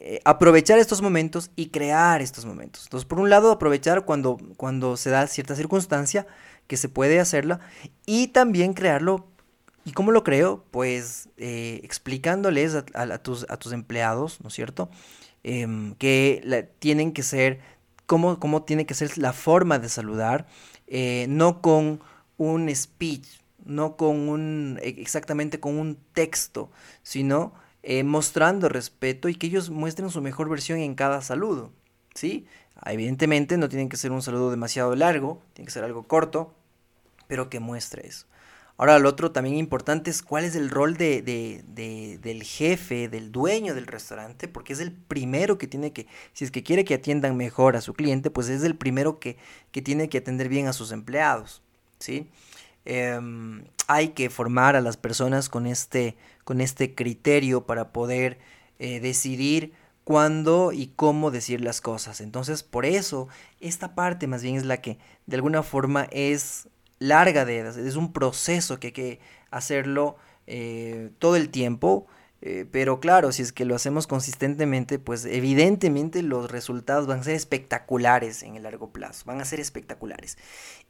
eh, 0.00 0.20
aprovechar 0.24 0.78
estos 0.78 1.02
momentos 1.02 1.50
y 1.56 1.68
crear 1.68 2.22
estos 2.22 2.44
momentos. 2.44 2.84
Entonces, 2.84 3.06
por 3.06 3.20
un 3.20 3.30
lado, 3.30 3.52
aprovechar 3.52 4.04
cuando, 4.04 4.38
cuando 4.56 4.96
se 4.96 5.10
da 5.10 5.26
cierta 5.26 5.54
circunstancia 5.54 6.26
que 6.66 6.76
se 6.76 6.88
puede 6.88 7.20
hacerla 7.20 7.60
y 8.06 8.28
también 8.28 8.74
crearlo 8.74 9.30
¿Y 9.84 9.92
cómo 9.92 10.12
lo 10.12 10.24
creo? 10.24 10.64
Pues 10.70 11.28
eh, 11.36 11.80
explicándoles 11.82 12.74
a, 12.74 13.18
tus, 13.18 13.46
a 13.48 13.56
tus 13.56 13.72
empleados, 13.72 14.40
¿no 14.42 14.48
es 14.48 14.54
cierto? 14.54 14.90
Em, 15.42 15.94
que 15.94 16.68
tienen 16.78 17.12
que 17.12 17.22
ser, 17.22 17.60
cómo, 18.06 18.38
cómo 18.38 18.62
tiene 18.62 18.84
que 18.84 18.94
ser 18.94 19.16
la 19.16 19.32
forma 19.32 19.78
de 19.78 19.88
saludar, 19.88 20.46
eh, 20.86 21.26
no 21.28 21.62
con 21.62 22.00
un 22.36 22.74
speech, 22.74 23.26
no 23.64 23.96
con 23.96 24.28
un, 24.28 24.78
e, 24.82 24.88
exactamente 24.98 25.60
con 25.60 25.78
un 25.78 25.96
texto, 26.12 26.70
sino 27.02 27.54
eh, 27.82 28.04
mostrando 28.04 28.68
respeto 28.68 29.28
y 29.28 29.34
que 29.34 29.46
ellos 29.46 29.70
muestren 29.70 30.10
su 30.10 30.20
mejor 30.20 30.48
versión 30.48 30.78
en 30.78 30.94
cada 30.94 31.22
saludo, 31.22 31.72
¿sí? 32.14 32.46
Evidentemente 32.86 33.58
no 33.58 33.68
tienen 33.68 33.88
que 33.88 33.96
ser 33.96 34.12
un 34.12 34.22
saludo 34.22 34.50
demasiado 34.50 34.94
largo, 34.94 35.42
tiene 35.52 35.66
que 35.66 35.72
ser 35.72 35.84
algo 35.84 36.04
corto, 36.04 36.54
pero 37.26 37.50
que 37.50 37.60
muestre 37.60 38.06
eso. 38.06 38.26
Ahora, 38.80 38.98
lo 38.98 39.10
otro 39.10 39.30
también 39.30 39.56
importante 39.56 40.10
es 40.10 40.22
cuál 40.22 40.44
es 40.44 40.56
el 40.56 40.70
rol 40.70 40.96
de, 40.96 41.20
del 42.22 42.42
jefe, 42.42 43.10
del 43.10 43.30
dueño 43.30 43.74
del 43.74 43.86
restaurante, 43.86 44.48
porque 44.48 44.72
es 44.72 44.80
el 44.80 44.90
primero 44.90 45.58
que 45.58 45.66
tiene 45.66 45.92
que, 45.92 46.06
si 46.32 46.46
es 46.46 46.50
que 46.50 46.62
quiere 46.62 46.86
que 46.86 46.94
atiendan 46.94 47.36
mejor 47.36 47.76
a 47.76 47.82
su 47.82 47.92
cliente, 47.92 48.30
pues 48.30 48.48
es 48.48 48.62
el 48.62 48.74
primero 48.74 49.20
que, 49.20 49.36
que 49.70 49.82
tiene 49.82 50.08
que 50.08 50.16
atender 50.16 50.48
bien 50.48 50.66
a 50.66 50.72
sus 50.72 50.92
empleados, 50.92 51.62
¿sí? 51.98 52.30
Em, 52.86 53.64
hay 53.86 54.08
que 54.08 54.30
formar 54.30 54.76
a 54.76 54.80
las 54.80 54.96
personas 54.96 55.50
con 55.50 55.66
este, 55.66 56.16
con 56.50 56.60
este 56.60 56.96
criterio 56.96 57.64
para 57.64 57.92
poder 57.92 58.38
eh, 58.80 58.98
decidir 58.98 59.72
cuándo 60.02 60.72
y 60.72 60.88
cómo 60.96 61.30
decir 61.30 61.60
las 61.60 61.80
cosas. 61.80 62.20
Entonces, 62.20 62.64
por 62.64 62.86
eso, 62.86 63.28
esta 63.60 63.94
parte 63.94 64.26
más 64.26 64.42
bien 64.42 64.56
es 64.56 64.64
la 64.64 64.78
que 64.78 64.98
de 65.26 65.36
alguna 65.36 65.62
forma 65.62 66.08
es 66.10 66.66
larga 66.98 67.44
de 67.44 67.60
es 67.68 67.94
un 67.94 68.12
proceso 68.12 68.80
que 68.80 68.88
hay 68.88 68.92
que 68.92 69.20
hacerlo 69.52 70.16
eh, 70.48 71.12
todo 71.20 71.36
el 71.36 71.50
tiempo. 71.50 72.08
Eh, 72.42 72.66
pero 72.68 72.98
claro, 72.98 73.30
si 73.30 73.42
es 73.42 73.52
que 73.52 73.64
lo 73.64 73.76
hacemos 73.76 74.08
consistentemente, 74.08 74.98
pues 74.98 75.26
evidentemente 75.26 76.20
los 76.24 76.50
resultados 76.50 77.06
van 77.06 77.20
a 77.20 77.22
ser 77.22 77.36
espectaculares 77.36 78.42
en 78.42 78.56
el 78.56 78.64
largo 78.64 78.90
plazo, 78.90 79.24
van 79.24 79.40
a 79.40 79.44
ser 79.44 79.60
espectaculares. 79.60 80.36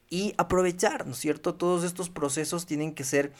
Y 0.09 0.33
aprovechar, 0.39 1.05
¿no 1.05 1.11
es 1.11 1.19
cierto? 1.19 1.53
Todos 1.53 1.83
estos 1.83 2.09
procesos 2.09 2.65
tienen 2.65 2.95
que 2.95 3.03
ser 3.03 3.31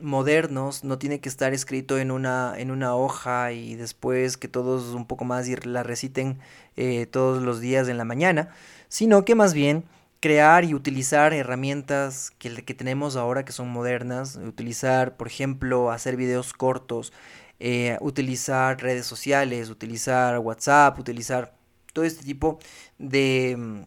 modernos, 0.00 0.84
no 0.84 0.98
tiene 0.98 1.20
que 1.20 1.28
estar 1.28 1.52
escrito 1.52 1.98
en 1.98 2.10
una, 2.10 2.54
en 2.56 2.70
una 2.70 2.94
hoja 2.94 3.52
y 3.52 3.74
después 3.74 4.36
que 4.36 4.48
todos 4.48 4.94
un 4.94 5.06
poco 5.06 5.24
más 5.24 5.48
la 5.66 5.82
reciten 5.82 6.38
eh, 6.76 7.06
todos 7.06 7.42
los 7.42 7.60
días 7.60 7.88
en 7.88 7.98
la 7.98 8.04
mañana, 8.04 8.50
sino 8.88 9.24
que 9.24 9.34
más 9.34 9.54
bien 9.54 9.84
crear 10.20 10.64
y 10.64 10.74
utilizar 10.74 11.32
herramientas 11.32 12.30
que, 12.38 12.64
que 12.64 12.74
tenemos 12.74 13.16
ahora 13.16 13.44
que 13.44 13.52
son 13.52 13.68
modernas, 13.68 14.36
utilizar, 14.36 15.16
por 15.16 15.26
ejemplo, 15.26 15.90
hacer 15.90 16.16
videos 16.16 16.52
cortos, 16.52 17.12
eh, 17.58 17.98
utilizar 18.00 18.82
redes 18.82 19.06
sociales, 19.06 19.70
utilizar 19.70 20.38
WhatsApp, 20.38 20.98
utilizar 20.98 21.54
todo 21.92 22.04
este 22.04 22.24
tipo 22.24 22.58
de 22.98 23.84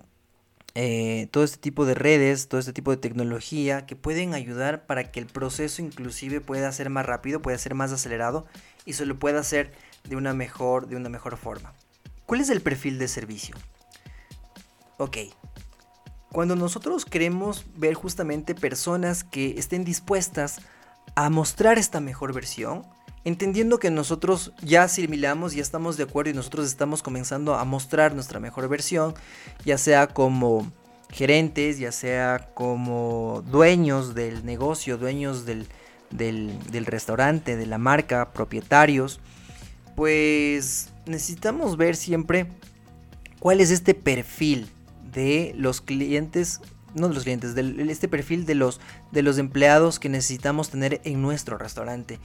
eh, 0.75 1.27
todo 1.31 1.43
este 1.43 1.57
tipo 1.57 1.85
de 1.85 1.93
redes, 1.93 2.47
todo 2.47 2.59
este 2.59 2.73
tipo 2.73 2.91
de 2.91 2.97
tecnología 2.97 3.85
que 3.85 3.95
pueden 3.95 4.33
ayudar 4.33 4.85
para 4.85 5.11
que 5.11 5.19
el 5.19 5.27
proceso 5.27 5.81
inclusive 5.81 6.41
pueda 6.41 6.71
ser 6.71 6.89
más 6.89 7.05
rápido, 7.05 7.41
pueda 7.41 7.57
ser 7.57 7.75
más 7.75 7.91
acelerado 7.91 8.45
y 8.85 8.93
se 8.93 9.05
lo 9.05 9.19
pueda 9.19 9.39
hacer 9.39 9.71
de 10.03 10.15
una 10.15 10.33
mejor, 10.33 10.87
de 10.87 10.95
una 10.95 11.09
mejor 11.09 11.37
forma. 11.37 11.73
¿Cuál 12.25 12.41
es 12.41 12.49
el 12.49 12.61
perfil 12.61 12.97
de 12.97 13.07
servicio? 13.07 13.55
Ok, 14.97 15.17
cuando 16.31 16.55
nosotros 16.55 17.05
queremos 17.05 17.65
ver 17.75 17.93
justamente 17.93 18.55
personas 18.55 19.23
que 19.23 19.59
estén 19.59 19.83
dispuestas 19.83 20.61
a 21.15 21.29
mostrar 21.29 21.77
esta 21.77 21.99
mejor 21.99 22.33
versión, 22.33 22.83
entendiendo 23.25 23.79
que 23.79 23.89
nosotros 23.89 24.51
ya 24.61 24.83
asimilamos, 24.83 25.53
ya 25.53 25.61
estamos 25.61 25.97
de 25.97 26.03
acuerdo 26.03 26.31
y 26.31 26.33
nosotros 26.33 26.67
estamos 26.67 27.01
comenzando 27.01 27.55
a 27.55 27.63
mostrar 27.65 28.13
nuestra 28.13 28.39
mejor 28.39 28.67
versión, 28.67 29.13
ya 29.65 29.77
sea 29.77 30.07
como 30.07 30.71
gerentes, 31.09 31.77
ya 31.79 31.91
sea 31.91 32.49
como 32.53 33.43
dueños 33.49 34.15
del 34.15 34.45
negocio, 34.45 34.97
dueños 34.97 35.45
del, 35.45 35.67
del 36.09 36.85
restaurante, 36.85 37.55
de 37.55 37.65
la 37.65 37.77
marca, 37.77 38.31
propietarios, 38.33 39.19
pues 39.95 40.89
necesitamos 41.05 41.77
ver 41.77 41.95
siempre 41.95 42.47
cuál 43.39 43.61
es 43.61 43.71
este 43.71 43.93
perfil 43.93 44.67
de 45.13 45.53
los 45.57 45.81
clientes, 45.81 46.61
no 46.95 47.07
de 47.07 47.13
los 47.13 47.23
clientes, 47.23 47.55
de 47.55 47.91
este 47.91 48.07
perfil 48.07 48.45
de 48.45 48.55
los, 48.55 48.81
de 49.11 49.21
los 49.21 49.37
empleados 49.37 49.99
que 49.99 50.09
necesitamos 50.09 50.69
tener 50.69 51.01
en 51.03 51.21
nuestro 51.21 51.57
restaurante. 51.57 52.19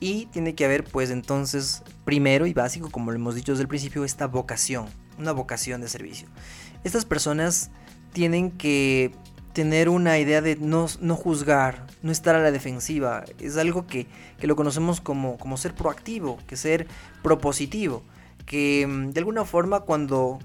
Y 0.00 0.26
tiene 0.26 0.54
que 0.54 0.64
haber, 0.64 0.84
pues 0.84 1.10
entonces, 1.10 1.82
primero 2.04 2.46
y 2.46 2.52
básico, 2.52 2.90
como 2.90 3.10
lo 3.10 3.16
hemos 3.16 3.34
dicho 3.34 3.52
desde 3.52 3.62
el 3.62 3.68
principio, 3.68 4.04
esta 4.04 4.26
vocación, 4.26 4.86
una 5.18 5.32
vocación 5.32 5.80
de 5.80 5.88
servicio. 5.88 6.28
Estas 6.82 7.04
personas 7.04 7.70
tienen 8.12 8.50
que 8.50 9.12
tener 9.54 9.88
una 9.88 10.18
idea 10.18 10.42
de 10.42 10.56
no, 10.56 10.86
no 11.00 11.16
juzgar, 11.16 11.86
no 12.02 12.12
estar 12.12 12.34
a 12.34 12.40
la 12.40 12.50
defensiva. 12.50 13.24
Es 13.38 13.56
algo 13.56 13.86
que, 13.86 14.06
que 14.38 14.46
lo 14.46 14.56
conocemos 14.56 15.00
como, 15.00 15.38
como 15.38 15.56
ser 15.56 15.74
proactivo, 15.74 16.38
que 16.46 16.56
ser 16.56 16.86
propositivo. 17.22 18.02
Que 18.46 18.86
mm, 18.86 19.10
de 19.10 19.20
alguna 19.20 19.44
forma 19.44 19.80
cuando 19.80 20.40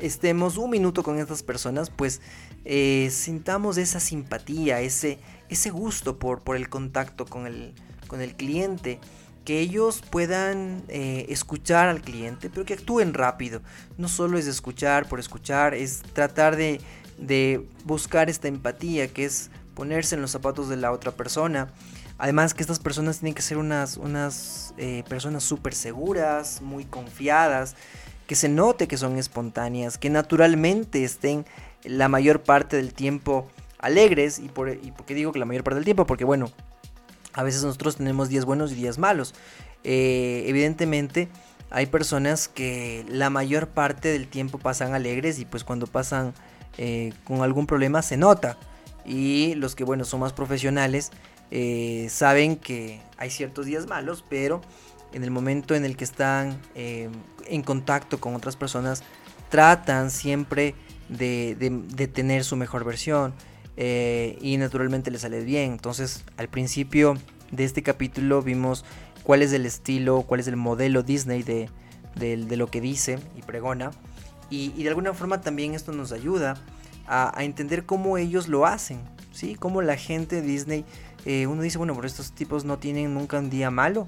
estemos 0.00 0.56
un 0.56 0.70
minuto 0.70 1.02
con 1.02 1.18
estas 1.18 1.42
personas, 1.42 1.90
pues 1.90 2.20
eh, 2.64 3.10
sintamos 3.12 3.76
esa 3.76 4.00
simpatía, 4.00 4.80
ese, 4.80 5.18
ese 5.50 5.70
gusto 5.70 6.18
por, 6.18 6.40
por 6.40 6.56
el 6.56 6.68
contacto 6.68 7.26
con 7.26 7.46
el, 7.46 7.74
con 8.06 8.20
el 8.20 8.34
cliente 8.34 9.00
que 9.44 9.60
ellos 9.60 10.02
puedan 10.08 10.82
eh, 10.88 11.26
escuchar 11.28 11.88
al 11.88 12.00
cliente, 12.00 12.48
pero 12.48 12.64
que 12.64 12.74
actúen 12.74 13.12
rápido. 13.12 13.60
No 13.98 14.08
solo 14.08 14.38
es 14.38 14.46
escuchar 14.46 15.06
por 15.08 15.20
escuchar, 15.20 15.74
es 15.74 16.02
tratar 16.14 16.56
de, 16.56 16.80
de, 17.18 17.66
buscar 17.84 18.30
esta 18.30 18.48
empatía, 18.48 19.08
que 19.08 19.26
es 19.26 19.50
ponerse 19.74 20.14
en 20.14 20.22
los 20.22 20.30
zapatos 20.30 20.68
de 20.68 20.76
la 20.76 20.92
otra 20.92 21.12
persona. 21.12 21.68
Además 22.16 22.54
que 22.54 22.62
estas 22.62 22.78
personas 22.78 23.18
tienen 23.18 23.34
que 23.34 23.42
ser 23.42 23.58
unas, 23.58 23.96
unas 23.96 24.72
eh, 24.78 25.04
personas 25.08 25.42
súper 25.42 25.74
seguras, 25.74 26.62
muy 26.62 26.84
confiadas, 26.84 27.76
que 28.26 28.36
se 28.36 28.48
note 28.48 28.88
que 28.88 28.96
son 28.96 29.18
espontáneas, 29.18 29.98
que 29.98 30.08
naturalmente 30.08 31.04
estén 31.04 31.44
la 31.82 32.08
mayor 32.08 32.42
parte 32.42 32.76
del 32.76 32.94
tiempo 32.94 33.50
alegres. 33.78 34.38
¿Y 34.38 34.48
por, 34.48 34.76
qué 34.78 35.14
digo 35.14 35.32
que 35.32 35.38
la 35.38 35.44
mayor 35.44 35.64
parte 35.64 35.76
del 35.76 35.84
tiempo? 35.84 36.06
Porque 36.06 36.24
bueno, 36.24 36.50
a 37.34 37.42
veces 37.42 37.62
nosotros 37.64 37.96
tenemos 37.96 38.28
días 38.28 38.44
buenos 38.44 38.72
y 38.72 38.76
días 38.76 38.98
malos. 38.98 39.34
Eh, 39.82 40.44
evidentemente 40.46 41.28
hay 41.70 41.86
personas 41.86 42.48
que 42.48 43.04
la 43.08 43.30
mayor 43.30 43.68
parte 43.68 44.08
del 44.08 44.28
tiempo 44.28 44.58
pasan 44.58 44.94
alegres 44.94 45.38
y 45.38 45.44
pues 45.44 45.64
cuando 45.64 45.86
pasan 45.86 46.32
eh, 46.78 47.12
con 47.24 47.42
algún 47.42 47.66
problema 47.66 48.02
se 48.02 48.16
nota. 48.16 48.56
Y 49.04 49.54
los 49.56 49.74
que 49.74 49.84
bueno 49.84 50.04
son 50.04 50.20
más 50.20 50.32
profesionales 50.32 51.10
eh, 51.50 52.06
saben 52.10 52.56
que 52.56 53.00
hay 53.18 53.30
ciertos 53.30 53.66
días 53.66 53.86
malos, 53.86 54.24
pero 54.28 54.62
en 55.12 55.24
el 55.24 55.30
momento 55.30 55.74
en 55.74 55.84
el 55.84 55.96
que 55.96 56.04
están 56.04 56.58
en 56.74 57.62
contacto 57.62 58.18
con 58.18 58.34
otras 58.34 58.56
personas, 58.56 59.04
tratan 59.50 60.10
siempre 60.10 60.74
de, 61.08 62.10
tener 62.12 62.44
su 62.44 62.56
mejor 62.56 62.84
versión 62.84 63.34
eh, 63.76 64.38
y 64.40 64.56
naturalmente 64.56 65.10
les 65.10 65.22
sale 65.22 65.42
bien. 65.42 65.72
Entonces, 65.72 66.24
al 66.36 66.48
principio 66.48 67.16
de 67.50 67.64
este 67.64 67.82
capítulo 67.82 68.42
vimos 68.42 68.84
cuál 69.22 69.42
es 69.42 69.52
el 69.52 69.66
estilo, 69.66 70.22
cuál 70.22 70.40
es 70.40 70.48
el 70.48 70.56
modelo 70.56 71.02
Disney 71.02 71.42
de, 71.42 71.68
lo 72.56 72.68
que 72.68 72.80
dice 72.80 73.18
y 73.36 73.42
pregona. 73.42 73.90
Y, 74.50 74.82
de 74.82 74.88
alguna 74.88 75.14
forma 75.14 75.40
también 75.40 75.74
esto 75.74 75.92
nos 75.92 76.12
ayuda 76.12 76.56
a, 77.06 77.42
entender 77.42 77.84
cómo 77.84 78.18
ellos 78.18 78.48
lo 78.48 78.66
hacen, 78.66 79.00
¿sí? 79.32 79.56
Cómo 79.56 79.82
la 79.82 79.96
gente 79.96 80.36
de 80.36 80.42
Disney, 80.42 80.84
eh, 81.24 81.46
uno 81.46 81.62
dice, 81.62 81.78
bueno, 81.78 81.94
pero 81.94 82.06
estos 82.06 82.32
tipos 82.32 82.64
no 82.64 82.78
tienen 82.78 83.14
nunca 83.14 83.38
un 83.38 83.50
día 83.50 83.70
malo. 83.70 84.06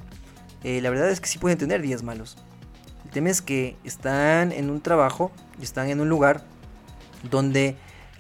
Eh, 0.63 0.81
la 0.81 0.91
verdad 0.91 1.11
es 1.11 1.21
que 1.21 1.29
sí 1.29 1.39
pueden 1.39 1.59
tener 1.59 1.83
días 1.83 2.03
malos. 2.03 2.37
El 3.05 3.11
tema 3.11 3.31
es 3.31 3.43
que 3.43 3.77
están 3.85 4.53
en 4.53 4.71
un 4.71 4.81
trabajo 4.81 5.33
y 5.61 5.65
están 5.65 5.89
en 5.89 6.01
un 6.01 6.09
lugar 6.09 6.43
donde, 7.31 7.77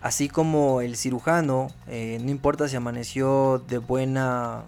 así 0.07 0.29
como 0.29 0.83
el 0.83 0.97
cirujano, 0.97 1.67
eh, 1.89 2.19
no 2.23 2.31
importa 2.31 2.69
si 2.69 2.77
amaneció 2.77 3.59
de 3.67 3.79
buena, 3.79 4.63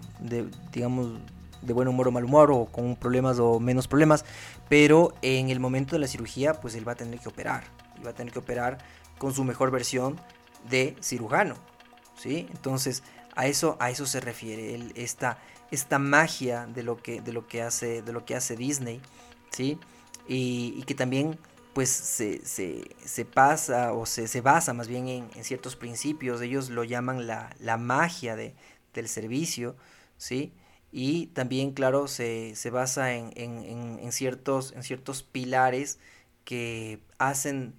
digamos, 0.73 1.13
de 1.61 1.71
buen 1.73 1.87
humor 1.87 2.09
o 2.09 2.11
mal 2.11 2.25
humor, 2.25 2.51
o 2.51 2.65
con 2.65 2.97
problemas 2.97 3.39
o 3.39 3.57
menos 3.61 3.87
problemas, 3.87 4.25
pero 4.67 5.13
en 5.21 5.49
el 5.49 5.61
momento 5.61 5.95
de 5.95 5.99
la 5.99 6.07
cirugía, 6.07 6.55
pues 6.55 6.75
él 6.75 6.85
va 6.85 6.91
a 6.91 6.95
tener 6.95 7.21
que 7.21 7.29
operar. 7.29 7.63
Y 7.97 8.03
va 8.03 8.09
a 8.09 8.13
tener 8.13 8.33
que 8.33 8.39
operar 8.39 8.79
con 9.17 9.33
su 9.33 9.45
mejor 9.45 9.71
versión 9.71 10.19
de 10.69 10.97
cirujano. 11.01 11.55
¿sí? 12.17 12.47
Entonces, 12.51 13.01
a 13.33 13.47
eso, 13.47 13.77
a 13.79 13.91
eso 13.91 14.05
se 14.05 14.19
refiere. 14.19 14.75
Él, 14.75 14.91
está 14.95 15.37
esta 15.71 15.99
magia 15.99 16.65
de 16.65 16.83
lo 16.83 16.97
que, 16.97 17.21
de 17.21 17.31
lo 17.31 17.47
que, 17.47 17.61
hace, 17.61 18.01
de 18.01 18.11
lo 18.11 18.25
que 18.25 18.35
hace 18.35 18.57
Disney, 18.57 18.99
¿sí? 19.51 19.79
Y, 20.27 20.83
que 20.83 20.95
también 20.95 21.39
pues 21.79 21.91
se, 21.91 22.41
se, 22.43 23.25
pasa 23.25 23.93
o 23.93 24.05
se, 24.05 24.27
se, 24.27 24.41
basa 24.41 24.73
más 24.73 24.89
bien 24.89 25.07
en, 25.07 25.43
ciertos 25.45 25.77
principios, 25.77 26.41
ellos 26.41 26.69
lo 26.69 26.83
llaman 26.83 27.25
la, 27.25 27.55
la 27.57 27.77
magia 27.77 28.35
de, 28.35 28.53
del 28.93 29.07
servicio, 29.07 29.77
¿sí? 30.17 30.51
Y 30.91 31.27
también, 31.27 31.71
claro, 31.71 32.09
se, 32.09 32.53
basa 32.69 33.13
en, 33.13 33.31
en, 33.37 34.11
ciertos, 34.11 34.73
en 34.73 34.83
ciertos 34.83 35.23
pilares 35.23 35.99
que 36.43 36.99
hacen, 37.17 37.75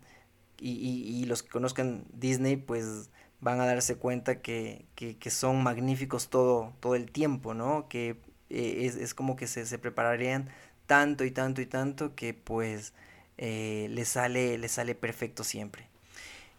y, 0.58 1.26
los 1.26 1.42
que 1.42 1.50
conozcan 1.50 2.06
Disney, 2.10 2.56
pues 2.56 3.10
van 3.40 3.60
a 3.60 3.66
darse 3.66 3.96
cuenta 3.96 4.40
que, 4.40 4.86
son 5.28 5.62
magníficos 5.62 6.30
todo, 6.30 6.72
todo 6.80 6.94
el 6.94 7.12
tiempo, 7.12 7.52
¿no? 7.52 7.86
Que 7.90 8.16
eh, 8.48 8.90
es, 8.98 9.12
como 9.12 9.36
que 9.36 9.46
se, 9.46 9.66
se, 9.66 9.78
prepararían 9.78 10.48
tanto 10.86 11.26
y 11.26 11.30
tanto 11.30 11.60
y 11.60 11.66
tanto 11.66 12.14
que 12.14 12.32
pues 12.32 12.94
eh, 13.42 13.88
les, 13.90 14.06
sale, 14.06 14.58
les 14.58 14.72
sale 14.72 14.94
perfecto 14.94 15.44
siempre. 15.44 15.88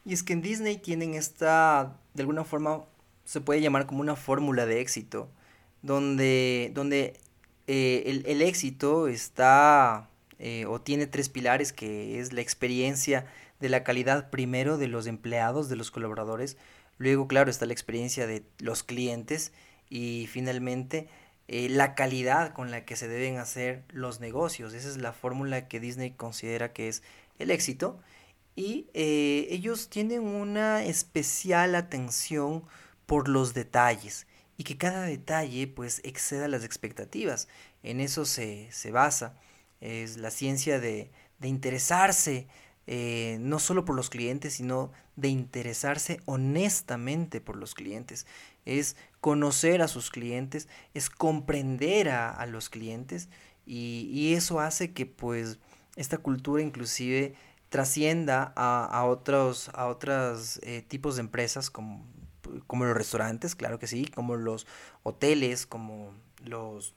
Y 0.04 0.14
es 0.14 0.24
que 0.24 0.34
en 0.34 0.42
Disney 0.42 0.78
tienen 0.78 1.14
esta, 1.14 1.96
de 2.16 2.24
alguna 2.24 2.44
forma, 2.44 2.86
se 3.24 3.40
puede 3.40 3.62
llamar 3.62 3.86
como 3.86 4.02
una 4.02 4.16
fórmula 4.16 4.66
de 4.66 4.82
éxito, 4.82 5.30
donde, 5.84 6.72
donde 6.74 7.20
eh, 7.68 8.24
el, 8.26 8.42
éxito 8.42 9.08
está 9.08 10.10
eh, 10.40 10.66
o 10.66 10.82
tiene 10.82 11.06
tres 11.06 11.30
pilares, 11.30 11.72
que 11.72 12.20
es 12.20 12.34
la 12.34 12.42
experiencia 12.42 13.28
de 13.60 13.70
la 13.70 13.84
calidad 13.84 14.32
primero 14.32 14.80
de 14.80 14.88
los 14.88 15.06
empleados, 15.06 15.70
de 15.70 15.76
los 15.76 15.92
colaboradores, 15.92 16.58
luego, 16.98 17.28
claro, 17.28 17.52
está 17.52 17.68
la 17.68 17.74
experiencia 17.74 18.26
de 18.26 18.44
los 18.58 18.82
clientes 18.82 19.52
y 19.88 20.28
finalmente 20.32 21.10
eh, 21.52 21.70
la 21.70 21.94
calidad 21.94 22.54
con 22.54 22.72
la 22.72 22.86
que 22.86 22.96
se 22.96 23.08
deben 23.08 23.38
hacer 23.38 23.84
los 23.90 24.20
negocios. 24.20 24.74
Esa 24.74 24.90
es 24.90 24.98
la 24.98 25.14
fórmula 25.14 25.68
que 25.68 25.80
Disney 25.80 26.12
considera 26.12 26.74
que 26.74 26.88
es 26.88 27.04
el 27.38 27.52
éxito 27.52 28.00
y 28.56 28.88
ellos 28.94 29.90
tienen 29.90 30.24
una 30.24 30.84
especial 30.84 31.76
atención 31.76 32.64
por 33.06 33.28
los 33.30 33.54
detalles 33.54 34.28
y 34.62 34.64
que 34.64 34.78
cada 34.78 35.04
detalle 35.04 35.68
pues 35.68 36.02
exceda 36.04 36.48
las 36.48 36.64
expectativas. 36.64 37.48
En 37.82 38.00
eso 38.00 38.26
se, 38.26 38.70
basa. 38.92 39.34
Es 39.80 40.18
la 40.18 40.30
ciencia 40.30 40.80
de, 40.80 41.10
interesarse 41.42 42.48
eh, 42.88 43.38
no 43.40 43.60
solo 43.60 43.86
por 43.86 43.96
los 43.96 44.10
clientes, 44.10 44.54
sino 44.54 44.92
de 45.16 45.30
interesarse 45.30 46.20
honestamente 46.26 47.42
por 47.42 47.56
los 47.56 47.76
clientes. 47.76 48.26
Es 48.66 48.96
conocer 49.20 49.82
a 49.82 49.88
sus 49.88 50.10
clientes, 50.10 50.68
es 50.94 51.10
comprender 51.10 52.10
a, 52.10 52.46
los 52.46 52.70
clientes 52.70 53.30
y, 53.66 54.34
eso 54.34 54.60
hace 54.60 54.94
que 54.94 55.06
pues 55.06 55.60
esta 55.96 56.18
cultura 56.18 56.64
inclusive 56.64 57.36
trascienda 57.70 58.54
a, 58.56 59.06
otros 59.06 59.70
a 59.74 59.88
otros 59.88 60.60
eh, 60.64 60.84
tipos 60.88 61.16
de 61.16 61.22
empresas 61.22 61.70
como 61.70 62.06
como 62.68 62.86
los 62.86 62.98
restaurantes, 62.98 63.56
claro 63.56 63.80
que 63.80 63.88
sí, 63.88 64.06
como 64.06 64.36
los 64.36 64.68
hoteles, 65.04 65.66
como 65.66 66.14
los, 66.44 66.96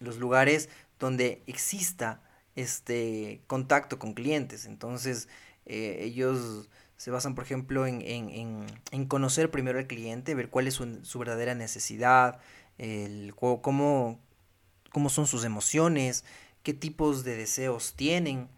los 0.00 0.16
lugares 0.18 0.68
donde 0.98 1.42
exista 1.46 2.20
este 2.56 3.42
contacto 3.46 3.98
con 3.98 4.14
clientes. 4.14 4.66
Entonces, 4.66 5.28
eh, 5.66 5.98
ellos 6.02 6.68
se 6.96 7.10
basan, 7.10 7.34
por 7.34 7.44
ejemplo, 7.44 7.86
en, 7.86 8.02
en, 8.02 8.66
en, 8.90 9.06
conocer 9.06 9.50
primero 9.50 9.78
al 9.78 9.86
cliente, 9.86 10.34
ver 10.34 10.50
cuál 10.50 10.66
es 10.66 10.74
su, 10.74 11.18
verdadera 11.18 11.54
necesidad, 11.54 12.40
el, 12.78 13.34
cómo, 13.36 14.20
cómo 14.90 15.10
son 15.10 15.26
sus 15.26 15.44
emociones, 15.44 16.24
qué 16.62 16.74
tipos 16.74 17.24
de 17.24 17.36
deseos 17.36 17.94
tienen. 17.94 18.48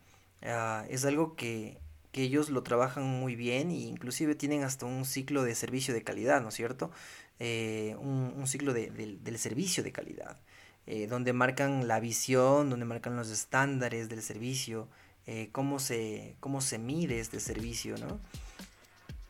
Ah, 0.42 0.84
es 0.88 1.04
algo 1.04 1.34
que 1.36 1.78
que 2.12 2.22
ellos 2.22 2.50
lo 2.50 2.62
trabajan 2.62 3.04
muy 3.04 3.36
bien 3.36 3.70
e 3.70 3.74
inclusive 3.74 4.34
tienen 4.34 4.64
hasta 4.64 4.86
un 4.86 5.04
ciclo 5.04 5.42
de 5.42 5.54
servicio 5.54 5.94
de 5.94 6.02
calidad, 6.02 6.40
¿no 6.40 6.48
es 6.48 6.54
cierto? 6.54 6.90
Eh, 7.38 7.96
un, 8.00 8.46
ciclo 8.46 8.72
de, 8.72 8.90
del 8.90 9.38
servicio 9.38 9.82
de 9.84 9.92
calidad, 9.92 10.40
eh, 10.88 11.06
donde 11.06 11.32
marcan 11.32 11.86
la 11.86 12.00
visión, 12.00 12.70
donde 12.70 12.84
marcan 12.84 13.16
los 13.16 13.30
estándares 13.30 14.08
del 14.08 14.22
servicio, 14.22 14.88
eh, 15.26 15.50
cómo, 15.52 15.78
se, 15.78 16.34
cómo 16.40 16.60
se 16.60 16.78
mide 16.78 17.20
este 17.20 17.38
servicio, 17.38 17.96
¿no? 17.98 18.18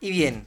Y 0.01 0.11
bien, 0.11 0.45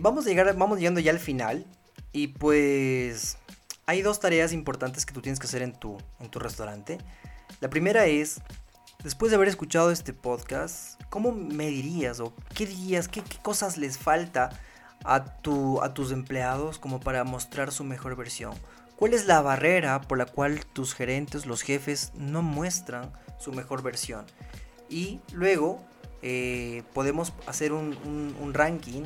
vamos, 0.00 0.26
a 0.26 0.30
llegar, 0.30 0.56
vamos 0.56 0.78
llegando 0.78 1.00
ya 1.00 1.10
al 1.10 1.18
final 1.18 1.66
y 2.12 2.28
pues 2.28 3.36
hay 3.84 4.00
dos 4.00 4.18
tareas 4.18 4.52
importantes 4.52 5.04
que 5.04 5.12
tú 5.12 5.20
tienes 5.20 5.38
que 5.38 5.46
hacer 5.46 5.60
en 5.60 5.74
tu, 5.74 5.98
en 6.18 6.30
tu 6.30 6.38
restaurante. 6.38 6.98
La 7.60 7.68
primera 7.68 8.06
es 8.06 8.40
Después 9.06 9.30
de 9.30 9.36
haber 9.36 9.46
escuchado 9.46 9.92
este 9.92 10.12
podcast, 10.12 11.00
¿cómo 11.10 11.30
me 11.30 11.68
dirías 11.68 12.18
o 12.18 12.34
qué 12.54 12.66
dirías, 12.66 13.06
qué, 13.06 13.22
cosas 13.40 13.76
les 13.76 13.98
falta 13.98 14.50
a, 15.04 15.24
tu, 15.24 15.80
a 15.80 15.94
tus 15.94 16.10
empleados 16.10 16.80
como 16.80 16.98
para 16.98 17.22
mostrar 17.22 17.70
su 17.70 17.84
mejor 17.84 18.16
versión? 18.16 18.54
¿Cuál 18.96 19.14
es 19.14 19.26
la 19.26 19.42
barrera 19.42 20.00
por 20.00 20.18
la 20.18 20.26
cual 20.26 20.64
tus 20.72 20.94
gerentes, 20.94 21.46
los 21.46 21.62
jefes, 21.62 22.12
no 22.14 22.42
muestran 22.42 23.12
su 23.38 23.52
mejor 23.52 23.82
versión? 23.82 24.24
Y 24.88 25.20
luego 25.32 25.80
eh, 26.22 26.82
podemos 26.94 27.34
hacer 27.46 27.72
un, 27.72 28.50
ranking 28.54 29.02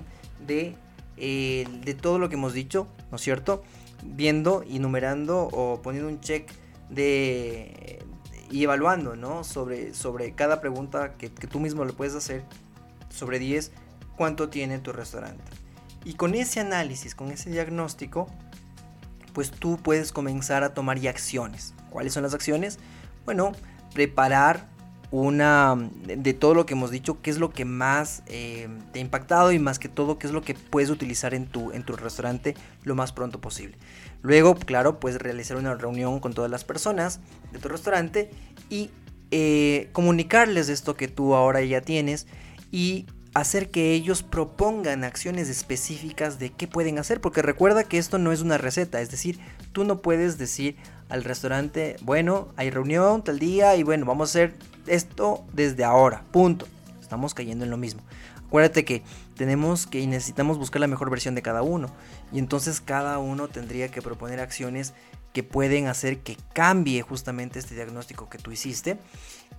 de, 0.47 0.77
eh, 1.17 1.67
de 1.85 1.95
todo 1.95 2.19
lo 2.19 2.29
que 2.29 2.37
hemos 2.37 2.53
dicho, 2.53 2.87
¿no 3.11 3.17
es 3.17 3.23
cierto? 3.23 3.65
Viendo 4.05 4.63
y 4.67 4.79
numerando 4.79 5.49
o 5.53 5.83
poniendo 5.83 6.09
un 6.09 6.21
check 6.21 6.51
de, 6.89 8.01
y 8.51 8.65
evaluando, 8.65 9.17
¿no? 9.17 9.45
Sobre, 9.45 9.95
sobre 9.95 10.35
cada 10.35 10.61
pregunta 10.61 11.15
que, 11.17 11.29
tú 11.29 11.61
mismo 11.61 11.85
le 11.85 11.93
puedes 11.93 12.15
hacer, 12.15 12.45
sobre 13.09 13.39
10, 13.39 13.73
cuánto 14.17 14.49
tiene 14.49 14.79
tu 14.79 14.93
restaurante. 14.93 15.45
Y 16.05 16.15
con 16.15 16.35
ese 16.35 16.61
análisis, 16.61 17.15
con 17.15 17.31
ese 17.31 17.51
diagnóstico, 17.51 18.27
pues 19.33 19.51
tú 19.51 19.79
puedes 19.83 20.13
comenzar 20.13 20.63
a 20.65 20.75
tomar 20.75 20.99
ya 20.99 21.11
acciones. 21.11 21.75
¿Cuáles 21.91 22.13
son 22.13 22.23
las 22.23 22.35
acciones? 22.35 22.79
Bueno, 23.25 23.53
preparar 23.95 24.69
una 25.11 25.77
de, 26.07 26.35
todo 26.35 26.55
lo 26.55 26.67
que 26.67 26.75
hemos 26.75 26.91
dicho, 26.91 27.21
qué 27.21 27.31
es 27.31 27.39
lo 27.39 27.51
que 27.51 27.65
más 27.65 28.23
eh, 28.27 28.69
te 28.93 29.01
ha 29.01 29.03
impactado 29.03 29.51
y 29.51 29.59
más 29.59 29.81
que 29.81 29.89
todo, 29.89 30.19
qué 30.19 30.29
es 30.29 30.33
lo 30.33 30.43
que 30.43 30.55
puedes 30.55 30.89
utilizar 30.89 31.35
en 31.35 31.47
tu, 31.47 31.73
en 31.73 31.83
tu 31.83 31.97
restaurante 31.97 32.55
lo 32.85 32.95
más 32.95 33.13
pronto 33.13 33.41
posible. 33.41 33.77
Luego, 34.23 34.55
claro, 34.55 35.01
puedes 35.01 35.21
realizar 35.21 35.57
una 35.57 35.75
reunión 35.75 36.21
con 36.21 36.33
todas 36.33 36.51
las 36.51 36.65
personas 36.65 37.21
de 37.53 37.59
tu 37.59 37.69
restaurante 37.69 38.31
y 38.69 38.91
eh, 39.33 39.89
comunicarles 39.93 40.69
esto 40.69 40.97
que 40.97 41.09
tú 41.09 41.35
ahora 41.35 41.63
ya 41.63 41.81
tienes 41.81 42.27
y 42.71 43.07
hacer 43.35 43.71
que 43.71 43.93
ellos 43.93 44.23
propongan 44.23 45.05
acciones 45.05 45.49
específicas 45.49 46.39
de 46.39 46.51
qué 46.51 46.67
pueden 46.67 46.99
hacer, 46.99 47.21
porque 47.21 47.43
recuerda 47.43 47.85
que 47.85 47.99
esto 47.99 48.19
no 48.19 48.33
es 48.33 48.41
una 48.41 48.59
receta, 48.59 49.01
es 49.01 49.11
decir, 49.11 49.39
tú 49.73 49.85
no 49.85 50.03
puedes 50.03 50.39
decir 50.39 50.77
al 51.09 51.25
restaurante, 51.25 51.97
bueno, 52.03 52.49
hay 52.57 52.71
reunión 52.71 53.23
tal 53.23 53.39
día 53.39 53.77
y 53.77 53.83
bueno, 53.83 54.07
vamos 54.07 54.29
a 54.29 54.33
hacer 54.33 54.55
esto 54.87 55.45
desde 55.53 55.85
ahora, 55.85 56.25
punto. 56.33 56.67
Estamos 57.01 57.35
cayendo 57.35 57.65
en 57.65 57.71
lo 57.71 57.77
mismo. 57.77 58.03
Acuérdate 58.47 58.85
que 58.85 59.03
tenemos 59.37 59.87
que 59.87 60.01
y 60.01 60.07
necesitamos 60.07 60.59
buscar 60.59 60.81
la 60.81 60.89
mejor 60.89 61.09
versión 61.11 61.35
de 61.35 61.43
cada 61.43 61.63
uno. 61.63 61.89
Y 62.33 62.39
entonces 62.39 62.81
cada 62.81 63.19
uno 63.19 63.49
tendría 63.49 63.91
que 63.91 64.03
proponer 64.03 64.41
acciones 64.41 64.93
que 65.33 65.43
pueden 65.43 65.87
hacer 65.87 66.19
que 66.19 66.37
cambie 66.53 67.03
justamente 67.03 67.59
este 67.59 67.75
diagnóstico 67.75 68.29
que 68.29 68.39
tú 68.39 68.51
hiciste. 68.51 68.99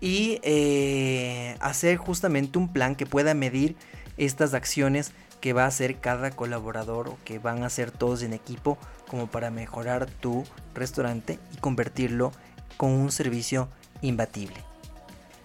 Y 0.01 0.39
eh, 0.43 1.55
hacer 1.61 1.97
justamente 1.97 2.57
un 2.57 2.73
plan 2.73 2.95
que 2.95 3.05
pueda 3.05 3.33
medir 3.33 3.75
estas 4.17 4.53
acciones 4.53 5.11
que 5.39 5.53
va 5.53 5.63
a 5.63 5.67
hacer 5.67 5.99
cada 5.99 6.31
colaborador 6.31 7.07
o 7.07 7.17
que 7.23 7.39
van 7.39 7.63
a 7.63 7.67
hacer 7.67 7.91
todos 7.91 8.23
en 8.23 8.33
equipo 8.33 8.77
como 9.07 9.27
para 9.27 9.51
mejorar 9.51 10.07
tu 10.07 10.43
restaurante 10.73 11.39
y 11.53 11.57
convertirlo 11.57 12.31
con 12.77 12.91
un 12.91 13.11
servicio 13.11 13.69
imbatible. 14.01 14.57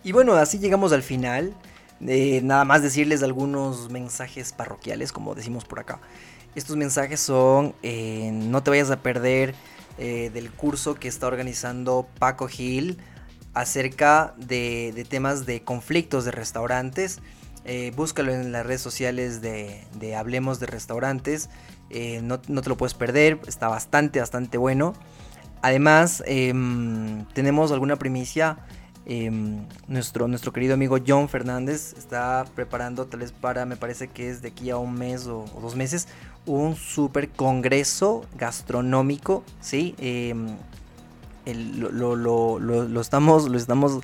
Y 0.03 0.13
bueno, 0.13 0.35
así 0.35 0.59
llegamos 0.59 0.93
al 0.93 1.03
final 1.03 1.55
nada 2.01 2.65
más 2.65 2.83
decirles 2.83 3.23
algunos 3.23 3.91
mensajes 3.91 4.53
parroquiales, 4.53 5.13
como 5.13 5.35
decimos 5.35 5.65
por 5.65 5.81
acá. 5.81 5.99
Estos 6.55 6.77
mensajes 6.77 7.21
son, 7.21 7.75
eh, 7.83 8.31
no 8.33 8.63
te 8.63 8.71
vayas 8.71 8.91
a 8.91 9.03
perder 9.03 9.55
eh, 9.99 10.31
del 10.33 10.51
curso 10.51 10.95
que 10.95 11.09
está 11.09 11.27
organizando 11.27 12.07
Paco 12.19 12.49
Gil 12.49 12.99
acerca 13.57 14.35
de, 14.37 15.07
temas 15.09 15.47
de 15.47 15.63
conflictos 15.63 16.25
de 16.25 16.31
restaurantes. 16.31 17.21
Eh, 17.65 17.93
búscalo 17.97 18.33
en 18.33 18.53
las 18.53 18.65
redes 18.65 18.81
sociales 18.81 19.41
de, 19.41 20.17
Hablemos 20.17 20.61
de 20.61 20.67
Restaurantes. 20.67 21.51
No, 22.23 22.41
no, 22.49 22.63
te 22.63 22.69
lo 22.69 22.77
puedes 22.77 22.95
perder, 22.95 23.41
está 23.47 23.69
bastante, 23.69 24.21
bastante 24.21 24.59
bueno. 24.59 24.95
Además, 25.63 26.23
em, 26.27 27.25
tenemos 27.35 27.73
alguna 27.73 27.97
primicia 27.97 28.59
Em, 29.09 29.65
nuestro, 29.87 30.27
nuestro 30.27 30.53
querido 30.53 30.75
amigo 30.75 30.99
John 31.07 31.29
Fernández 31.29 31.95
está 31.97 32.45
preparando, 32.57 33.07
tal 33.07 33.21
vez 33.21 33.31
para, 33.31 33.65
me 33.65 33.77
parece 33.77 34.09
que 34.09 34.29
es 34.29 34.43
de 34.43 34.49
aquí 34.49 34.69
a 34.71 34.79
un 34.79 34.95
mes 34.95 35.29
o, 35.29 35.45
dos 35.63 35.77
meses, 35.77 36.09
un 36.45 36.75
super 36.75 37.29
congreso 37.29 38.27
gastronómico, 38.37 39.45
¿sí? 39.61 39.95
Em, 41.47 41.79
lo, 41.79 43.01
estamos, 43.01 43.49
lo 43.49 43.57
estamos 43.57 44.01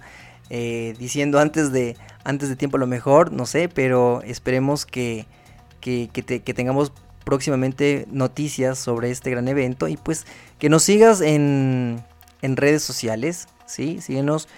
eh, 0.49 0.95
diciendo 0.99 1.39
antes 1.41 1.73
de, 1.73 1.97
antes 2.25 2.49
de 2.49 2.57
tiempo 2.57 2.77
a 2.77 2.81
lo 2.81 2.87
mejor, 2.87 3.33
no 3.33 3.47
sé, 3.47 3.69
pero 3.69 4.23
esperemos 4.23 4.87
que, 4.87 5.27
que, 5.81 6.09
tengamos 6.55 6.93
próximamente 7.25 8.07
noticias 8.11 8.79
sobre 8.79 9.11
este 9.11 9.31
gran 9.31 9.49
evento 9.49 9.89
y 9.89 9.97
pues 9.97 10.25
que 10.59 10.69
nos 10.69 10.85
sigas 10.85 11.21
en, 11.21 12.03
en 12.43 12.57
redes 12.57 12.83
sociales, 12.83 13.49
¿sí? 13.67 14.01
Síguenos 14.01 14.49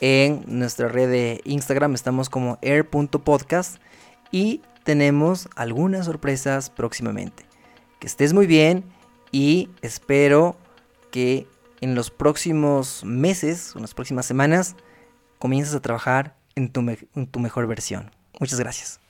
en 0.00 0.42
nuestra 0.46 0.88
red 0.88 1.08
de 1.08 1.40
Instagram, 1.44 1.94
estamos 1.94 2.28
como 2.28 2.58
air.podcast 2.60 3.76
y 4.30 4.60
tenemos 4.84 5.48
algunas 5.56 6.04
sorpresas 6.04 6.68
próximamente. 6.68 7.46
Que 8.00 8.06
estés 8.06 8.34
muy 8.34 8.46
bien 8.46 8.84
y 9.32 9.70
espero 9.80 10.56
que 11.10 11.46
en 11.84 11.94
los 11.94 12.10
próximos 12.10 13.04
meses, 13.04 13.72
en 13.76 13.82
las 13.82 13.92
próximas 13.92 14.24
semanas, 14.24 14.74
comiences 15.38 15.74
a 15.74 15.80
trabajar 15.80 16.34
en 16.54 16.72
tu, 16.72 16.80
en 16.80 17.26
tu 17.26 17.40
mejor 17.40 17.66
versión. 17.66 18.10
Muchas 18.40 18.58
gracias. 18.58 19.03